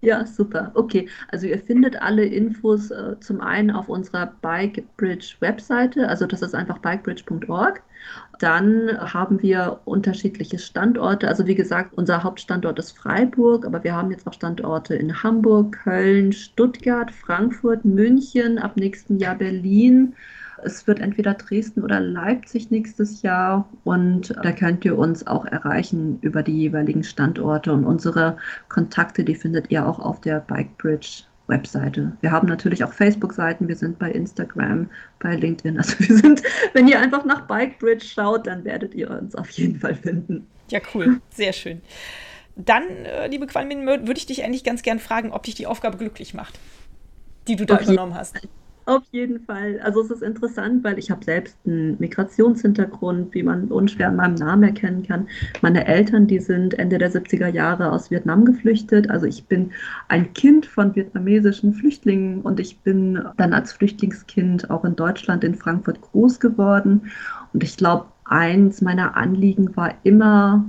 Ja, 0.00 0.26
super. 0.26 0.72
Okay, 0.74 1.08
also 1.28 1.46
ihr 1.46 1.60
findet 1.60 2.02
alle 2.02 2.24
Infos 2.24 2.90
äh, 2.90 3.14
zum 3.20 3.40
einen 3.40 3.70
auf 3.70 3.88
unserer 3.88 4.34
Bikebridge 4.42 5.36
Webseite, 5.38 6.08
also 6.08 6.26
das 6.26 6.42
ist 6.42 6.56
einfach 6.56 6.78
bikebridge.org. 6.78 7.80
Dann 8.38 8.90
haben 8.98 9.42
wir 9.42 9.80
unterschiedliche 9.84 10.58
Standorte. 10.58 11.28
Also 11.28 11.46
wie 11.46 11.54
gesagt, 11.54 11.94
unser 11.94 12.22
Hauptstandort 12.22 12.78
ist 12.78 12.96
Freiburg, 12.96 13.66
aber 13.66 13.84
wir 13.84 13.94
haben 13.94 14.10
jetzt 14.10 14.26
auch 14.26 14.32
Standorte 14.32 14.94
in 14.94 15.22
Hamburg, 15.22 15.78
Köln, 15.84 16.32
Stuttgart, 16.32 17.10
Frankfurt, 17.10 17.84
München, 17.84 18.58
ab 18.58 18.76
nächsten 18.76 19.18
Jahr 19.18 19.36
Berlin. 19.36 20.14
Es 20.64 20.86
wird 20.86 21.00
entweder 21.00 21.34
Dresden 21.34 21.82
oder 21.82 22.00
Leipzig 22.00 22.70
nächstes 22.70 23.22
Jahr 23.22 23.68
und 23.84 24.32
da 24.42 24.52
könnt 24.52 24.84
ihr 24.84 24.96
uns 24.96 25.26
auch 25.26 25.44
erreichen 25.44 26.18
über 26.20 26.42
die 26.42 26.56
jeweiligen 26.56 27.02
Standorte 27.02 27.72
und 27.72 27.84
unsere 27.84 28.36
Kontakte, 28.68 29.24
die 29.24 29.34
findet 29.34 29.70
ihr 29.72 29.86
auch 29.86 29.98
auf 29.98 30.20
der 30.20 30.38
Bikebridge 30.40 31.24
Webseite. 31.52 32.16
Wir 32.20 32.32
haben 32.32 32.48
natürlich 32.48 32.82
auch 32.82 32.92
Facebook-Seiten, 32.92 33.68
wir 33.68 33.76
sind 33.76 33.98
bei 33.98 34.10
Instagram, 34.10 34.88
bei 35.20 35.36
LinkedIn. 35.36 35.78
Also 35.78 35.98
wir 36.00 36.16
sind, 36.16 36.42
wenn 36.72 36.88
ihr 36.88 36.98
einfach 36.98 37.24
nach 37.24 37.46
Bikebridge 37.46 38.04
schaut, 38.04 38.46
dann 38.46 38.64
werdet 38.64 38.94
ihr 38.94 39.10
uns 39.10 39.34
auf 39.34 39.50
jeden 39.50 39.78
Fall 39.78 39.94
finden. 39.94 40.46
Ja, 40.70 40.80
cool, 40.94 41.20
sehr 41.30 41.52
schön. 41.52 41.82
Dann, 42.56 42.84
äh, 43.04 43.28
liebe 43.28 43.46
Qualmin, 43.46 43.86
würde 43.86 44.16
ich 44.16 44.26
dich 44.26 44.44
eigentlich 44.44 44.64
ganz 44.64 44.82
gern 44.82 44.98
fragen, 44.98 45.32
ob 45.32 45.42
dich 45.42 45.54
die 45.54 45.66
Aufgabe 45.66 45.98
glücklich 45.98 46.34
macht, 46.34 46.58
die 47.48 47.56
du 47.56 47.66
da 47.66 47.74
okay. 47.74 47.84
übernommen 47.84 48.14
hast. 48.14 48.36
Auf 48.84 49.04
jeden 49.12 49.38
Fall. 49.44 49.78
Also 49.80 50.00
es 50.00 50.10
ist 50.10 50.22
interessant, 50.22 50.82
weil 50.82 50.98
ich 50.98 51.08
habe 51.12 51.24
selbst 51.24 51.56
einen 51.64 51.96
Migrationshintergrund, 52.00 53.32
wie 53.32 53.44
man 53.44 53.68
unschwer 53.68 54.08
an 54.08 54.16
meinem 54.16 54.34
Namen 54.34 54.64
erkennen 54.64 55.04
kann. 55.04 55.28
Meine 55.60 55.86
Eltern, 55.86 56.26
die 56.26 56.40
sind 56.40 56.74
Ende 56.74 56.98
der 56.98 57.12
70er 57.12 57.46
Jahre 57.46 57.92
aus 57.92 58.10
Vietnam 58.10 58.44
geflüchtet. 58.44 59.08
Also 59.08 59.26
ich 59.26 59.44
bin 59.46 59.70
ein 60.08 60.32
Kind 60.34 60.66
von 60.66 60.96
vietnamesischen 60.96 61.74
Flüchtlingen 61.74 62.40
und 62.42 62.58
ich 62.58 62.80
bin 62.80 63.22
dann 63.36 63.52
als 63.52 63.72
Flüchtlingskind 63.72 64.68
auch 64.68 64.84
in 64.84 64.96
Deutschland, 64.96 65.44
in 65.44 65.54
Frankfurt 65.54 66.00
groß 66.00 66.40
geworden. 66.40 67.12
Und 67.52 67.62
ich 67.62 67.76
glaube, 67.76 68.06
eins 68.24 68.80
meiner 68.80 69.16
Anliegen 69.16 69.76
war 69.76 69.94
immer 70.02 70.64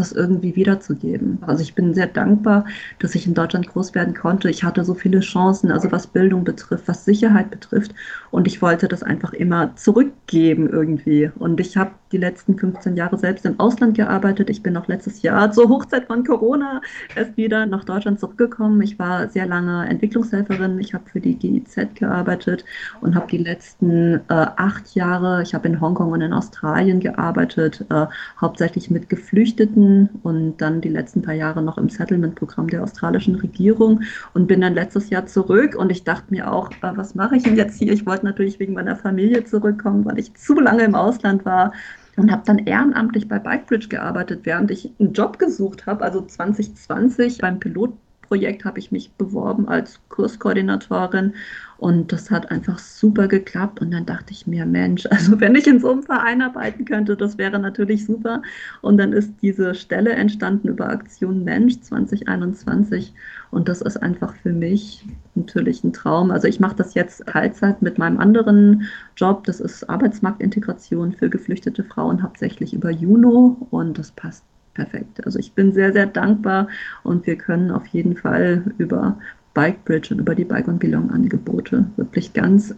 das 0.00 0.12
irgendwie 0.12 0.56
wiederzugeben. 0.56 1.38
Also 1.42 1.62
ich 1.62 1.74
bin 1.74 1.94
sehr 1.94 2.06
dankbar, 2.08 2.64
dass 2.98 3.14
ich 3.14 3.26
in 3.26 3.34
Deutschland 3.34 3.68
groß 3.68 3.94
werden 3.94 4.14
konnte. 4.14 4.50
Ich 4.50 4.64
hatte 4.64 4.84
so 4.84 4.94
viele 4.94 5.20
Chancen, 5.20 5.70
also 5.70 5.92
was 5.92 6.06
Bildung 6.08 6.44
betrifft, 6.44 6.88
was 6.88 7.04
Sicherheit 7.04 7.50
betrifft. 7.50 7.94
Und 8.30 8.46
ich 8.46 8.62
wollte 8.62 8.88
das 8.88 9.02
einfach 9.02 9.32
immer 9.32 9.76
zurückgeben 9.76 10.68
irgendwie. 10.68 11.30
Und 11.38 11.60
ich 11.60 11.76
habe 11.76 11.92
die 12.12 12.18
letzten 12.18 12.58
15 12.58 12.96
Jahre 12.96 13.18
selbst 13.18 13.46
im 13.46 13.58
Ausland 13.60 13.96
gearbeitet. 13.96 14.50
Ich 14.50 14.62
bin 14.62 14.76
auch 14.76 14.88
letztes 14.88 15.22
Jahr 15.22 15.52
zur 15.52 15.68
Hochzeit 15.68 16.06
von 16.06 16.24
Corona 16.24 16.80
erst 17.14 17.36
wieder 17.36 17.66
nach 17.66 17.84
Deutschland 17.84 18.20
zurückgekommen. 18.20 18.80
Ich 18.82 18.98
war 18.98 19.28
sehr 19.28 19.46
lange 19.46 19.88
Entwicklungshelferin. 19.88 20.78
Ich 20.80 20.94
habe 20.94 21.04
für 21.10 21.20
die 21.20 21.36
GIZ 21.36 21.94
gearbeitet 21.94 22.64
und 23.00 23.14
habe 23.14 23.26
die 23.28 23.38
letzten 23.38 24.14
äh, 24.14 24.20
acht 24.28 24.94
Jahre, 24.94 25.42
ich 25.42 25.54
habe 25.54 25.68
in 25.68 25.80
Hongkong 25.80 26.12
und 26.12 26.20
in 26.20 26.32
Australien 26.32 27.00
gearbeitet, 27.00 27.84
äh, 27.90 28.06
hauptsächlich 28.40 28.90
mit 28.90 29.08
Geflüchteten 29.08 30.08
und 30.22 30.58
dann 30.58 30.80
die 30.80 30.88
letzten 30.88 31.22
paar 31.22 31.34
Jahre 31.34 31.62
noch 31.62 31.78
im 31.78 31.88
Settlement-Programm 31.88 32.68
der 32.68 32.82
australischen 32.82 33.36
Regierung 33.36 34.02
und 34.34 34.46
bin 34.46 34.60
dann 34.60 34.74
letztes 34.74 35.10
Jahr 35.10 35.26
zurück 35.26 35.74
und 35.76 35.90
ich 35.90 36.04
dachte 36.04 36.26
mir 36.30 36.52
auch, 36.52 36.70
äh, 36.70 36.96
was 36.96 37.14
mache 37.14 37.36
ich 37.36 37.44
denn 37.44 37.56
jetzt 37.56 37.78
hier? 37.78 37.92
Ich 37.92 38.06
wollte 38.06 38.24
natürlich 38.24 38.58
wegen 38.58 38.74
meiner 38.74 38.96
Familie 38.96 39.44
zurückkommen, 39.44 40.04
weil 40.04 40.18
ich 40.18 40.34
zu 40.34 40.58
lange 40.58 40.84
im 40.84 40.94
Ausland 40.94 41.44
war 41.44 41.72
und 42.20 42.30
habe 42.30 42.42
dann 42.44 42.58
ehrenamtlich 42.58 43.28
bei 43.28 43.38
Bikebridge 43.38 43.88
gearbeitet, 43.88 44.40
während 44.44 44.70
ich 44.70 44.92
einen 45.00 45.12
Job 45.12 45.38
gesucht 45.38 45.86
habe, 45.86 46.04
also 46.04 46.20
2020 46.20 47.38
beim 47.38 47.58
Pilotprojekt 47.58 48.64
habe 48.64 48.78
ich 48.78 48.92
mich 48.92 49.10
beworben 49.12 49.68
als 49.68 50.00
Kurskoordinatorin 50.10 51.34
und 51.80 52.12
das 52.12 52.30
hat 52.30 52.50
einfach 52.50 52.78
super 52.78 53.26
geklappt. 53.26 53.80
Und 53.80 53.90
dann 53.90 54.04
dachte 54.04 54.32
ich 54.32 54.46
mir, 54.46 54.66
Mensch, 54.66 55.06
also 55.10 55.40
wenn 55.40 55.54
ich 55.54 55.66
in 55.66 55.80
so 55.80 55.90
einem 55.90 56.02
Verein 56.02 56.42
arbeiten 56.42 56.84
könnte, 56.84 57.16
das 57.16 57.38
wäre 57.38 57.58
natürlich 57.58 58.04
super. 58.04 58.42
Und 58.82 58.98
dann 58.98 59.14
ist 59.14 59.32
diese 59.40 59.74
Stelle 59.74 60.10
entstanden 60.12 60.68
über 60.68 60.90
Aktion 60.90 61.42
Mensch 61.42 61.80
2021. 61.80 63.14
Und 63.50 63.66
das 63.68 63.80
ist 63.80 63.96
einfach 63.96 64.34
für 64.36 64.52
mich 64.52 65.06
natürlich 65.34 65.82
ein 65.82 65.94
Traum. 65.94 66.30
Also 66.30 66.48
ich 66.48 66.60
mache 66.60 66.76
das 66.76 66.92
jetzt 66.92 67.26
Teilzeit 67.26 67.80
mit 67.80 67.96
meinem 67.96 68.20
anderen 68.20 68.82
Job. 69.16 69.44
Das 69.44 69.58
ist 69.58 69.88
Arbeitsmarktintegration 69.88 71.14
für 71.14 71.30
geflüchtete 71.30 71.82
Frauen, 71.82 72.22
hauptsächlich 72.22 72.74
über 72.74 72.90
Juno. 72.90 73.56
Und 73.70 73.98
das 73.98 74.10
passt 74.10 74.44
perfekt. 74.74 75.24
Also 75.24 75.38
ich 75.38 75.52
bin 75.54 75.72
sehr, 75.72 75.94
sehr 75.94 76.06
dankbar 76.06 76.68
und 77.04 77.26
wir 77.26 77.36
können 77.36 77.70
auf 77.70 77.86
jeden 77.86 78.16
Fall 78.16 78.64
über 78.76 79.18
Bikebridge 79.54 80.14
und 80.14 80.20
über 80.20 80.34
die 80.34 80.44
Bike 80.44 80.68
und 80.68 80.78
Belong 80.78 81.10
Angebote. 81.10 81.86
Wirklich 81.96 82.32
ganz 82.32 82.74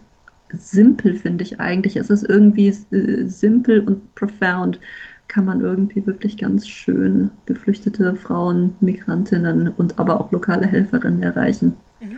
simpel, 0.51 1.15
finde 1.15 1.43
ich 1.43 1.59
eigentlich. 1.59 1.95
Es 1.95 2.09
ist 2.09 2.27
irgendwie 2.27 2.67
äh, 2.67 3.25
simpel 3.25 3.81
und 3.81 4.15
profound. 4.15 4.79
Kann 5.27 5.45
man 5.45 5.61
irgendwie 5.61 6.05
wirklich 6.05 6.37
ganz 6.37 6.67
schön 6.67 7.31
geflüchtete 7.45 8.15
Frauen, 8.15 8.75
Migrantinnen 8.81 9.69
und 9.69 9.97
aber 9.99 10.19
auch 10.19 10.31
lokale 10.31 10.67
Helferinnen 10.67 11.23
erreichen. 11.23 11.75
Mhm. 11.99 12.17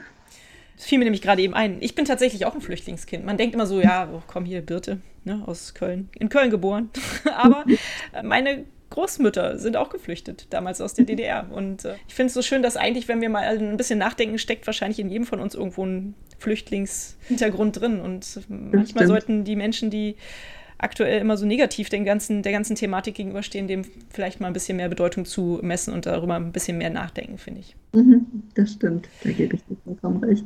Das 0.75 0.85
fiel 0.85 0.99
mir 0.99 1.05
nämlich 1.05 1.21
gerade 1.21 1.41
eben 1.41 1.53
ein. 1.53 1.77
Ich 1.79 1.95
bin 1.95 2.03
tatsächlich 2.03 2.45
auch 2.45 2.53
ein 2.53 2.61
Flüchtlingskind. 2.61 3.25
Man 3.25 3.37
denkt 3.37 3.55
immer 3.55 3.65
so, 3.65 3.79
ja, 3.79 4.09
oh, 4.11 4.21
komm 4.27 4.43
hier, 4.43 4.61
Birte, 4.61 4.99
ne, 5.23 5.41
aus 5.45 5.73
Köln. 5.73 6.09
In 6.19 6.27
Köln 6.27 6.49
geboren. 6.49 6.89
aber 7.37 7.63
meine 8.23 8.65
Großmütter 8.95 9.57
sind 9.59 9.75
auch 9.75 9.89
geflüchtet, 9.89 10.47
damals 10.51 10.79
aus 10.79 10.93
der 10.93 11.03
DDR. 11.03 11.47
Und 11.51 11.83
äh, 11.83 11.95
ich 12.07 12.15
finde 12.15 12.27
es 12.27 12.33
so 12.33 12.41
schön, 12.41 12.63
dass 12.63 12.77
eigentlich, 12.77 13.09
wenn 13.09 13.19
wir 13.19 13.29
mal 13.29 13.43
ein 13.43 13.75
bisschen 13.75 13.99
nachdenken, 13.99 14.37
steckt 14.37 14.65
wahrscheinlich 14.65 14.99
in 14.99 15.09
jedem 15.09 15.25
von 15.25 15.41
uns 15.41 15.53
irgendwo 15.53 15.85
ein 15.85 16.15
Flüchtlingshintergrund 16.39 17.81
drin. 17.81 17.99
Und 17.99 18.39
manchmal 18.47 19.05
sollten 19.05 19.43
die 19.43 19.57
Menschen, 19.57 19.89
die 19.89 20.15
aktuell 20.77 21.19
immer 21.19 21.35
so 21.35 21.45
negativ 21.45 21.89
den 21.89 22.05
ganzen, 22.05 22.41
der 22.41 22.53
ganzen 22.53 22.77
Thematik 22.77 23.15
gegenüberstehen, 23.15 23.67
dem 23.67 23.83
vielleicht 24.11 24.39
mal 24.39 24.47
ein 24.47 24.53
bisschen 24.53 24.77
mehr 24.77 24.87
Bedeutung 24.87 25.25
zu 25.25 25.59
messen 25.61 25.93
und 25.93 26.05
darüber 26.05 26.35
ein 26.35 26.53
bisschen 26.53 26.77
mehr 26.77 26.89
nachdenken, 26.89 27.37
finde 27.37 27.59
ich. 27.59 27.75
Mhm, 27.91 28.25
das 28.55 28.71
stimmt, 28.71 29.09
da 29.25 29.31
gebe 29.31 29.55
ich 29.55 29.63
dir 29.65 29.75
vollkommen 29.83 30.23
recht. 30.23 30.45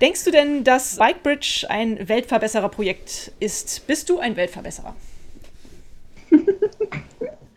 Denkst 0.00 0.24
du 0.24 0.30
denn, 0.30 0.64
dass 0.64 0.96
Bikebridge 0.96 1.66
ein 1.68 2.08
Weltverbesserer-Projekt 2.08 3.32
ist? 3.40 3.86
Bist 3.86 4.08
du 4.08 4.18
ein 4.18 4.36
Weltverbesserer? 4.36 4.96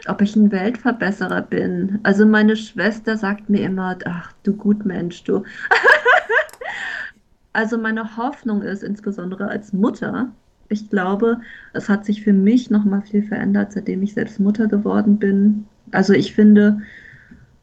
Ob 0.08 0.22
ich 0.22 0.36
ein 0.36 0.52
Weltverbesserer 0.52 1.42
bin. 1.42 2.00
Also 2.04 2.26
meine 2.26 2.56
Schwester 2.56 3.18
sagt 3.18 3.50
mir 3.50 3.62
immer, 3.62 3.98
ach 4.06 4.34
du 4.44 4.56
Gutmensch, 4.56 5.24
du. 5.24 5.44
also 7.54 7.78
meine 7.78 8.18
Hoffnung 8.18 8.62
ist 8.62 8.84
insbesondere 8.84 9.48
als 9.48 9.74
Mutter, 9.74 10.32
ich 10.70 10.90
glaube, 10.90 11.40
es 11.74 11.88
hat 11.88 12.06
sich 12.06 12.24
für 12.24 12.34
mich 12.34 12.70
noch 12.70 12.84
mal 12.84 13.02
viel 13.02 13.24
verändert, 13.24 13.74
seitdem 13.74 14.02
ich 14.02 14.14
selbst 14.14 14.40
Mutter 14.40 14.68
geworden 14.68 15.20
bin. 15.20 15.66
Also 15.92 16.14
ich 16.14 16.34
finde, 16.34 16.82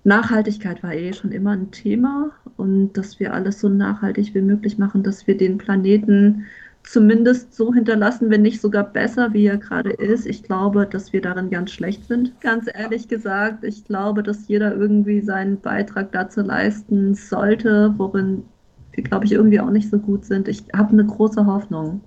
Nachhaltigkeit 0.04 0.82
war 0.82 0.94
eh 0.94 1.12
schon 1.12 1.32
immer 1.32 1.50
ein 1.50 1.70
Thema 1.72 2.30
und 2.56 2.92
dass 2.94 3.20
wir 3.20 3.34
alles 3.34 3.60
so 3.60 3.68
nachhaltig 3.68 4.34
wie 4.34 4.40
möglich 4.40 4.78
machen, 4.78 5.02
dass 5.02 5.26
wir 5.26 5.36
den 5.36 5.58
Planeten 5.58 6.46
zumindest 6.90 7.54
so 7.54 7.72
hinterlassen, 7.72 8.30
wenn 8.30 8.42
nicht 8.42 8.60
sogar 8.60 8.82
besser, 8.82 9.32
wie 9.32 9.46
er 9.46 9.58
gerade 9.58 9.90
ist. 9.90 10.26
Ich 10.26 10.42
glaube, 10.42 10.86
dass 10.86 11.12
wir 11.12 11.20
darin 11.22 11.48
ganz 11.48 11.70
schlecht 11.70 12.04
sind, 12.08 12.40
ganz 12.40 12.66
ehrlich 12.72 13.06
gesagt. 13.06 13.62
Ich 13.62 13.84
glaube, 13.84 14.24
dass 14.24 14.48
jeder 14.48 14.74
irgendwie 14.74 15.20
seinen 15.20 15.60
Beitrag 15.60 16.10
dazu 16.10 16.40
leisten 16.40 17.14
sollte, 17.14 17.94
worin 17.96 18.42
wir, 18.90 19.04
glaube 19.04 19.24
ich, 19.24 19.32
irgendwie 19.32 19.60
auch 19.60 19.70
nicht 19.70 19.88
so 19.88 20.00
gut 20.00 20.24
sind. 20.24 20.48
Ich 20.48 20.64
habe 20.74 20.92
eine 20.92 21.06
große 21.06 21.46
Hoffnung. 21.46 22.00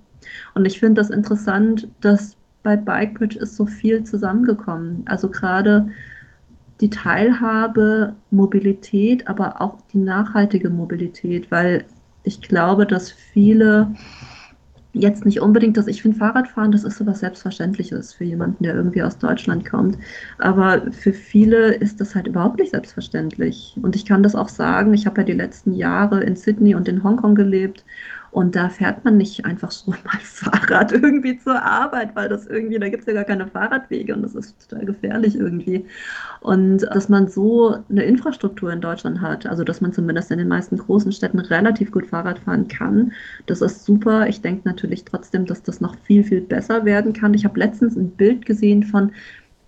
Und 0.54 0.66
ich 0.66 0.80
finde 0.80 1.00
das 1.00 1.08
interessant, 1.08 1.88
dass 2.02 2.36
bei 2.62 2.76
Bikebridge 2.76 3.38
ist 3.38 3.56
so 3.56 3.64
viel 3.64 4.04
zusammengekommen. 4.04 5.02
Also 5.06 5.30
gerade 5.30 5.88
die 6.82 6.90
Teilhabe, 6.90 8.14
Mobilität, 8.30 9.28
aber 9.28 9.62
auch 9.62 9.78
die 9.94 9.98
nachhaltige 9.98 10.68
Mobilität, 10.68 11.50
weil 11.50 11.86
ich 12.22 12.42
glaube, 12.42 12.84
dass 12.84 13.10
viele 13.10 13.94
jetzt 14.94 15.24
nicht 15.26 15.40
unbedingt, 15.40 15.76
dass 15.76 15.88
ich 15.88 16.02
finde, 16.02 16.16
Fahrradfahren, 16.16 16.72
das 16.72 16.84
ist 16.84 16.96
so 16.96 17.06
was 17.06 17.20
Selbstverständliches 17.20 18.14
für 18.14 18.24
jemanden, 18.24 18.64
der 18.64 18.74
irgendwie 18.74 19.02
aus 19.02 19.18
Deutschland 19.18 19.68
kommt. 19.68 19.98
Aber 20.38 20.90
für 20.92 21.12
viele 21.12 21.74
ist 21.74 22.00
das 22.00 22.14
halt 22.14 22.28
überhaupt 22.28 22.58
nicht 22.58 22.70
selbstverständlich. 22.70 23.76
Und 23.82 23.96
ich 23.96 24.06
kann 24.06 24.22
das 24.22 24.34
auch 24.34 24.48
sagen, 24.48 24.94
ich 24.94 25.06
habe 25.06 25.20
ja 25.20 25.26
die 25.26 25.32
letzten 25.32 25.74
Jahre 25.74 26.22
in 26.22 26.36
Sydney 26.36 26.74
und 26.74 26.88
in 26.88 27.02
Hongkong 27.02 27.34
gelebt 27.34 27.84
und 28.34 28.56
da 28.56 28.68
fährt 28.68 29.04
man 29.04 29.16
nicht 29.16 29.44
einfach 29.44 29.70
so 29.70 29.90
mal 30.04 30.18
Fahrrad 30.20 30.90
irgendwie 30.90 31.38
zur 31.38 31.62
Arbeit, 31.62 32.16
weil 32.16 32.28
das 32.28 32.48
irgendwie, 32.48 32.80
da 32.80 32.88
gibt 32.88 33.02
es 33.02 33.06
ja 33.06 33.14
gar 33.14 33.22
keine 33.22 33.46
Fahrradwege 33.46 34.12
und 34.12 34.22
das 34.22 34.34
ist 34.34 34.68
total 34.68 34.86
gefährlich 34.86 35.36
irgendwie. 35.36 35.86
Und 36.40 36.78
dass 36.78 37.08
man 37.08 37.28
so 37.28 37.76
eine 37.88 38.02
Infrastruktur 38.02 38.72
in 38.72 38.80
Deutschland 38.80 39.20
hat, 39.20 39.46
also 39.46 39.62
dass 39.62 39.80
man 39.80 39.92
zumindest 39.92 40.32
in 40.32 40.38
den 40.38 40.48
meisten 40.48 40.76
großen 40.76 41.12
Städten 41.12 41.38
relativ 41.38 41.92
gut 41.92 42.06
Fahrrad 42.06 42.40
fahren 42.40 42.66
kann, 42.66 43.12
das 43.46 43.60
ist 43.60 43.84
super. 43.84 44.26
Ich 44.26 44.40
denke 44.40 44.68
natürlich 44.68 45.04
trotzdem, 45.04 45.46
dass 45.46 45.62
das 45.62 45.80
noch 45.80 45.96
viel, 46.00 46.24
viel 46.24 46.40
besser 46.40 46.84
werden 46.84 47.12
kann. 47.12 47.34
Ich 47.34 47.44
habe 47.44 47.60
letztens 47.60 47.94
ein 47.94 48.10
Bild 48.10 48.46
gesehen 48.46 48.82
von, 48.82 49.12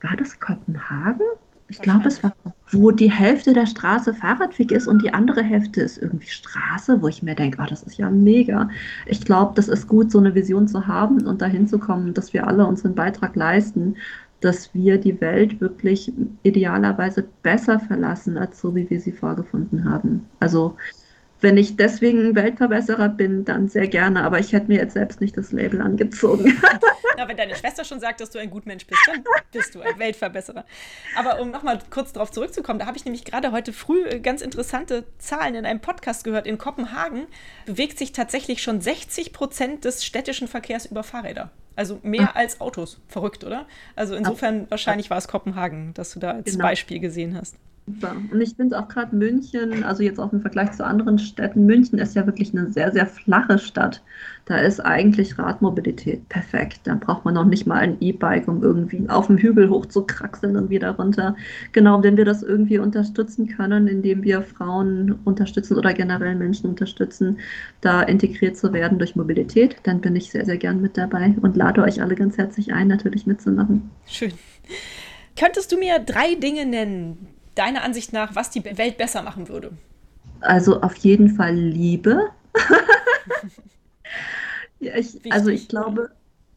war 0.02 0.16
das 0.16 0.40
Kopenhagen? 0.40 1.22
Ich 1.68 1.80
glaube, 1.80 2.06
es 2.06 2.22
war, 2.22 2.32
wo 2.70 2.92
die 2.92 3.10
Hälfte 3.10 3.52
der 3.52 3.66
Straße 3.66 4.14
Fahrradweg 4.14 4.70
ist 4.70 4.86
und 4.86 5.02
die 5.02 5.12
andere 5.12 5.42
Hälfte 5.42 5.80
ist 5.80 5.98
irgendwie 5.98 6.28
Straße, 6.28 7.02
wo 7.02 7.08
ich 7.08 7.22
mir 7.22 7.34
denke, 7.34 7.58
oh, 7.60 7.66
das 7.68 7.82
ist 7.82 7.98
ja 7.98 8.08
mega. 8.08 8.68
Ich 9.06 9.24
glaube, 9.24 9.52
das 9.56 9.68
ist 9.68 9.88
gut, 9.88 10.12
so 10.12 10.18
eine 10.18 10.34
Vision 10.34 10.68
zu 10.68 10.86
haben 10.86 11.26
und 11.26 11.42
dahin 11.42 11.66
zu 11.66 11.78
kommen, 11.78 12.14
dass 12.14 12.32
wir 12.32 12.46
alle 12.46 12.66
unseren 12.66 12.94
Beitrag 12.94 13.34
leisten, 13.34 13.96
dass 14.40 14.74
wir 14.74 14.98
die 14.98 15.20
Welt 15.20 15.60
wirklich 15.60 16.12
idealerweise 16.44 17.24
besser 17.42 17.80
verlassen, 17.80 18.36
als 18.36 18.60
so, 18.60 18.74
wie 18.74 18.88
wir 18.88 19.00
sie 19.00 19.12
vorgefunden 19.12 19.84
haben. 19.90 20.26
Also 20.38 20.76
wenn 21.40 21.56
ich 21.56 21.76
deswegen 21.76 22.34
Weltverbesserer 22.34 23.08
bin, 23.08 23.44
dann 23.44 23.68
sehr 23.68 23.88
gerne. 23.88 24.24
Aber 24.24 24.38
ich 24.38 24.52
hätte 24.52 24.68
mir 24.68 24.78
jetzt 24.78 24.94
selbst 24.94 25.20
nicht 25.20 25.36
das 25.36 25.52
Label 25.52 25.80
angezogen. 25.82 26.60
Na, 27.16 27.28
wenn 27.28 27.36
deine 27.36 27.54
Schwester 27.54 27.84
schon 27.84 28.00
sagt, 28.00 28.20
dass 28.20 28.30
du 28.30 28.38
ein 28.38 28.50
Gutmensch 28.50 28.86
bist, 28.86 29.00
dann 29.06 29.24
bist 29.52 29.74
du 29.74 29.80
ein 29.80 29.98
Weltverbesserer. 29.98 30.64
Aber 31.16 31.40
um 31.40 31.50
nochmal 31.50 31.78
kurz 31.90 32.12
darauf 32.12 32.30
zurückzukommen, 32.30 32.78
da 32.78 32.86
habe 32.86 32.96
ich 32.96 33.04
nämlich 33.04 33.24
gerade 33.24 33.52
heute 33.52 33.72
früh 33.72 34.04
äh, 34.06 34.20
ganz 34.20 34.42
interessante 34.42 35.04
Zahlen 35.18 35.54
in 35.54 35.66
einem 35.66 35.80
Podcast 35.80 36.24
gehört. 36.24 36.46
In 36.46 36.58
Kopenhagen 36.58 37.26
bewegt 37.66 37.98
sich 37.98 38.12
tatsächlich 38.12 38.62
schon 38.62 38.80
60 38.80 39.32
Prozent 39.32 39.84
des 39.84 40.04
städtischen 40.04 40.48
Verkehrs 40.48 40.86
über 40.86 41.02
Fahrräder. 41.02 41.50
Also 41.74 42.00
mehr 42.02 42.30
ah. 42.30 42.38
als 42.38 42.60
Autos. 42.60 43.00
Verrückt, 43.08 43.44
oder? 43.44 43.66
Also 43.94 44.14
insofern 44.14 44.70
wahrscheinlich 44.70 45.10
war 45.10 45.18
es 45.18 45.28
Kopenhagen, 45.28 45.92
dass 45.92 46.12
du 46.12 46.18
da 46.20 46.32
als 46.32 46.52
genau. 46.52 46.64
Beispiel 46.64 46.98
gesehen 46.98 47.36
hast. 47.38 47.56
Super. 47.86 48.16
Und 48.32 48.40
ich 48.40 48.54
finde 48.56 48.76
auch 48.78 48.88
gerade 48.88 49.14
München, 49.14 49.84
also 49.84 50.02
jetzt 50.02 50.18
auch 50.18 50.32
im 50.32 50.40
Vergleich 50.40 50.72
zu 50.72 50.84
anderen 50.84 51.20
Städten, 51.20 51.66
München 51.66 52.00
ist 52.00 52.16
ja 52.16 52.26
wirklich 52.26 52.52
eine 52.52 52.72
sehr, 52.72 52.90
sehr 52.90 53.06
flache 53.06 53.60
Stadt. 53.60 54.02
Da 54.46 54.58
ist 54.58 54.80
eigentlich 54.80 55.38
Radmobilität 55.38 56.28
perfekt. 56.28 56.80
Da 56.84 56.96
braucht 56.96 57.24
man 57.24 57.34
noch 57.34 57.44
nicht 57.44 57.64
mal 57.64 57.78
ein 57.78 57.96
E-Bike, 58.00 58.48
um 58.48 58.60
irgendwie 58.62 59.08
auf 59.08 59.28
dem 59.28 59.38
Hügel 59.38 59.70
hoch 59.70 59.86
zu 59.86 60.02
kraxeln 60.02 60.56
und 60.56 60.68
wieder 60.68 60.96
runter. 60.96 61.36
Genau, 61.70 62.02
wenn 62.02 62.16
wir 62.16 62.24
das 62.24 62.42
irgendwie 62.42 62.78
unterstützen 62.78 63.46
können, 63.46 63.86
indem 63.86 64.24
wir 64.24 64.42
Frauen 64.42 65.20
unterstützen 65.24 65.76
oder 65.76 65.94
generell 65.94 66.34
Menschen 66.34 66.68
unterstützen, 66.68 67.38
da 67.82 68.02
integriert 68.02 68.56
zu 68.56 68.72
werden 68.72 68.98
durch 68.98 69.14
Mobilität, 69.14 69.76
dann 69.84 70.00
bin 70.00 70.16
ich 70.16 70.30
sehr, 70.32 70.44
sehr 70.44 70.58
gern 70.58 70.80
mit 70.80 70.98
dabei 70.98 71.36
und 71.40 71.56
lade 71.56 71.82
euch 71.82 72.02
alle 72.02 72.16
ganz 72.16 72.36
herzlich 72.36 72.72
ein, 72.72 72.88
natürlich 72.88 73.26
mitzumachen. 73.26 73.90
Schön. 74.06 74.32
Könntest 75.36 75.70
du 75.70 75.78
mir 75.78 75.98
drei 75.98 76.34
Dinge 76.34 76.66
nennen, 76.66 77.28
deiner 77.56 77.82
Ansicht 77.82 78.12
nach, 78.12 78.34
was 78.34 78.50
die 78.50 78.64
Welt 78.64 78.96
besser 78.96 79.22
machen 79.22 79.48
würde? 79.48 79.72
Also 80.40 80.80
auf 80.82 80.96
jeden 80.96 81.30
Fall 81.30 81.54
Liebe. 81.54 82.28
ja, 84.80 84.96
ich, 84.96 85.32
also 85.32 85.50
ich 85.50 85.68
glaube, 85.68 86.10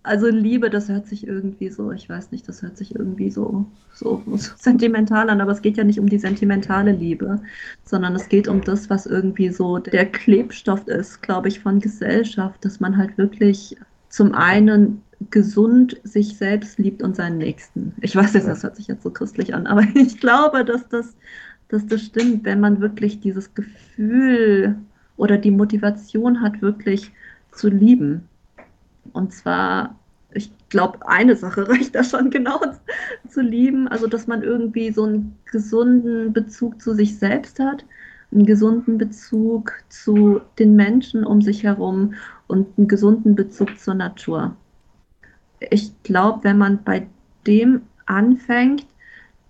also 0.04 0.28
Liebe, 0.28 0.70
das 0.70 0.90
hört 0.90 1.08
sich 1.08 1.28
irgendwie 1.28 1.70
so, 1.70 1.92
ich 1.92 2.10
weiß 2.10 2.32
nicht, 2.32 2.48
das 2.48 2.62
hört 2.62 2.78
sich 2.78 2.96
irgendwie 2.96 3.30
so, 3.30 3.66
so, 3.94 4.24
so, 4.26 4.38
sentimental 4.58 5.30
an, 5.30 5.42
aber 5.42 5.52
es 5.52 5.62
geht 5.62 5.78
ja 5.78 5.84
nicht 5.84 6.00
um 6.00 6.08
die 6.08 6.20
sentimentale 6.20 6.92
Liebe, 6.92 7.42
sondern 7.84 8.16
es 8.16 8.30
geht 8.30 8.48
um 8.48 8.62
das, 8.62 8.90
was 8.90 9.06
irgendwie 9.06 9.50
so 9.50 9.78
der 9.78 10.06
Klebstoff 10.06 10.88
ist, 10.88 11.22
glaube 11.22 11.50
ich, 11.50 11.60
von 11.60 11.80
Gesellschaft, 11.80 12.64
dass 12.64 12.80
man 12.80 12.98
halt 12.98 13.18
wirklich 13.18 13.76
zum 14.10 14.34
einen 14.34 15.02
gesund 15.30 16.00
sich 16.04 16.38
selbst 16.38 16.80
liebt 16.80 17.04
und 17.04 17.16
seinen 17.16 17.38
Nächsten. 17.38 17.94
Ich 18.02 18.16
weiß 18.16 18.34
jetzt, 18.34 18.48
das 18.48 18.64
hört 18.64 18.76
sich 18.76 18.88
jetzt 18.88 19.04
so 19.04 19.12
christlich 19.12 19.54
an, 19.54 19.68
aber 19.68 19.84
ich 19.94 20.20
glaube, 20.20 20.64
dass 20.64 20.88
das, 20.88 21.16
dass 21.68 21.86
das 21.86 22.02
stimmt, 22.02 22.46
wenn 22.46 22.60
man 22.60 22.82
wirklich 22.82 23.20
dieses 23.20 23.54
Gefühl 23.54 24.78
oder 25.18 25.38
die 25.38 25.52
Motivation 25.52 26.42
hat, 26.42 26.62
wirklich 26.62 27.12
zu 27.52 27.70
lieben. 27.70 28.28
Und 29.12 29.34
zwar, 29.34 29.96
ich 30.34 30.52
glaube, 30.70 31.08
eine 31.08 31.36
Sache 31.36 31.68
reicht 31.70 31.96
da 31.96 32.04
schon 32.04 32.30
genau 32.30 32.62
zu 33.28 33.42
lieben, 33.42 33.88
also 33.88 34.08
dass 34.08 34.28
man 34.28 34.42
irgendwie 34.42 34.92
so 34.92 35.04
einen 35.04 35.38
gesunden 35.52 36.32
Bezug 36.32 36.82
zu 36.82 36.94
sich 36.94 37.18
selbst 37.18 37.60
hat, 37.60 37.86
einen 38.32 38.46
gesunden 38.46 38.98
Bezug 38.98 39.74
zu 39.90 40.40
den 40.60 40.76
Menschen 40.76 41.26
um 41.26 41.42
sich 41.42 41.64
herum 41.64 42.14
und 42.48 42.68
einen 42.78 42.88
gesunden 42.88 43.36
Bezug 43.36 43.78
zur 43.80 43.96
Natur 43.96 44.56
ich 45.60 45.92
glaube, 46.04 46.44
wenn 46.44 46.58
man 46.58 46.84
bei 46.84 47.08
dem 47.46 47.82
anfängt, 48.06 48.86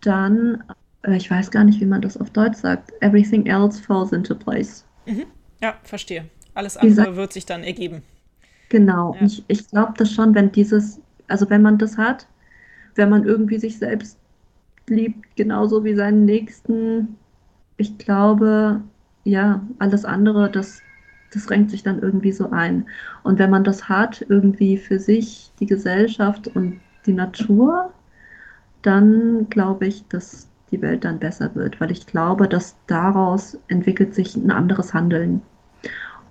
dann, 0.01 0.63
äh, 1.03 1.15
ich 1.15 1.29
weiß 1.29 1.51
gar 1.51 1.63
nicht, 1.63 1.79
wie 1.79 1.85
man 1.85 2.01
das 2.01 2.17
auf 2.17 2.29
Deutsch 2.29 2.57
sagt, 2.57 2.91
everything 3.01 3.45
else 3.45 3.81
falls 3.81 4.11
into 4.11 4.35
place. 4.35 4.85
Mhm. 5.05 5.25
Ja, 5.61 5.75
verstehe. 5.83 6.25
Alles 6.53 6.77
andere 6.77 6.89
Dieser, 6.89 7.15
wird 7.15 7.33
sich 7.33 7.45
dann 7.45 7.63
ergeben. 7.63 8.03
Genau. 8.69 9.15
Ja. 9.15 9.25
Ich, 9.25 9.43
ich 9.47 9.67
glaube 9.67 9.93
das 9.97 10.11
schon, 10.11 10.35
wenn 10.35 10.51
dieses, 10.51 11.01
also 11.27 11.49
wenn 11.49 11.61
man 11.61 11.77
das 11.77 11.97
hat, 11.97 12.27
wenn 12.95 13.09
man 13.09 13.23
irgendwie 13.25 13.59
sich 13.59 13.77
selbst 13.77 14.17
liebt, 14.87 15.35
genauso 15.35 15.83
wie 15.83 15.95
seinen 15.95 16.25
Nächsten, 16.25 17.17
ich 17.77 17.97
glaube, 17.97 18.81
ja, 19.23 19.61
alles 19.77 20.05
andere, 20.05 20.49
das 20.49 20.81
das 21.33 21.49
renkt 21.49 21.71
sich 21.71 21.83
dann 21.83 21.99
irgendwie 21.99 22.31
so 22.31 22.49
ein. 22.51 22.85
Und 23.23 23.39
wenn 23.39 23.49
man 23.49 23.63
das 23.63 23.89
hat, 23.89 24.25
irgendwie 24.29 24.77
für 24.77 24.99
sich, 24.99 25.51
die 25.59 25.65
Gesellschaft 25.65 26.47
und 26.47 26.79
die 27.05 27.13
Natur, 27.13 27.91
dann 28.81 29.47
glaube 29.49 29.87
ich, 29.87 30.07
dass 30.07 30.47
die 30.71 30.81
Welt 30.81 31.03
dann 31.03 31.19
besser 31.19 31.53
wird, 31.55 31.81
weil 31.81 31.91
ich 31.91 32.05
glaube, 32.05 32.47
dass 32.47 32.75
daraus 32.87 33.57
entwickelt 33.67 34.13
sich 34.13 34.35
ein 34.35 34.51
anderes 34.51 34.93
Handeln. 34.93 35.41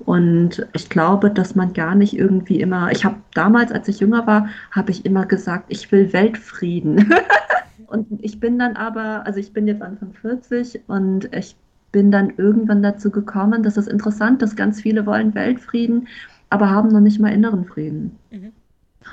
Und 0.00 0.66
ich 0.74 0.88
glaube, 0.88 1.30
dass 1.30 1.56
man 1.56 1.72
gar 1.72 1.94
nicht 1.94 2.16
irgendwie 2.16 2.60
immer, 2.60 2.92
ich 2.92 3.04
habe 3.04 3.16
damals, 3.34 3.72
als 3.72 3.88
ich 3.88 3.98
jünger 3.98 4.26
war, 4.26 4.48
habe 4.70 4.92
ich 4.92 5.04
immer 5.04 5.26
gesagt, 5.26 5.66
ich 5.68 5.90
will 5.90 6.12
Weltfrieden. 6.12 7.12
und 7.88 8.06
ich 8.22 8.38
bin 8.38 8.58
dann 8.58 8.76
aber, 8.76 9.26
also 9.26 9.40
ich 9.40 9.52
bin 9.52 9.66
jetzt 9.66 9.82
Anfang 9.82 10.12
40 10.12 10.82
und 10.86 11.34
ich 11.34 11.56
bin 11.92 12.10
dann 12.10 12.32
irgendwann 12.36 12.82
dazu 12.82 13.10
gekommen, 13.10 13.62
dass 13.62 13.76
es 13.76 13.86
interessant 13.86 14.42
ist, 14.42 14.56
ganz 14.56 14.80
viele 14.80 15.06
wollen 15.06 15.34
Weltfrieden, 15.34 16.08
aber 16.50 16.70
haben 16.70 16.88
noch 16.88 17.00
nicht 17.00 17.20
mal 17.20 17.32
inneren 17.32 17.64
Frieden. 17.64 18.18
Mhm. 18.30 18.52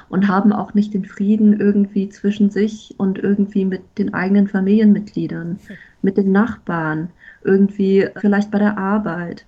Und 0.09 0.27
haben 0.27 0.51
auch 0.51 0.73
nicht 0.73 0.93
den 0.93 1.05
Frieden 1.05 1.59
irgendwie 1.59 2.09
zwischen 2.09 2.49
sich 2.49 2.95
und 2.97 3.17
irgendwie 3.17 3.63
mit 3.63 3.81
den 3.97 4.13
eigenen 4.13 4.47
Familienmitgliedern, 4.47 5.51
mhm. 5.51 5.59
mit 6.01 6.17
den 6.17 6.31
Nachbarn, 6.31 7.09
irgendwie 7.43 8.07
vielleicht 8.17 8.51
bei 8.51 8.59
der 8.59 8.77
Arbeit. 8.77 9.45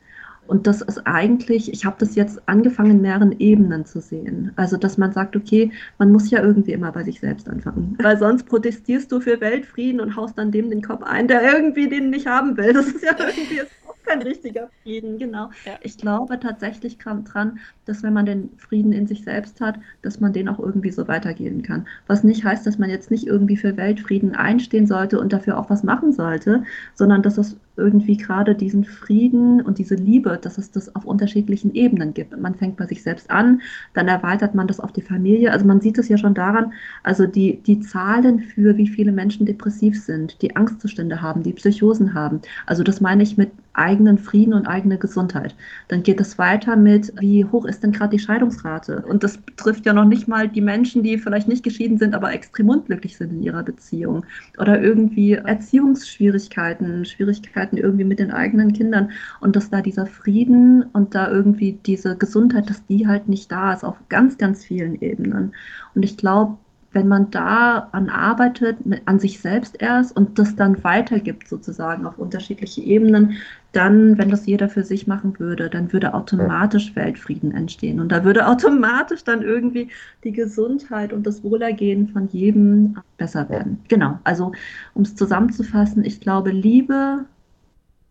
Und 0.48 0.68
das 0.68 0.82
ist 0.82 1.06
eigentlich, 1.06 1.72
ich 1.72 1.86
habe 1.86 1.98
das 2.00 2.16
jetzt 2.16 2.41
angefangen, 2.48 2.91
in 2.91 3.02
mehreren 3.02 3.39
Ebenen 3.39 3.86
zu 3.86 4.00
sehen. 4.00 4.52
Also, 4.56 4.78
dass 4.78 4.98
man 4.98 5.12
sagt, 5.12 5.36
okay, 5.36 5.72
man 5.98 6.12
muss 6.12 6.30
ja 6.30 6.41
irgendwie 6.41 6.72
immer 6.72 6.91
bei 6.91 7.04
sich 7.04 7.20
selbst 7.20 7.50
anfangen. 7.50 7.98
Weil 8.02 8.18
sonst 8.18 8.45
protestierst 8.45 9.12
du 9.12 9.20
für 9.20 9.39
Weltfrieden 9.41 10.00
und 10.00 10.16
haust 10.16 10.38
dann 10.38 10.52
dem 10.52 10.70
den 10.70 10.82
Kopf 10.82 11.04
ein, 11.04 11.28
der 11.28 11.41
irgendwie 11.41 11.89
den 11.89 12.10
nicht 12.10 12.28
haben 12.28 12.58
will. 12.58 12.74
Das 12.74 12.88
ist 12.88 13.04
ja 13.04 13.16
irgendwie 13.20 13.62
kein 14.08 14.22
richtiger 14.22 14.70
Frieden, 14.82 15.18
genau. 15.18 15.50
Ja. 15.66 15.74
Ich 15.82 15.98
glaube 15.98 16.39
tatsächlich 16.39 16.98
dran, 16.98 17.60
dass 17.86 18.04
wenn 18.04 18.14
man 18.14 18.26
den 18.26 18.50
Frieden 18.58 18.93
in 18.93 19.06
sich 19.06 19.24
selbst 19.24 19.62
hat, 19.62 19.80
dass 20.02 20.20
man 20.20 20.34
den 20.34 20.50
auch 20.50 20.60
irgendwie 20.60 20.91
so 20.91 21.08
weitergeben 21.08 21.62
kann. 21.62 21.86
Was 22.08 22.24
nicht 22.24 22.43
heißt, 22.43 22.66
dass 22.66 22.78
man 22.78 22.89
jetzt 22.89 23.12
nicht 23.12 23.28
irgendwie 23.28 23.58
für 23.58 23.78
Weltfrieden 23.78 24.36
einstehen 24.36 24.88
sollte 24.88 25.20
und 25.20 25.34
dafür 25.34 25.58
auch 25.58 25.70
was 25.70 25.84
machen 25.84 26.14
sollte, 26.14 26.64
sondern 26.95 27.22
dass 27.22 27.38
es 27.38 27.58
irgendwie 27.78 28.18
gerade 28.18 28.56
diesen 28.56 28.84
Frieden 28.84 29.62
und 29.62 29.78
diese 29.78 29.96
Liebe, 29.96 30.40
dass 30.42 30.58
es 30.58 30.72
das 30.72 30.94
auf 30.96 31.06
unterschiedlichen 31.06 31.74
Ebenen 31.74 32.14
gibt. 32.14 32.38
Man 32.40 32.56
fängt 32.56 32.78
bei 32.78 32.86
sich 32.88 33.04
selbst 33.04 33.30
an, 33.30 33.62
dann 33.94 34.08
erweitert 34.08 34.56
man 34.56 34.68
das 34.68 34.80
auf 34.80 34.92
die 34.92 35.02
Familie. 35.02 35.52
Also 35.52 35.66
man 35.66 35.80
sieht 35.82 35.98
es 35.98 36.10
ja 36.10 36.18
schon 36.18 36.34
daran, 36.34 36.74
also 37.04 37.28
die, 37.28 37.62
die 37.62 37.80
Zahlen 37.80 38.40
für 38.40 38.78
wie 38.78 38.88
viele 38.88 39.12
Menschen 39.12 39.46
depressiv 39.46 40.02
sind, 40.02 40.42
die 40.42 40.56
Angstzustände 40.56 41.22
haben, 41.22 41.44
die 41.44 41.54
Psychosen 41.54 42.14
haben. 42.14 42.42
Also 42.66 42.84
das 42.84 43.02
meine 43.02 43.24
ich 43.24 43.38
mit 43.38 43.52
eigenen 43.78 44.18
Frieden 44.18 44.54
und 44.54 44.68
eigene 44.68 44.98
Gesundheit. 44.98 45.56
Dann 45.88 46.04
geht 46.04 46.20
es 46.20 46.38
weiter 46.38 46.76
mit, 46.76 47.14
wie 47.20 47.46
hoch 47.46 47.66
ist 47.66 47.84
denn 47.84 47.92
gerade 47.92 48.18
die 48.18 48.24
Scheidungsrate? 48.24 49.04
Und 49.08 49.24
das 49.24 49.38
betrifft 49.38 49.86
ja 49.86 49.94
noch 49.94 50.06
nicht 50.06 50.28
mal 50.28 50.48
die 50.50 50.62
Menschen, 50.62 51.04
die 51.04 51.18
vielleicht 51.18 51.48
nicht 51.48 51.64
geschieden 51.64 51.98
sind, 51.98 52.16
aber 52.16 52.34
extrem 52.34 52.70
unglücklich 52.70 53.18
sind 53.18 53.32
in 53.32 53.44
ihrer 53.44 53.64
Beziehung. 53.64 54.26
Oder 54.58 54.82
irgendwie 54.82 55.34
Erziehungsschwierigkeiten, 55.34 57.06
Schwierigkeiten 57.06 57.66
irgendwie 57.74 58.05
mit 58.05 58.20
den 58.20 58.32
eigenen 58.32 58.74
Kindern. 58.74 59.11
Und 59.41 59.55
dass 59.55 59.70
da 59.70 59.82
dieser 59.82 60.05
Frieden 60.05 60.84
und 60.93 61.15
da 61.15 61.30
irgendwie 61.30 61.80
diese 61.86 62.15
Gesundheit, 62.15 62.70
dass 62.70 62.86
die 62.86 63.07
halt 63.07 63.28
nicht 63.28 63.51
da 63.51 63.74
ist, 63.74 63.84
auf 63.84 63.97
ganz, 64.09 64.38
ganz 64.38 64.63
vielen 64.63 65.01
Ebenen. 65.01 65.53
Und 65.95 66.03
ich 66.03 66.18
glaube, 66.18 66.57
wenn 66.97 67.07
man 67.07 67.30
da 67.30 67.89
an 67.91 68.09
arbeitet, 68.09 68.78
an 69.05 69.20
sich 69.20 69.39
selbst 69.39 69.80
erst 69.80 70.15
und 70.15 70.39
das 70.39 70.55
dann 70.55 70.84
weitergibt 70.84 71.47
sozusagen 71.47 72.05
auf 72.05 72.18
unterschiedliche 72.18 72.82
Ebenen, 72.82 73.34
dann, 73.74 74.18
wenn 74.18 74.30
das 74.30 74.47
jeder 74.47 74.70
für 74.70 74.84
sich 74.84 75.05
machen 75.05 75.38
würde, 75.38 75.70
dann 75.70 75.93
würde 75.93 76.13
automatisch 76.13 76.95
Weltfrieden 76.95 77.51
entstehen 77.51 77.99
und 77.99 78.11
da 78.11 78.24
würde 78.24 78.47
automatisch 78.47 79.24
dann 79.24 79.43
irgendwie 79.43 79.89
die 80.24 80.32
Gesundheit 80.32 81.13
und 81.13 81.28
das 81.28 81.43
Wohlergehen 81.43 82.07
von 82.07 82.30
jedem 82.30 82.97
besser 83.18 83.47
werden. 83.49 83.80
Genau, 83.89 84.18
also 84.24 84.53
um 84.95 85.03
es 85.03 85.15
zusammenzufassen, 85.15 86.03
ich 86.03 86.20
glaube 86.22 86.51
Liebe, 86.51 87.26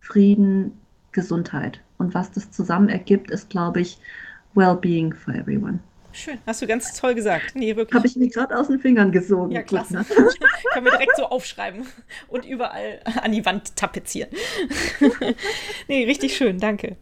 Frieden, 0.06 0.78
Gesundheit 1.12 1.80
und 1.98 2.14
was 2.14 2.30
das 2.30 2.50
zusammen 2.50 2.88
ergibt, 2.88 3.30
ist, 3.30 3.50
glaube 3.50 3.80
ich, 3.80 3.98
Well-being 4.54 5.14
for 5.14 5.34
everyone. 5.34 5.80
Schön, 6.12 6.38
hast 6.46 6.62
du 6.62 6.66
ganz 6.66 6.98
toll 6.98 7.14
gesagt. 7.14 7.54
Nee, 7.54 7.76
wirklich. 7.76 7.94
Habe 7.94 8.06
ich 8.06 8.16
mir 8.16 8.28
gerade 8.28 8.56
aus 8.56 8.68
den 8.68 8.78
Fingern 8.78 9.12
gesogen. 9.12 9.50
Ja, 9.50 9.62
klasse. 9.62 9.94
Ne? 9.94 10.04
Können 10.72 10.86
wir 10.86 10.92
direkt 10.92 11.14
so 11.16 11.26
aufschreiben 11.26 11.86
und 12.28 12.46
überall 12.46 13.00
an 13.20 13.32
die 13.32 13.44
Wand 13.44 13.76
tapezieren. 13.76 14.30
nee, 15.88 16.04
richtig 16.04 16.34
schön, 16.34 16.58
danke. 16.58 16.96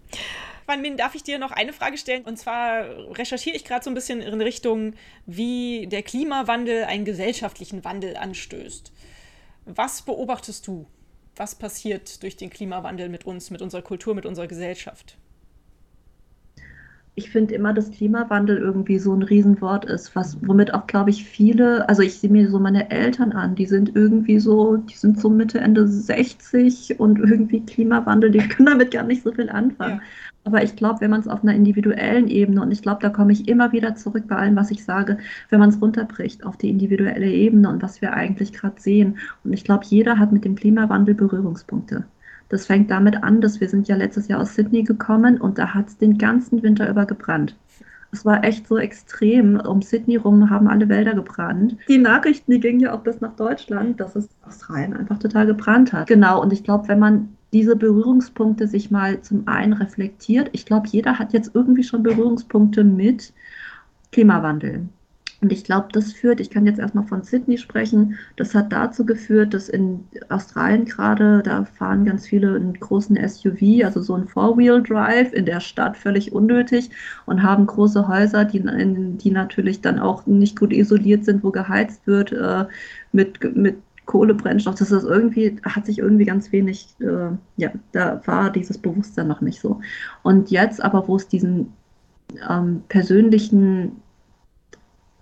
Wanmin, 0.66 0.96
darf 0.96 1.14
ich 1.14 1.22
dir 1.22 1.38
noch 1.38 1.52
eine 1.52 1.72
Frage 1.72 1.96
stellen? 1.96 2.24
Und 2.24 2.38
zwar 2.38 2.86
recherchiere 3.16 3.54
ich 3.54 3.64
gerade 3.64 3.84
so 3.84 3.90
ein 3.90 3.94
bisschen 3.94 4.20
in 4.20 4.40
Richtung, 4.40 4.94
wie 5.26 5.86
der 5.86 6.02
Klimawandel 6.02 6.84
einen 6.84 7.04
gesellschaftlichen 7.04 7.84
Wandel 7.84 8.16
anstößt. 8.16 8.90
Was 9.66 10.02
beobachtest 10.02 10.66
du? 10.66 10.86
Was 11.36 11.54
passiert 11.54 12.22
durch 12.22 12.36
den 12.36 12.50
Klimawandel 12.50 13.08
mit 13.08 13.26
uns, 13.26 13.50
mit 13.50 13.62
unserer 13.62 13.82
Kultur, 13.82 14.14
mit 14.14 14.26
unserer 14.26 14.46
Gesellschaft? 14.46 15.16
ich 17.16 17.30
finde 17.30 17.54
immer, 17.54 17.72
dass 17.72 17.92
Klimawandel 17.92 18.58
irgendwie 18.58 18.98
so 18.98 19.14
ein 19.14 19.22
Riesenwort 19.22 19.84
ist, 19.84 20.16
was, 20.16 20.36
womit 20.42 20.74
auch, 20.74 20.88
glaube 20.88 21.10
ich, 21.10 21.24
viele, 21.24 21.88
also 21.88 22.02
ich 22.02 22.18
sehe 22.18 22.30
mir 22.30 22.50
so 22.50 22.58
meine 22.58 22.90
Eltern 22.90 23.32
an, 23.32 23.54
die 23.54 23.66
sind 23.66 23.94
irgendwie 23.94 24.40
so, 24.40 24.78
die 24.78 24.96
sind 24.96 25.20
so 25.20 25.30
Mitte, 25.30 25.60
Ende 25.60 25.86
60 25.86 26.98
und 26.98 27.20
irgendwie 27.20 27.64
Klimawandel, 27.64 28.32
die 28.32 28.38
können 28.48 28.66
damit 28.66 28.90
gar 28.90 29.04
nicht 29.04 29.22
so 29.22 29.30
viel 29.30 29.48
anfangen. 29.48 29.98
Ja. 29.98 30.02
Aber 30.44 30.62
ich 30.62 30.76
glaube, 30.76 31.00
wenn 31.00 31.10
man 31.10 31.20
es 31.20 31.28
auf 31.28 31.42
einer 31.42 31.54
individuellen 31.54 32.28
Ebene, 32.28 32.60
und 32.60 32.70
ich 32.70 32.82
glaube, 32.82 33.00
da 33.00 33.08
komme 33.08 33.32
ich 33.32 33.48
immer 33.48 33.72
wieder 33.72 33.94
zurück 33.96 34.24
bei 34.28 34.36
allem, 34.36 34.56
was 34.56 34.70
ich 34.70 34.84
sage, 34.84 35.18
wenn 35.48 35.58
man 35.58 35.70
es 35.70 35.80
runterbricht 35.80 36.44
auf 36.44 36.58
die 36.58 36.68
individuelle 36.68 37.30
Ebene 37.30 37.68
und 37.70 37.82
was 37.82 38.02
wir 38.02 38.12
eigentlich 38.12 38.52
gerade 38.52 38.80
sehen. 38.80 39.16
Und 39.42 39.54
ich 39.54 39.64
glaube, 39.64 39.84
jeder 39.86 40.18
hat 40.18 40.32
mit 40.32 40.44
dem 40.44 40.54
Klimawandel 40.54 41.14
Berührungspunkte. 41.14 42.04
Das 42.50 42.66
fängt 42.66 42.90
damit 42.90 43.22
an, 43.22 43.40
dass 43.40 43.60
wir 43.60 43.68
sind 43.68 43.88
ja 43.88 43.96
letztes 43.96 44.28
Jahr 44.28 44.40
aus 44.40 44.54
Sydney 44.54 44.82
gekommen 44.82 45.40
und 45.40 45.58
da 45.58 45.72
hat 45.72 45.88
es 45.88 45.96
den 45.96 46.18
ganzen 46.18 46.62
Winter 46.62 46.88
über 46.88 47.06
gebrannt. 47.06 47.56
Es 48.12 48.24
war 48.24 48.44
echt 48.44 48.68
so 48.68 48.78
extrem. 48.78 49.58
Um 49.58 49.82
Sydney 49.82 50.16
rum 50.16 50.48
haben 50.48 50.68
alle 50.68 50.88
Wälder 50.88 51.14
gebrannt. 51.14 51.76
Die 51.88 51.98
Nachrichten, 51.98 52.52
die 52.52 52.60
gingen 52.60 52.78
ja 52.78 52.94
auch 52.94 53.00
bis 53.00 53.20
nach 53.20 53.34
Deutschland, 53.34 53.98
dass 53.98 54.14
es 54.14 54.28
Australien 54.46 54.94
einfach 54.94 55.18
total 55.18 55.46
gebrannt 55.46 55.92
hat. 55.92 56.06
Genau, 56.06 56.40
und 56.40 56.52
ich 56.52 56.62
glaube, 56.62 56.86
wenn 56.86 57.00
man 57.00 57.33
diese 57.54 57.76
Berührungspunkte 57.76 58.66
sich 58.66 58.90
mal 58.90 59.22
zum 59.22 59.46
einen 59.46 59.72
reflektiert, 59.72 60.50
ich 60.52 60.66
glaube, 60.66 60.88
jeder 60.88 61.18
hat 61.18 61.32
jetzt 61.32 61.52
irgendwie 61.54 61.84
schon 61.84 62.02
Berührungspunkte 62.02 62.82
mit 62.82 63.32
Klimawandel. 64.10 64.88
Und 65.40 65.52
ich 65.52 65.62
glaube, 65.62 65.88
das 65.92 66.12
führt, 66.12 66.40
ich 66.40 66.50
kann 66.50 66.66
jetzt 66.66 66.80
erstmal 66.80 67.06
von 67.06 67.22
Sydney 67.22 67.58
sprechen, 67.58 68.18
das 68.36 68.54
hat 68.54 68.72
dazu 68.72 69.04
geführt, 69.04 69.54
dass 69.54 69.68
in 69.68 70.00
Australien 70.30 70.84
gerade, 70.86 71.42
da 71.44 71.64
fahren 71.64 72.04
ganz 72.04 72.26
viele 72.26 72.56
einen 72.56 72.74
großen 72.74 73.16
SUV, 73.28 73.84
also 73.84 74.00
so 74.00 74.14
ein 74.14 74.26
Four-Wheel-Drive 74.26 75.32
in 75.32 75.44
der 75.44 75.60
Stadt 75.60 75.96
völlig 75.96 76.32
unnötig 76.32 76.90
und 77.26 77.42
haben 77.42 77.66
große 77.66 78.08
Häuser, 78.08 78.44
die, 78.46 78.62
die 78.62 79.30
natürlich 79.30 79.80
dann 79.80 79.98
auch 79.98 80.26
nicht 80.26 80.58
gut 80.58 80.72
isoliert 80.72 81.24
sind, 81.24 81.44
wo 81.44 81.50
geheizt 81.50 82.06
wird 82.06 82.32
äh, 82.32 82.64
mit, 83.12 83.54
mit 83.54 83.76
Kohlebrennstoff. 84.06 84.74
Das 84.74 84.90
ist 84.90 85.04
irgendwie, 85.04 85.56
hat 85.64 85.86
sich 85.86 85.98
irgendwie 85.98 86.24
ganz 86.24 86.52
wenig, 86.52 86.88
äh, 87.00 87.30
ja, 87.56 87.70
da 87.92 88.20
war 88.26 88.50
dieses 88.50 88.78
Bewusstsein 88.78 89.28
noch 89.28 89.40
nicht 89.40 89.60
so. 89.60 89.80
Und 90.22 90.50
jetzt 90.50 90.82
aber, 90.82 91.08
wo 91.08 91.16
es 91.16 91.28
diesen 91.28 91.72
ähm, 92.48 92.82
persönlichen 92.88 94.02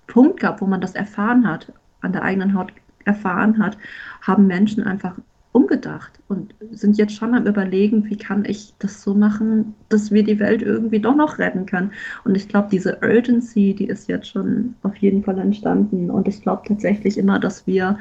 Punkt 0.06 0.40
gab, 0.40 0.60
wo 0.60 0.66
man 0.66 0.80
das 0.80 0.94
erfahren 0.94 1.48
hat, 1.48 1.72
an 2.00 2.12
der 2.12 2.22
eigenen 2.22 2.54
Haut 2.54 2.72
erfahren 3.04 3.58
hat, 3.58 3.78
haben 4.20 4.46
Menschen 4.46 4.82
einfach 4.82 5.16
umgedacht 5.52 6.18
und 6.28 6.54
sind 6.70 6.96
jetzt 6.96 7.14
schon 7.14 7.34
am 7.34 7.46
Überlegen, 7.46 8.04
wie 8.06 8.16
kann 8.16 8.44
ich 8.46 8.72
das 8.78 9.02
so 9.02 9.14
machen, 9.14 9.74
dass 9.90 10.10
wir 10.10 10.24
die 10.24 10.38
Welt 10.38 10.62
irgendwie 10.62 10.98
doch 10.98 11.14
noch 11.14 11.38
retten 11.38 11.66
können. 11.66 11.92
Und 12.24 12.36
ich 12.36 12.48
glaube, 12.48 12.68
diese 12.72 12.98
Urgency, 13.02 13.74
die 13.74 13.86
ist 13.86 14.08
jetzt 14.08 14.28
schon 14.28 14.74
auf 14.82 14.96
jeden 14.96 15.22
Fall 15.22 15.38
entstanden. 15.38 16.10
Und 16.10 16.26
ich 16.26 16.40
glaube 16.40 16.62
tatsächlich 16.66 17.18
immer, 17.18 17.38
dass 17.38 17.66
wir 17.66 17.98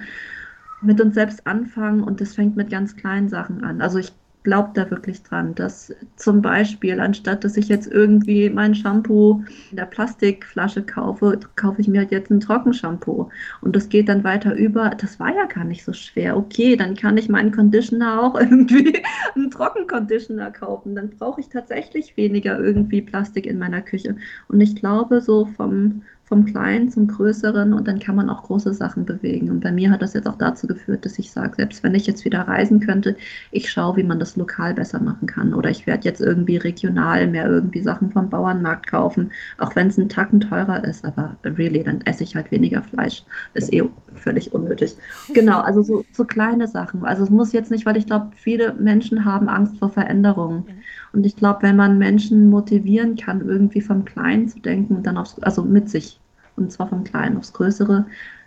mit 0.82 1.00
uns 1.02 1.16
selbst 1.16 1.46
anfangen 1.48 2.04
und 2.04 2.22
das 2.22 2.36
fängt 2.36 2.56
mit 2.56 2.70
ganz 2.70 2.96
kleinen 2.96 3.30
Sachen 3.30 3.64
an. 3.64 3.82
Also 3.82 4.00
ich 4.00 4.14
glaubt 4.44 4.76
da 4.76 4.90
wirklich 4.90 5.22
dran, 5.24 5.54
dass 5.56 5.94
zum 6.16 6.42
Beispiel, 6.42 7.00
anstatt 7.00 7.44
dass 7.44 7.58
ich 7.58 7.68
jetzt 7.68 7.92
irgendwie 7.92 8.50
mein 8.50 8.74
Shampoo 8.74 9.44
in 9.70 9.78
der 9.78 9.86
Plastikflasche 9.86 10.84
kaufe, 10.84 11.40
kaufe 11.56 11.82
ich 11.82 11.88
mir 11.88 12.08
jetzt 12.10 12.32
ein 12.32 12.40
Trockenshampoo. 12.40 13.30
Und 13.62 13.76
das 13.76 13.90
geht 13.90 14.10
dann 14.10 14.24
weiter 14.24 14.56
über, 14.56 14.92
das 14.98 15.20
war 15.20 15.36
ja 15.36 15.46
gar 15.46 15.64
nicht 15.64 15.84
so 15.84 15.94
schwer. 15.94 16.38
Okay, 16.38 16.76
dann 16.76 16.96
kann 16.96 17.18
ich 17.18 17.30
meinen 17.30 17.52
Conditioner 17.52 18.22
auch 18.22 18.36
irgendwie 18.40 19.04
einen 19.36 19.52
Trockenconditioner 19.52 20.52
kaufen. 20.52 20.96
Dann 20.96 21.12
brauche 21.12 21.42
ich 21.42 21.50
tatsächlich 21.50 22.18
weniger 22.18 22.60
irgendwie 22.60 23.02
Plastik 23.02 23.46
in 23.46 23.60
meiner 23.60 23.82
Küche. 23.82 24.16
Und 24.48 24.60
ich 24.62 24.76
glaube, 24.76 25.22
so 25.22 25.46
vom, 25.46 26.02
vom 26.32 26.46
Kleinen 26.46 26.90
zum 26.90 27.08
Größeren 27.08 27.74
und 27.74 27.90
dann 27.90 28.00
kann 28.00 28.16
man 28.16 28.30
auch 28.30 28.44
große 28.44 28.74
Sachen 28.74 29.04
bewegen. 29.04 29.52
Und 29.52 29.60
bei 29.60 29.72
mir 29.74 29.92
hat 29.92 30.02
das 30.02 30.14
jetzt 30.14 30.28
auch 30.28 30.38
dazu 30.38 30.66
geführt, 30.66 31.04
dass 31.04 31.20
ich 31.20 31.30
sage, 31.30 31.56
selbst 31.58 31.84
wenn 31.84 31.94
ich 31.94 32.08
jetzt 32.08 32.24
wieder 32.24 32.48
reisen 32.48 32.80
könnte, 32.80 33.18
ich 33.52 33.70
schaue, 33.70 33.98
wie 33.98 34.04
man 34.04 34.18
das 34.18 34.38
lokal 34.38 34.74
besser 34.74 35.02
machen 35.02 35.28
kann. 35.28 35.54
Oder 35.54 35.70
ich 35.70 35.88
werde 35.88 36.06
jetzt 36.06 36.22
irgendwie 36.22 36.56
regional 36.56 37.28
mehr 37.28 37.50
irgendwie 37.50 37.82
Sachen 37.82 38.12
vom 38.12 38.30
Bauernmarkt 38.30 38.88
kaufen, 38.88 39.34
auch 39.58 39.76
wenn 39.76 39.88
es 39.88 39.98
ein 39.98 40.08
Tacken 40.08 40.40
teurer 40.40 40.86
ist. 40.86 41.04
Aber 41.04 41.36
really, 41.44 41.84
dann 41.84 42.00
esse 42.06 42.24
ich 42.24 42.34
halt 42.34 42.50
weniger 42.50 42.82
Fleisch. 42.82 43.26
Ist 43.54 43.74
eh 43.74 43.84
völlig 44.22 44.54
unnötig. 44.54 44.96
Genau, 45.34 45.60
also 45.62 45.82
so, 45.82 46.06
so 46.12 46.26
kleine 46.26 46.68
Sachen. 46.68 47.04
Also 47.06 47.24
es 47.24 47.30
muss 47.30 47.54
jetzt 47.54 47.72
nicht, 47.72 47.86
weil 47.86 47.98
ich 47.98 48.06
glaube, 48.06 48.32
viele 48.36 48.74
Menschen 48.74 49.26
haben 49.26 49.50
Angst 49.50 49.78
vor 49.80 49.90
Veränderungen. 49.90 50.66
Und 51.14 51.26
ich 51.26 51.36
glaube, 51.36 51.64
wenn 51.64 51.76
man 51.76 51.98
Menschen 51.98 52.50
motivieren 52.50 53.16
kann, 53.16 53.48
irgendwie 53.48 53.82
vom 53.82 54.06
Kleinen 54.06 54.48
zu 54.48 54.60
denken 54.60 54.96
und 54.96 55.06
dann 55.06 55.18
aufs, 55.18 55.40
also 55.40 55.64
mit 55.64 55.90
sich 55.90 56.20
und 56.56 56.72
zwar 56.72 56.88
vom 56.88 57.04
Kleinen 57.04 57.38
aufs 57.38 57.54
Größere, 57.54 58.06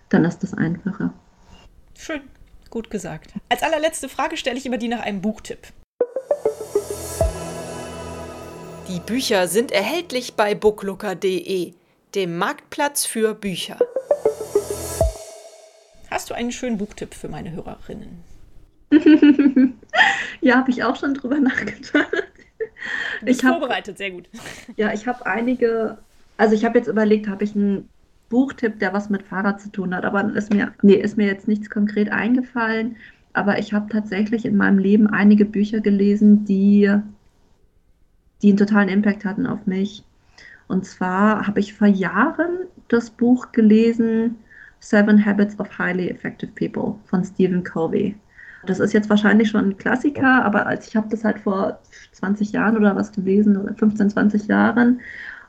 dann 0.09 0.25
ist 0.25 0.43
das 0.43 0.55
einfacher. 0.55 1.13
Schön, 1.97 2.21
gut 2.71 2.91
gesagt. 2.91 3.33
Als 3.49 3.63
allerletzte 3.63 4.09
Frage 4.09 4.37
stelle 4.37 4.57
ich 4.57 4.67
immer 4.67 4.79
die 4.79 4.89
nach 4.89 5.01
einem 5.01 5.21
Buchtipp. 5.21 5.69
Die 8.89 9.01
Bücher 9.01 9.49
sind 9.49 9.73
erhältlich 9.73 10.35
bei 10.35 10.55
booklooker.de, 10.55 11.73
dem 12.15 12.39
Marktplatz 12.39 13.07
für 13.07 13.35
Bücher. 13.35 13.79
Hast 16.11 16.31
du 16.31 16.35
einen 16.35 16.53
schönen 16.53 16.79
Buchtipp 16.79 17.15
für 17.15 17.29
meine 17.29 17.53
Hörerinnen? 17.53 18.23
ja, 20.41 20.57
habe 20.57 20.71
ich 20.71 20.85
auch 20.85 20.97
schon 20.97 21.15
drüber 21.15 21.39
nachgedacht. 21.41 22.09
Ich 23.25 23.45
hab, 23.45 23.59
vorbereitet, 23.59 23.99
sehr 23.99 24.11
gut. 24.11 24.29
Ja, 24.77 24.93
ich 24.93 25.07
habe 25.07 25.27
einige, 25.27 25.99
also 26.37 26.55
ich 26.55 26.65
habe 26.65 26.79
jetzt 26.79 26.89
überlegt, 26.89 27.29
habe 27.29 27.45
ich 27.45 27.55
einen 27.55 27.89
Buchtipp, 28.29 28.79
der 28.79 28.93
was 28.93 29.11
mit 29.11 29.23
Fahrrad 29.23 29.61
zu 29.61 29.71
tun 29.71 29.95
hat. 29.95 30.05
Aber 30.05 30.35
ist 30.35 30.53
mir, 30.53 30.75
nee, 30.83 30.95
ist 30.95 31.17
mir 31.17 31.27
jetzt 31.27 31.49
nichts 31.49 31.71
konkret 31.71 32.11
eingefallen. 32.11 32.97
Aber 33.33 33.59
ich 33.59 33.73
habe 33.73 33.89
tatsächlich 33.91 34.45
in 34.45 34.57
meinem 34.57 34.79
Leben 34.79 35.07
einige 35.07 35.45
Bücher 35.45 35.81
gelesen, 35.81 36.45
die, 36.45 36.93
die 38.43 38.49
einen 38.49 38.57
totalen 38.57 38.89
Impact 38.89 39.25
hatten 39.25 39.47
auf 39.47 39.67
mich. 39.67 40.05
Und 40.69 40.87
zwar 40.87 41.47
habe 41.47 41.61
ich 41.61 41.75
vor 41.75 41.89
Jahren 41.89 42.59
das 42.89 43.11
Buch 43.11 43.53
gelesen, 43.53 44.37
Seven 44.85 45.25
Habits 45.25 45.59
of 45.59 45.79
Highly 45.79 46.11
Effective 46.11 46.53
People 46.55 46.97
von 47.07 47.25
Stephen 47.25 47.65
Covey. 47.65 48.15
Das 48.67 48.81
ist 48.81 48.93
jetzt 48.93 49.09
wahrscheinlich 49.09 49.49
schon 49.49 49.71
ein 49.71 49.77
Klassiker, 49.79 50.45
aber 50.45 50.67
als 50.67 50.89
ich 50.89 50.97
habe 50.97 51.09
das 51.09 51.25
halt 51.25 51.41
vor 51.41 51.79
20 52.13 52.53
Jahren 52.53 52.77
oder 52.77 52.95
was 52.95 53.13
gelesen, 53.13 53.57
oder 53.57 53.75
15, 53.75 54.11
20 54.11 54.47
Jahren. 54.47 55.01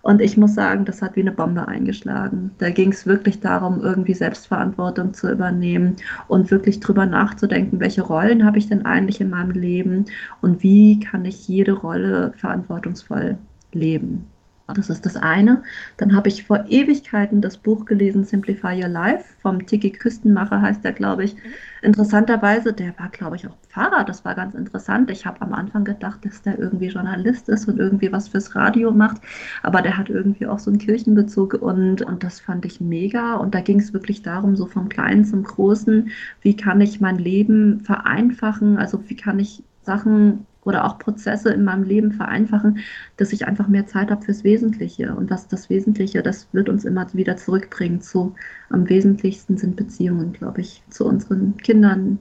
Und 0.02 0.22
ich 0.22 0.38
muss 0.38 0.54
sagen, 0.54 0.86
das 0.86 1.02
hat 1.02 1.18
wie 1.18 1.22
eine 1.22 1.32
Bombe 1.34 1.68
eingeschlagen. 1.68 2.52
Da 2.60 2.70
ging 2.70 2.92
es 2.92 3.06
wirklich 3.06 3.42
darum, 3.42 3.82
irgendwie 3.82 4.14
Selbstverantwortung 4.14 5.14
zu 5.14 5.30
übernehmen 5.30 5.98
und 6.28 6.50
wirklich 6.52 6.80
drüber 6.80 7.06
nachzudenken, 7.06 7.80
welche 7.82 8.04
Rollen 8.04 8.46
habe 8.46 8.58
ich 8.58 8.70
denn 8.70 8.86
eigentlich 8.86 9.20
in 9.20 9.32
meinem 9.32 9.52
Leben 9.52 10.06
und 10.42 10.64
wie 10.64 11.00
kann 11.00 11.26
ich 11.26 11.48
jede 11.48 11.74
Rolle 11.74 12.34
verantwortungsvoll 12.38 13.38
leben. 13.74 14.28
Das 14.74 14.90
ist 14.90 15.06
das 15.06 15.16
eine. 15.16 15.62
Dann 15.98 16.16
habe 16.16 16.28
ich 16.28 16.44
vor 16.44 16.66
Ewigkeiten 16.68 17.40
das 17.40 17.58
Buch 17.58 17.86
gelesen, 17.86 18.24
Simplify 18.24 18.82
Your 18.82 18.90
Life, 18.90 19.26
vom 19.40 19.64
Tiki 19.64 19.92
Küstenmacher 19.92 20.60
heißt 20.60 20.84
der, 20.84 20.94
glaube 20.94 21.24
ich. 21.24 21.36
Mhm. 21.36 21.40
Interessanterweise, 21.84 22.74
der 22.74 22.98
war, 22.98 23.10
glaube 23.10 23.36
ich, 23.36 23.46
auch 23.46 23.56
Pfarrer. 23.70 24.04
Das 24.06 24.26
war 24.26 24.34
ganz 24.34 24.56
interessant. 24.56 25.12
Ich 25.12 25.28
habe 25.28 25.42
am 25.42 25.54
Anfang 25.54 25.84
gedacht, 25.84 26.26
dass 26.26 26.42
der 26.42 26.58
irgendwie 26.58 26.88
Journalist 26.88 27.48
ist 27.48 27.68
und 27.68 27.78
irgendwie 27.78 28.12
was 28.12 28.28
fürs 28.28 28.56
Radio 28.56 28.92
macht. 28.92 29.22
Aber 29.62 29.84
der 29.84 29.98
hat 29.98 30.10
irgendwie 30.10 30.48
auch 30.48 30.58
so 30.58 30.72
einen 30.72 30.80
Kirchenbezug 30.80 31.54
und, 31.54 32.02
und 32.02 32.24
das 32.24 32.40
fand 32.40 32.66
ich 32.66 32.82
mega. 32.82 33.36
Und 33.36 33.54
da 33.54 33.62
ging 33.62 33.80
es 33.80 33.94
wirklich 33.94 34.24
darum, 34.24 34.56
so 34.56 34.66
vom 34.66 34.90
Kleinen 34.90 35.26
zum 35.26 35.44
Großen, 35.44 36.10
wie 36.42 36.56
kann 36.56 36.82
ich 36.82 37.00
mein 37.00 37.20
Leben 37.20 37.82
vereinfachen? 37.82 38.78
Also 38.78 39.08
wie 39.10 39.16
kann 39.16 39.38
ich 39.38 39.64
Sachen 39.84 40.48
oder 40.66 40.84
auch 40.84 41.00
Prozesse 41.00 41.52
in 41.52 41.64
meinem 41.64 41.84
Leben 41.84 42.12
vereinfachen, 42.12 42.80
dass 43.18 43.32
ich 43.32 43.48
einfach 43.48 43.68
mehr 43.68 43.88
Zeit 43.88 44.12
habe 44.12 44.26
fürs 44.26 44.44
Wesentliche. 44.44 45.16
Und 45.16 45.30
was 45.30 45.48
das 45.48 45.70
Wesentliche, 45.70 46.22
das 46.22 46.48
wird 46.52 46.68
uns 46.68 46.84
immer 46.84 47.08
wieder 47.14 47.38
zurückbringen 47.38 48.02
zu, 48.02 48.36
am 48.70 48.90
wesentlichsten 48.90 49.58
sind 49.58 49.76
Beziehungen, 49.78 50.34
glaube 50.34 50.62
ich, 50.62 50.84
zu 50.90 51.06
unseren 51.06 51.56
Kindern, 51.58 52.20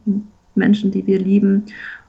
Menschen, 0.55 0.93
die 0.93 1.07
wir 1.07 1.19
lieben, 1.19 1.65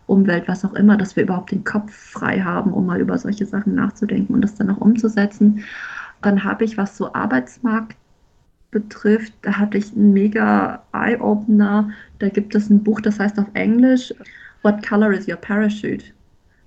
Umwelt, 0.07 0.47
was 0.47 0.63
auch 0.63 0.73
immer, 0.75 0.97
dass 0.97 1.15
wir 1.15 1.23
überhaupt 1.23 1.51
den 1.51 1.63
Kopf 1.63 1.91
frei 1.91 2.39
haben, 2.39 2.73
um 2.73 2.85
mal 2.85 3.01
über 3.01 3.17
solche 3.17 3.45
Sachen 3.47 3.73
nachzudenken 3.73 4.35
und 4.35 4.41
das 4.41 4.53
dann 4.53 4.69
auch 4.69 4.77
umzusetzen. 4.77 5.63
Dann 6.21 6.43
habe 6.43 6.63
ich, 6.63 6.77
was 6.77 6.95
so 6.95 7.11
Arbeitsmarkt 7.13 7.97
betrifft, 8.69 9.33
da 9.41 9.57
hatte 9.57 9.77
ich 9.77 9.93
einen 9.93 10.13
mega 10.13 10.83
Eye-Opener. 10.93 11.89
Da 12.19 12.29
gibt 12.29 12.53
es 12.53 12.69
ein 12.69 12.83
Buch, 12.83 13.01
das 13.01 13.19
heißt 13.19 13.39
auf 13.39 13.47
Englisch 13.53 14.13
What 14.61 14.85
Color 14.87 15.13
is 15.13 15.27
Your 15.27 15.37
Parachute? 15.37 16.14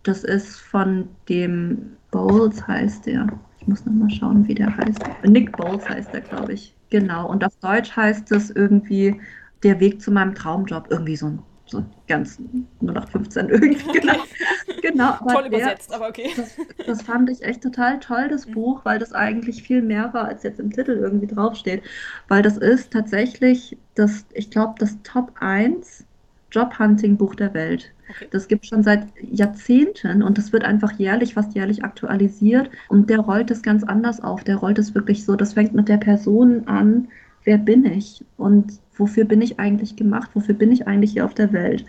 Das 0.02 0.24
ist 0.24 0.60
von 0.60 1.08
dem 1.28 1.96
Bowles 2.10 2.66
heißt 2.66 3.06
der. 3.06 3.26
Ich 3.60 3.66
muss 3.66 3.84
noch 3.84 3.92
mal 3.92 4.10
schauen, 4.10 4.46
wie 4.48 4.54
der 4.54 4.74
heißt. 4.76 5.00
Nick 5.24 5.56
Bowles 5.56 5.88
heißt 5.88 6.12
der, 6.12 6.22
glaube 6.22 6.54
ich. 6.54 6.74
Genau. 6.90 7.28
Und 7.28 7.44
auf 7.44 7.54
Deutsch 7.56 7.94
heißt 7.94 8.32
es 8.32 8.50
irgendwie 8.50 9.20
der 9.62 9.78
Weg 9.80 10.00
zu 10.00 10.10
meinem 10.10 10.34
Traumjob. 10.34 10.86
Irgendwie 10.90 11.16
so 11.16 11.26
ein 11.26 11.38
so 11.70 11.84
ganz 12.06 12.40
0815 12.80 13.48
irgendwie. 13.50 13.92
Genau. 13.92 14.14
genau. 14.80 15.16
toll 15.30 15.46
übersetzt, 15.46 15.92
aber 15.92 16.08
okay. 16.08 16.30
Das, 16.36 16.56
das, 16.86 17.02
fand 17.02 17.30
ich 17.30 17.42
echt 17.42 17.62
total 17.62 18.00
toll, 18.00 18.28
das 18.28 18.46
mhm. 18.46 18.52
Buch, 18.52 18.84
weil 18.84 18.98
das 18.98 19.12
eigentlich 19.12 19.62
viel 19.62 19.82
mehr 19.82 20.12
war, 20.14 20.26
als 20.26 20.42
jetzt 20.42 20.60
im 20.60 20.70
Titel 20.70 20.92
irgendwie 20.92 21.26
draufsteht. 21.26 21.82
Weil 22.28 22.42
das 22.42 22.56
ist 22.56 22.92
tatsächlich 22.92 23.76
das, 23.94 24.24
ich 24.32 24.50
glaube, 24.50 24.74
das 24.78 24.96
Top 25.02 25.32
1 25.40 26.04
Jobhunting-Buch 26.52 27.34
der 27.34 27.54
Welt. 27.54 27.92
Okay. 28.10 28.26
Das 28.30 28.48
gibt 28.48 28.64
es 28.64 28.70
schon 28.70 28.82
seit 28.82 29.06
Jahrzehnten 29.20 30.22
und 30.22 30.38
das 30.38 30.52
wird 30.52 30.64
einfach 30.64 30.92
jährlich, 30.92 31.34
fast 31.34 31.54
jährlich 31.54 31.84
aktualisiert. 31.84 32.70
Und 32.88 33.10
der 33.10 33.20
rollt 33.20 33.50
es 33.50 33.62
ganz 33.62 33.84
anders 33.84 34.20
auf. 34.20 34.44
Der 34.44 34.56
rollt 34.56 34.78
es 34.78 34.94
wirklich 34.94 35.24
so, 35.24 35.36
das 35.36 35.52
fängt 35.54 35.74
mit 35.74 35.88
der 35.88 35.98
Person 35.98 36.66
an, 36.66 37.08
wer 37.44 37.58
bin 37.58 37.84
ich 37.84 38.24
und 38.36 38.80
wofür 38.96 39.24
bin 39.24 39.42
ich 39.42 39.58
eigentlich 39.58 39.96
gemacht, 39.96 40.30
wofür 40.34 40.54
bin 40.54 40.72
ich 40.72 40.86
eigentlich 40.86 41.12
hier 41.12 41.24
auf 41.24 41.34
der 41.34 41.52
Welt. 41.52 41.84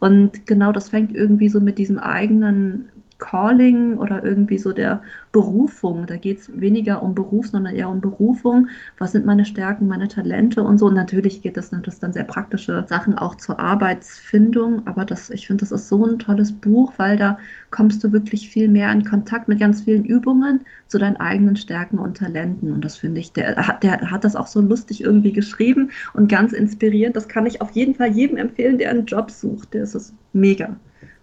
Und 0.00 0.46
genau 0.46 0.72
das 0.72 0.90
fängt 0.90 1.14
irgendwie 1.14 1.48
so 1.48 1.60
mit 1.60 1.78
diesem 1.78 1.98
eigenen 1.98 2.88
Calling 3.22 3.98
oder 3.98 4.24
irgendwie 4.24 4.58
so 4.58 4.72
der 4.72 5.00
Berufung. 5.30 6.06
Da 6.06 6.16
geht 6.16 6.40
es 6.40 6.60
weniger 6.60 7.02
um 7.02 7.14
Beruf, 7.14 7.46
sondern 7.46 7.76
eher 7.76 7.88
um 7.88 8.00
Berufung. 8.00 8.68
Was 8.98 9.12
sind 9.12 9.24
meine 9.24 9.44
Stärken, 9.44 9.86
meine 9.86 10.08
Talente 10.08 10.62
und 10.62 10.78
so. 10.78 10.86
Und 10.86 10.94
natürlich 10.94 11.40
geht 11.40 11.56
es 11.56 11.70
natürlich 11.70 12.00
dann 12.00 12.12
sehr 12.12 12.24
praktische 12.24 12.84
Sachen 12.88 13.16
auch 13.16 13.36
zur 13.36 13.60
Arbeitsfindung. 13.60 14.86
Aber 14.86 15.04
das, 15.04 15.30
ich 15.30 15.46
finde, 15.46 15.60
das 15.60 15.70
ist 15.70 15.88
so 15.88 16.04
ein 16.04 16.18
tolles 16.18 16.52
Buch, 16.52 16.94
weil 16.96 17.16
da 17.16 17.38
kommst 17.70 18.02
du 18.02 18.12
wirklich 18.12 18.50
viel 18.50 18.68
mehr 18.68 18.90
in 18.90 19.04
Kontakt 19.04 19.46
mit 19.46 19.60
ganz 19.60 19.82
vielen 19.82 20.04
Übungen 20.04 20.60
zu 20.88 20.98
deinen 20.98 21.16
eigenen 21.16 21.56
Stärken 21.56 21.98
und 21.98 22.16
Talenten. 22.16 22.72
Und 22.72 22.84
das 22.84 22.96
finde 22.96 23.20
ich, 23.20 23.32
der 23.32 23.54
der 23.82 24.10
hat 24.10 24.24
das 24.24 24.34
auch 24.36 24.48
so 24.48 24.60
lustig 24.60 25.02
irgendwie 25.02 25.32
geschrieben 25.32 25.90
und 26.12 26.28
ganz 26.28 26.52
inspirierend. 26.52 27.14
Das 27.14 27.28
kann 27.28 27.46
ich 27.46 27.60
auf 27.60 27.70
jeden 27.70 27.94
Fall 27.94 28.10
jedem 28.10 28.36
empfehlen, 28.36 28.78
der 28.78 28.90
einen 28.90 29.06
Job 29.06 29.30
sucht. 29.30 29.74
Der 29.74 29.84
ist 29.84 29.94
es 29.94 30.12
mega. 30.32 30.76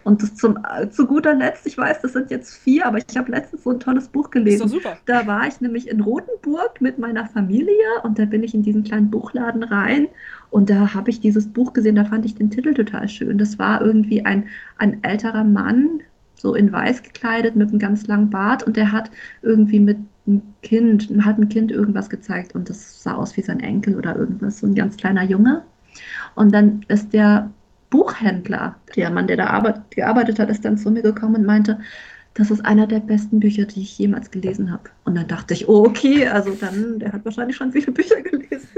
Und 0.04 0.24
das 0.24 0.36
zum, 0.36 0.58
zu 0.92 1.06
guter 1.06 1.34
Letzt, 1.34 1.68
ich 1.68 1.78
weiß, 1.78 2.02
das 2.02 2.14
sind 2.14 2.32
jetzt 2.32 2.56
vier, 2.56 2.86
aber 2.86 2.98
ich 2.98 3.18
habe 3.18 3.32
letztens 3.32 3.64
so 3.64 3.72
ein 3.72 3.80
tolles 3.80 4.08
Buch 4.08 4.30
gelesen. 4.32 4.66
Ist 4.66 4.74
doch 4.74 4.82
super. 4.82 4.98
Da 5.06 5.28
war 5.28 5.46
ich 5.48 5.60
nämlich 5.60 5.90
in 5.90 6.00
Rothenburg 6.02 6.80
mit 6.80 6.98
meiner 7.00 7.26
Familie 7.26 7.74
und 8.04 8.18
da 8.18 8.26
bin 8.26 8.44
ich 8.44 8.54
in 8.54 8.64
diesen 8.64 8.84
kleinen 8.84 9.12
Buchladen 9.12 9.64
rein 9.64 10.08
und 10.50 10.70
da 10.70 10.94
habe 10.94 11.10
ich 11.10 11.20
dieses 11.20 11.52
Buch 11.52 11.74
gesehen, 11.74 11.96
da 11.96 12.06
fand 12.06 12.26
ich 12.26 12.36
den 12.36 12.50
Titel 12.50 12.74
total 12.74 13.10
schön. 13.10 13.38
Das 13.38 13.60
war 13.60 13.82
irgendwie 13.82 14.26
ein, 14.26 14.48
ein 14.78 15.04
älterer 15.04 15.44
Mann, 15.44 16.02
so 16.36 16.56
in 16.56 16.72
weiß 16.72 17.04
gekleidet, 17.04 17.56
mit 17.56 17.70
einem 17.70 17.80
ganz 17.80 18.08
langen 18.08 18.30
Bart 18.30 18.64
und 18.64 18.78
der 18.78 18.92
hat 18.94 19.12
irgendwie 19.42 19.80
mit 19.82 19.98
einem 20.26 20.42
Kind, 20.62 21.10
hat 21.26 21.38
ein 21.38 21.50
Kind 21.50 21.72
irgendwas 21.72 22.10
gezeigt 22.10 22.56
und 22.56 22.70
das 22.70 23.04
sah 23.04 23.16
aus 23.16 23.36
wie 23.36 23.42
sein 23.42 23.60
Enkel 23.60 23.98
oder 23.98 24.16
irgendwas, 24.16 24.60
so 24.60 24.68
ein 24.68 24.76
ganz 24.76 24.96
kleiner 24.96 25.24
Junge. 25.24 25.64
Und 26.36 26.54
dann 26.54 26.86
ist 26.88 27.14
der 27.14 27.52
Buchhändler, 27.90 28.76
der 28.96 29.10
Mann, 29.10 29.28
der 29.28 29.38
da 29.38 29.48
arbeit, 29.48 29.92
gearbeitet 29.92 30.40
hat, 30.40 30.50
ist 30.50 30.66
dann 30.66 30.78
zu 30.78 30.92
mir 30.92 31.02
gekommen 31.02 31.38
und 31.38 31.46
meinte, 31.46 31.80
das 32.36 32.52
ist 32.52 32.66
einer 32.66 32.88
der 32.88 33.00
besten 33.00 33.40
Bücher, 33.40 33.66
die 33.66 33.82
ich 33.82 33.98
jemals 33.98 34.32
gelesen 34.32 34.72
habe. 34.72 34.90
Und 35.04 35.16
dann 35.16 35.28
dachte 35.28 35.54
ich, 35.54 35.68
oh, 35.68 35.86
okay, 35.86 36.28
also 36.28 36.52
dann, 36.52 37.00
der 37.00 37.12
hat 37.12 37.26
wahrscheinlich 37.26 37.58
schon 37.58 37.72
viele 37.72 37.92
Bücher 37.92 38.22
gelesen. 38.22 38.70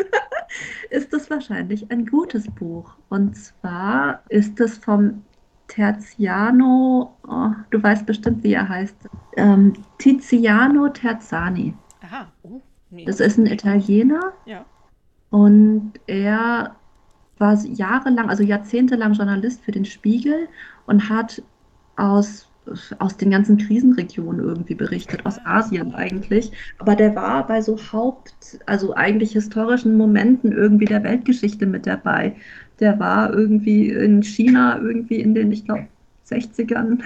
ist 0.89 1.13
das 1.13 1.29
wahrscheinlich 1.29 1.91
ein 1.91 2.05
gutes 2.05 2.49
Buch. 2.49 2.95
Und 3.09 3.35
zwar 3.35 4.23
ist 4.29 4.59
es 4.59 4.77
vom 4.77 5.23
Terziano, 5.67 7.15
oh, 7.27 7.51
du 7.69 7.81
weißt 7.81 8.05
bestimmt, 8.05 8.43
wie 8.43 8.53
er 8.53 8.67
heißt, 8.67 9.09
ähm, 9.37 9.73
Tiziano 9.97 10.89
Terzani. 10.89 11.73
Aha, 12.01 12.31
oh, 12.43 12.61
nee. 12.89 13.05
Das 13.05 13.19
ist 13.19 13.37
ein 13.37 13.45
Italiener. 13.45 14.33
Ja. 14.45 14.65
Und 15.29 15.93
er 16.07 16.75
war 17.41 17.59
jahrelang, 17.65 18.29
also 18.29 18.43
jahrzehntelang 18.43 19.13
Journalist 19.13 19.61
für 19.63 19.71
den 19.71 19.85
Spiegel 19.85 20.47
und 20.85 21.09
hat 21.09 21.41
aus, 21.97 22.47
aus 22.99 23.17
den 23.17 23.31
ganzen 23.31 23.57
Krisenregionen 23.57 24.39
irgendwie 24.39 24.75
berichtet, 24.75 25.25
aus 25.25 25.39
Asien 25.45 25.93
eigentlich. 25.93 26.51
Aber 26.77 26.95
der 26.95 27.15
war 27.15 27.45
bei 27.45 27.61
so 27.61 27.77
Haupt, 27.91 28.59
also 28.67 28.95
eigentlich 28.95 29.33
historischen 29.33 29.97
Momenten 29.97 30.51
irgendwie 30.51 30.85
der 30.85 31.03
Weltgeschichte 31.03 31.65
mit 31.65 31.87
dabei. 31.87 32.35
Der 32.79 32.99
war 32.99 33.33
irgendwie 33.33 33.89
in 33.89 34.23
China, 34.23 34.79
irgendwie 34.79 35.19
in 35.19 35.35
den, 35.35 35.51
ich 35.51 35.65
glaube, 35.65 35.87
60ern. 36.31 37.01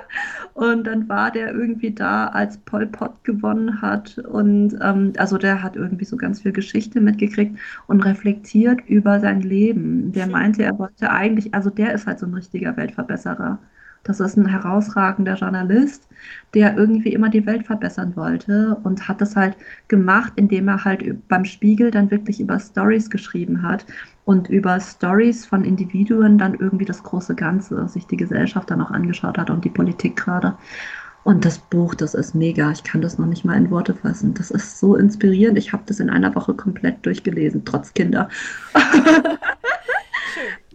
und 0.54 0.86
dann 0.86 1.08
war 1.08 1.30
der 1.30 1.52
irgendwie 1.52 1.92
da, 1.92 2.28
als 2.28 2.58
Pol 2.58 2.86
Pot 2.86 3.24
gewonnen 3.24 3.82
hat. 3.82 4.18
Und 4.18 4.78
ähm, 4.80 5.12
also 5.18 5.38
der 5.38 5.62
hat 5.62 5.76
irgendwie 5.76 6.04
so 6.04 6.16
ganz 6.16 6.42
viel 6.42 6.52
Geschichte 6.52 7.00
mitgekriegt 7.00 7.58
und 7.86 8.00
reflektiert 8.04 8.80
über 8.88 9.20
sein 9.20 9.40
Leben. 9.40 10.12
Der 10.12 10.26
meinte, 10.26 10.62
er 10.62 10.78
wollte 10.78 11.10
eigentlich, 11.10 11.54
also 11.54 11.70
der 11.70 11.92
ist 11.92 12.06
halt 12.06 12.18
so 12.18 12.26
ein 12.26 12.34
richtiger 12.34 12.76
Weltverbesserer. 12.76 13.58
Das 14.08 14.20
ist 14.20 14.38
ein 14.38 14.46
herausragender 14.46 15.34
Journalist, 15.34 16.08
der 16.54 16.78
irgendwie 16.78 17.12
immer 17.12 17.28
die 17.28 17.44
Welt 17.44 17.66
verbessern 17.66 18.16
wollte 18.16 18.78
und 18.82 19.06
hat 19.06 19.20
das 19.20 19.36
halt 19.36 19.54
gemacht, 19.88 20.32
indem 20.36 20.66
er 20.68 20.82
halt 20.82 21.28
beim 21.28 21.44
Spiegel 21.44 21.90
dann 21.90 22.10
wirklich 22.10 22.40
über 22.40 22.58
Stories 22.58 23.10
geschrieben 23.10 23.62
hat 23.62 23.84
und 24.24 24.48
über 24.48 24.80
Stories 24.80 25.44
von 25.44 25.62
Individuen 25.62 26.38
dann 26.38 26.54
irgendwie 26.54 26.86
das 26.86 27.02
große 27.02 27.34
Ganze, 27.34 27.86
sich 27.86 28.06
die 28.06 28.16
Gesellschaft 28.16 28.70
dann 28.70 28.80
auch 28.80 28.90
angeschaut 28.90 29.36
hat 29.36 29.50
und 29.50 29.66
die 29.66 29.70
Politik 29.70 30.16
gerade. 30.16 30.56
Und 31.24 31.44
das 31.44 31.58
Buch, 31.58 31.94
das 31.94 32.14
ist 32.14 32.34
mega. 32.34 32.70
Ich 32.70 32.84
kann 32.84 33.02
das 33.02 33.18
noch 33.18 33.26
nicht 33.26 33.44
mal 33.44 33.58
in 33.58 33.70
Worte 33.70 33.92
fassen. 33.92 34.32
Das 34.32 34.50
ist 34.50 34.80
so 34.80 34.96
inspirierend. 34.96 35.58
Ich 35.58 35.74
habe 35.74 35.82
das 35.84 36.00
in 36.00 36.08
einer 36.08 36.34
Woche 36.34 36.54
komplett 36.54 37.04
durchgelesen, 37.04 37.66
trotz 37.66 37.92
Kinder. 37.92 38.30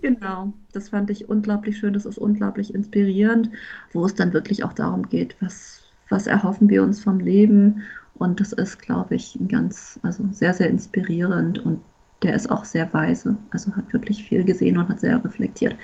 genau, 0.03 0.53
das 0.73 0.89
fand 0.89 1.09
ich 1.09 1.29
unglaublich 1.29 1.77
schön. 1.79 1.93
Das 1.93 2.05
ist 2.05 2.19
unglaublich 2.19 2.75
inspirierend, 2.75 3.49
wo 3.93 4.05
es 4.05 4.13
dann 4.13 4.33
wirklich 4.33 4.63
auch 4.63 4.73
darum 4.73 5.09
geht, 5.09 5.35
was, 5.39 5.81
was 6.09 6.27
erhoffen 6.27 6.69
wir 6.69 6.83
uns 6.83 7.01
vom 7.01 7.19
Leben. 7.19 7.81
Und 8.15 8.39
das 8.39 8.53
ist, 8.53 8.79
glaube 8.79 9.15
ich, 9.15 9.39
ganz, 9.47 9.99
also 10.03 10.23
sehr, 10.31 10.53
sehr 10.53 10.69
inspirierend 10.69 11.57
und 11.57 11.81
der 12.21 12.35
ist 12.35 12.49
auch 12.49 12.63
sehr 12.63 12.91
weise, 12.93 13.35
also 13.49 13.75
hat 13.75 13.91
wirklich 13.91 14.23
viel 14.23 14.45
gesehen 14.45 14.77
und 14.77 14.87
hat 14.87 15.01
sehr 15.01 15.23
reflektiert. 15.23 15.75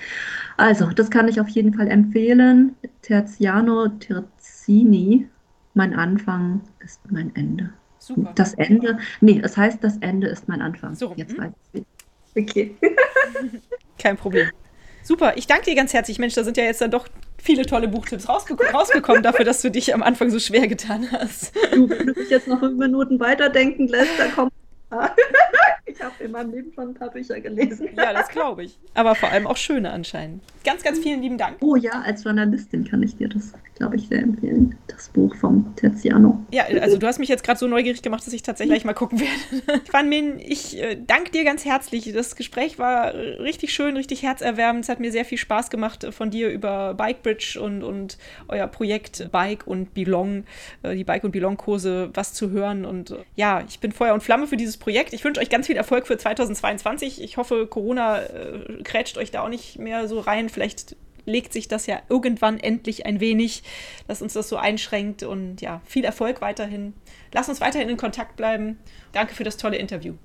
Also, 0.56 0.90
das 0.90 1.10
kann 1.10 1.28
ich 1.28 1.42
auf 1.42 1.50
jeden 1.50 1.74
Fall 1.74 1.88
empfehlen. 1.90 2.76
Terziano 3.02 3.90
Terzini, 3.90 5.28
mein 5.74 5.94
Anfang 5.94 6.62
ist 6.80 7.02
mein 7.12 7.36
Ende. 7.36 7.72
Super. 7.98 8.32
Das 8.36 8.54
Ende, 8.54 9.00
nee, 9.20 9.42
es 9.44 9.58
heißt, 9.58 9.84
das 9.84 9.98
Ende 9.98 10.28
ist 10.28 10.48
mein 10.48 10.62
Anfang. 10.62 10.96
So. 10.96 11.14
Jetzt 11.18 11.34
hm? 11.34 11.44
weiß 11.44 11.52
ich. 11.74 11.84
Okay. 12.36 12.76
Kein 14.00 14.18
Problem. 14.18 14.50
Super, 15.04 15.38
ich 15.38 15.48
danke 15.48 15.66
dir 15.66 15.76
ganz 15.76 15.94
herzlich. 15.94 16.20
Mensch, 16.20 16.36
da 16.36 16.44
sind 16.44 16.58
ja 16.58 16.64
jetzt 16.64 16.82
dann 16.82 16.92
doch 16.92 17.08
viele 17.42 17.66
tolle 17.66 17.88
Buchtipps 17.88 18.30
rausge 18.30 18.56
rausgekommen 18.72 19.24
dafür, 19.24 19.46
dass 19.46 19.62
du 19.62 19.72
dich 19.72 19.94
am 19.94 20.04
Anfang 20.04 20.30
so 20.30 20.40
schwer 20.40 20.68
getan 20.68 21.12
hast. 21.12 21.56
Du, 21.74 21.90
wenn 21.90 22.08
du 22.08 22.14
dich 22.14 22.30
jetzt 22.30 22.48
noch 22.48 22.60
fünf 22.60 22.78
Minuten 22.78 23.20
weiterdenken 23.20 23.88
lässt, 23.88 24.20
dann 24.20 24.32
ich 25.86 26.02
habe 26.02 26.24
in 26.24 26.32
meinem 26.32 26.52
Leben 26.52 26.72
schon 26.74 26.90
ein 26.90 26.94
paar 26.94 27.10
Bücher 27.10 27.40
gelesen. 27.40 27.90
Ja, 27.96 28.14
das 28.14 28.30
glaube 28.30 28.64
ich. 28.64 28.78
Aber 28.94 29.16
vor 29.16 29.30
allem 29.30 29.48
auch 29.48 29.58
schöne 29.58 29.92
anscheinend. 29.92 30.42
Ganz, 30.64 30.84
ganz 30.84 31.00
vielen 31.00 31.22
lieben 31.22 31.38
Dank. 31.38 31.58
Oh 31.62 31.76
ja, 31.76 32.02
als 32.02 32.24
Journalistin 32.24 32.86
kann 32.86 33.02
ich 33.04 33.16
dir 33.16 33.30
das, 33.30 33.54
glaube 33.76 33.96
ich, 33.96 34.08
sehr 34.08 34.20
empfehlen. 34.20 34.78
Das 34.88 35.10
Buch 35.10 35.34
vom 35.36 35.76
Terziano. 35.76 36.44
Ja, 36.52 36.66
also 36.66 36.98
du 36.98 37.08
hast 37.08 37.20
mich 37.20 37.30
jetzt 37.30 37.44
gerade 37.44 37.60
so 37.60 37.68
neugierig 37.68 38.02
gemacht, 38.02 38.26
dass 38.26 38.34
ich 38.34 38.44
tatsächlich 38.44 38.76
gleich 38.76 38.86
mal 38.86 38.94
gucken 38.94 39.20
werde. 39.20 39.82
Fanmin, 39.92 40.40
ich 40.40 40.82
äh, 40.82 40.98
danke 41.06 41.32
dir 41.32 41.44
ganz 41.44 41.66
herzlich. 41.66 42.12
Das 42.14 42.36
Gespräch 42.36 42.78
war 42.80 43.14
richtig 43.14 43.74
schön, 43.74 43.96
richtig 43.96 44.24
herzerwärmend. 44.24 44.84
Es 44.84 44.90
hat 44.90 45.00
mir 45.00 45.12
sehr 45.12 45.26
viel 45.26 45.38
Spaß 45.38 45.70
gemacht, 45.70 46.06
von 46.12 46.30
dir 46.30 46.50
über 46.50 46.94
Bikebridge 46.94 47.60
und, 47.62 47.84
und 47.84 48.18
euer 48.48 48.68
Projekt 48.68 49.30
Bike 49.32 49.66
und 49.66 49.94
Belong, 49.94 50.46
äh, 50.84 50.96
die 50.96 51.04
Bike 51.04 51.24
und 51.24 51.32
Belong-Kurse, 51.32 52.10
was 52.14 52.34
zu 52.34 52.50
hören. 52.50 52.86
Und 52.86 53.12
äh, 53.12 53.18
ja, 53.36 53.64
ich 53.68 53.80
bin 53.80 53.92
Feuer 53.92 54.14
und 54.14 54.22
Flamme 54.22 54.48
für 54.48 54.58
dieses 54.58 54.78
Projekt. 54.80 55.14
Ich 55.14 55.24
wünsche 55.24 55.42
euch 55.42 55.50
ganz 55.50 55.68
viel 55.68 55.78
Erfolg 55.78 56.08
für 56.08 56.18
2022. 56.18 57.22
Ich 57.22 57.38
hoffe, 57.38 57.68
Corona 57.68 58.22
äh, 58.22 58.84
krätscht 58.84 59.18
euch 59.18 59.32
da 59.32 59.44
auch 59.44 59.50
nicht 59.50 59.78
mehr 59.78 60.08
so 60.08 60.20
rein. 60.20 60.50
Vielleicht 60.50 60.96
legt 61.26 61.54
sich 61.54 61.68
das 61.68 61.86
ja 61.86 62.02
irgendwann 62.10 62.60
endlich 62.60 63.06
ein 63.06 63.20
wenig, 63.20 63.64
dass 64.08 64.22
uns 64.22 64.34
das 64.34 64.50
so 64.50 64.58
einschränkt. 64.58 65.24
Und 65.24 65.62
ja, 65.62 65.82
viel 65.86 66.06
Erfolg 66.06 66.42
weiterhin. 66.42 66.94
Lass 67.34 67.50
uns 67.50 67.62
weiterhin 67.62 67.90
in 67.90 67.98
Kontakt 67.98 68.36
bleiben. 68.36 68.80
Danke 69.12 69.36
für 69.36 69.44
das 69.44 69.58
tolle 69.58 69.78
Interview. 69.78 70.16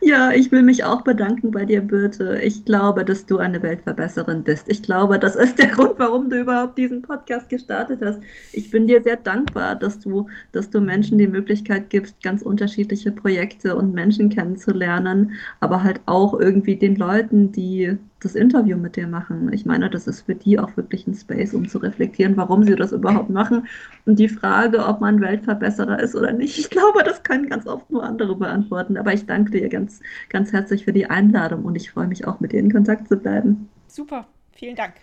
Ja, 0.00 0.32
ich 0.32 0.50
will 0.52 0.62
mich 0.62 0.84
auch 0.84 1.02
bedanken 1.02 1.50
bei 1.52 1.64
dir, 1.64 1.80
Birte. 1.80 2.40
Ich 2.42 2.64
glaube, 2.64 3.04
dass 3.04 3.24
du 3.26 3.38
eine 3.38 3.62
Weltverbesserin 3.62 4.42
bist. 4.42 4.68
Ich 4.68 4.82
glaube, 4.82 5.18
das 5.18 5.36
ist 5.36 5.58
der 5.58 5.68
Grund, 5.68 5.98
warum 5.98 6.28
du 6.28 6.40
überhaupt 6.40 6.76
diesen 6.76 7.02
Podcast 7.02 7.48
gestartet 7.48 8.00
hast. 8.02 8.20
Ich 8.52 8.70
bin 8.70 8.86
dir 8.86 9.02
sehr 9.02 9.16
dankbar, 9.16 9.76
dass 9.76 10.00
du, 10.00 10.28
dass 10.52 10.70
du 10.70 10.80
Menschen 10.80 11.18
die 11.18 11.28
Möglichkeit 11.28 11.88
gibst, 11.90 12.20
ganz 12.22 12.42
unterschiedliche 12.42 13.12
Projekte 13.12 13.76
und 13.76 13.94
Menschen 13.94 14.28
kennenzulernen, 14.28 15.32
aber 15.60 15.82
halt 15.82 16.00
auch 16.06 16.38
irgendwie 16.38 16.76
den 16.76 16.96
Leuten, 16.96 17.52
die 17.52 17.96
das 18.24 18.34
Interview 18.34 18.76
mit 18.76 18.96
dir 18.96 19.06
machen. 19.06 19.52
Ich 19.52 19.66
meine, 19.66 19.90
das 19.90 20.06
ist 20.06 20.22
für 20.22 20.34
die 20.34 20.58
auch 20.58 20.76
wirklich 20.76 21.06
ein 21.06 21.14
Space, 21.14 21.54
um 21.54 21.68
zu 21.68 21.78
reflektieren, 21.78 22.36
warum 22.36 22.64
sie 22.64 22.74
das 22.74 22.92
überhaupt 22.92 23.30
machen. 23.30 23.66
Und 24.06 24.18
die 24.18 24.28
Frage, 24.28 24.84
ob 24.84 25.00
man 25.00 25.20
Weltverbesserer 25.20 26.00
ist 26.00 26.14
oder 26.14 26.32
nicht, 26.32 26.58
ich 26.58 26.70
glaube, 26.70 27.04
das 27.04 27.22
können 27.22 27.48
ganz 27.48 27.66
oft 27.66 27.90
nur 27.90 28.02
andere 28.02 28.34
beantworten. 28.36 28.96
Aber 28.96 29.12
ich 29.12 29.26
danke 29.26 29.50
dir 29.52 29.68
ganz, 29.68 30.00
ganz 30.28 30.52
herzlich 30.52 30.84
für 30.84 30.92
die 30.92 31.06
Einladung 31.06 31.64
und 31.64 31.76
ich 31.76 31.90
freue 31.90 32.06
mich 32.06 32.26
auch, 32.26 32.40
mit 32.40 32.52
dir 32.52 32.60
in 32.60 32.72
Kontakt 32.72 33.08
zu 33.08 33.16
bleiben. 33.16 33.68
Super, 33.88 34.26
vielen 34.52 34.76
Dank. 34.76 34.94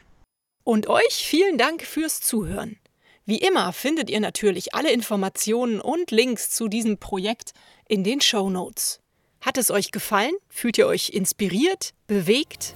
Und 0.63 0.87
euch 0.87 1.25
vielen 1.27 1.57
Dank 1.57 1.81
fürs 1.83 2.21
Zuhören. 2.21 2.77
Wie 3.25 3.37
immer 3.37 3.71
findet 3.71 4.09
ihr 4.09 4.19
natürlich 4.19 4.73
alle 4.73 4.91
Informationen 4.91 5.79
und 5.79 6.11
Links 6.11 6.49
zu 6.49 6.67
diesem 6.67 6.97
Projekt 6.97 7.51
in 7.87 8.03
den 8.03 8.19
Show 8.19 8.49
Notes. 8.49 8.99
Hat 9.41 9.57
es 9.57 9.71
euch 9.71 9.91
gefallen? 9.91 10.33
Fühlt 10.49 10.77
ihr 10.77 10.87
euch 10.87 11.09
inspiriert, 11.09 11.93
bewegt? 12.07 12.75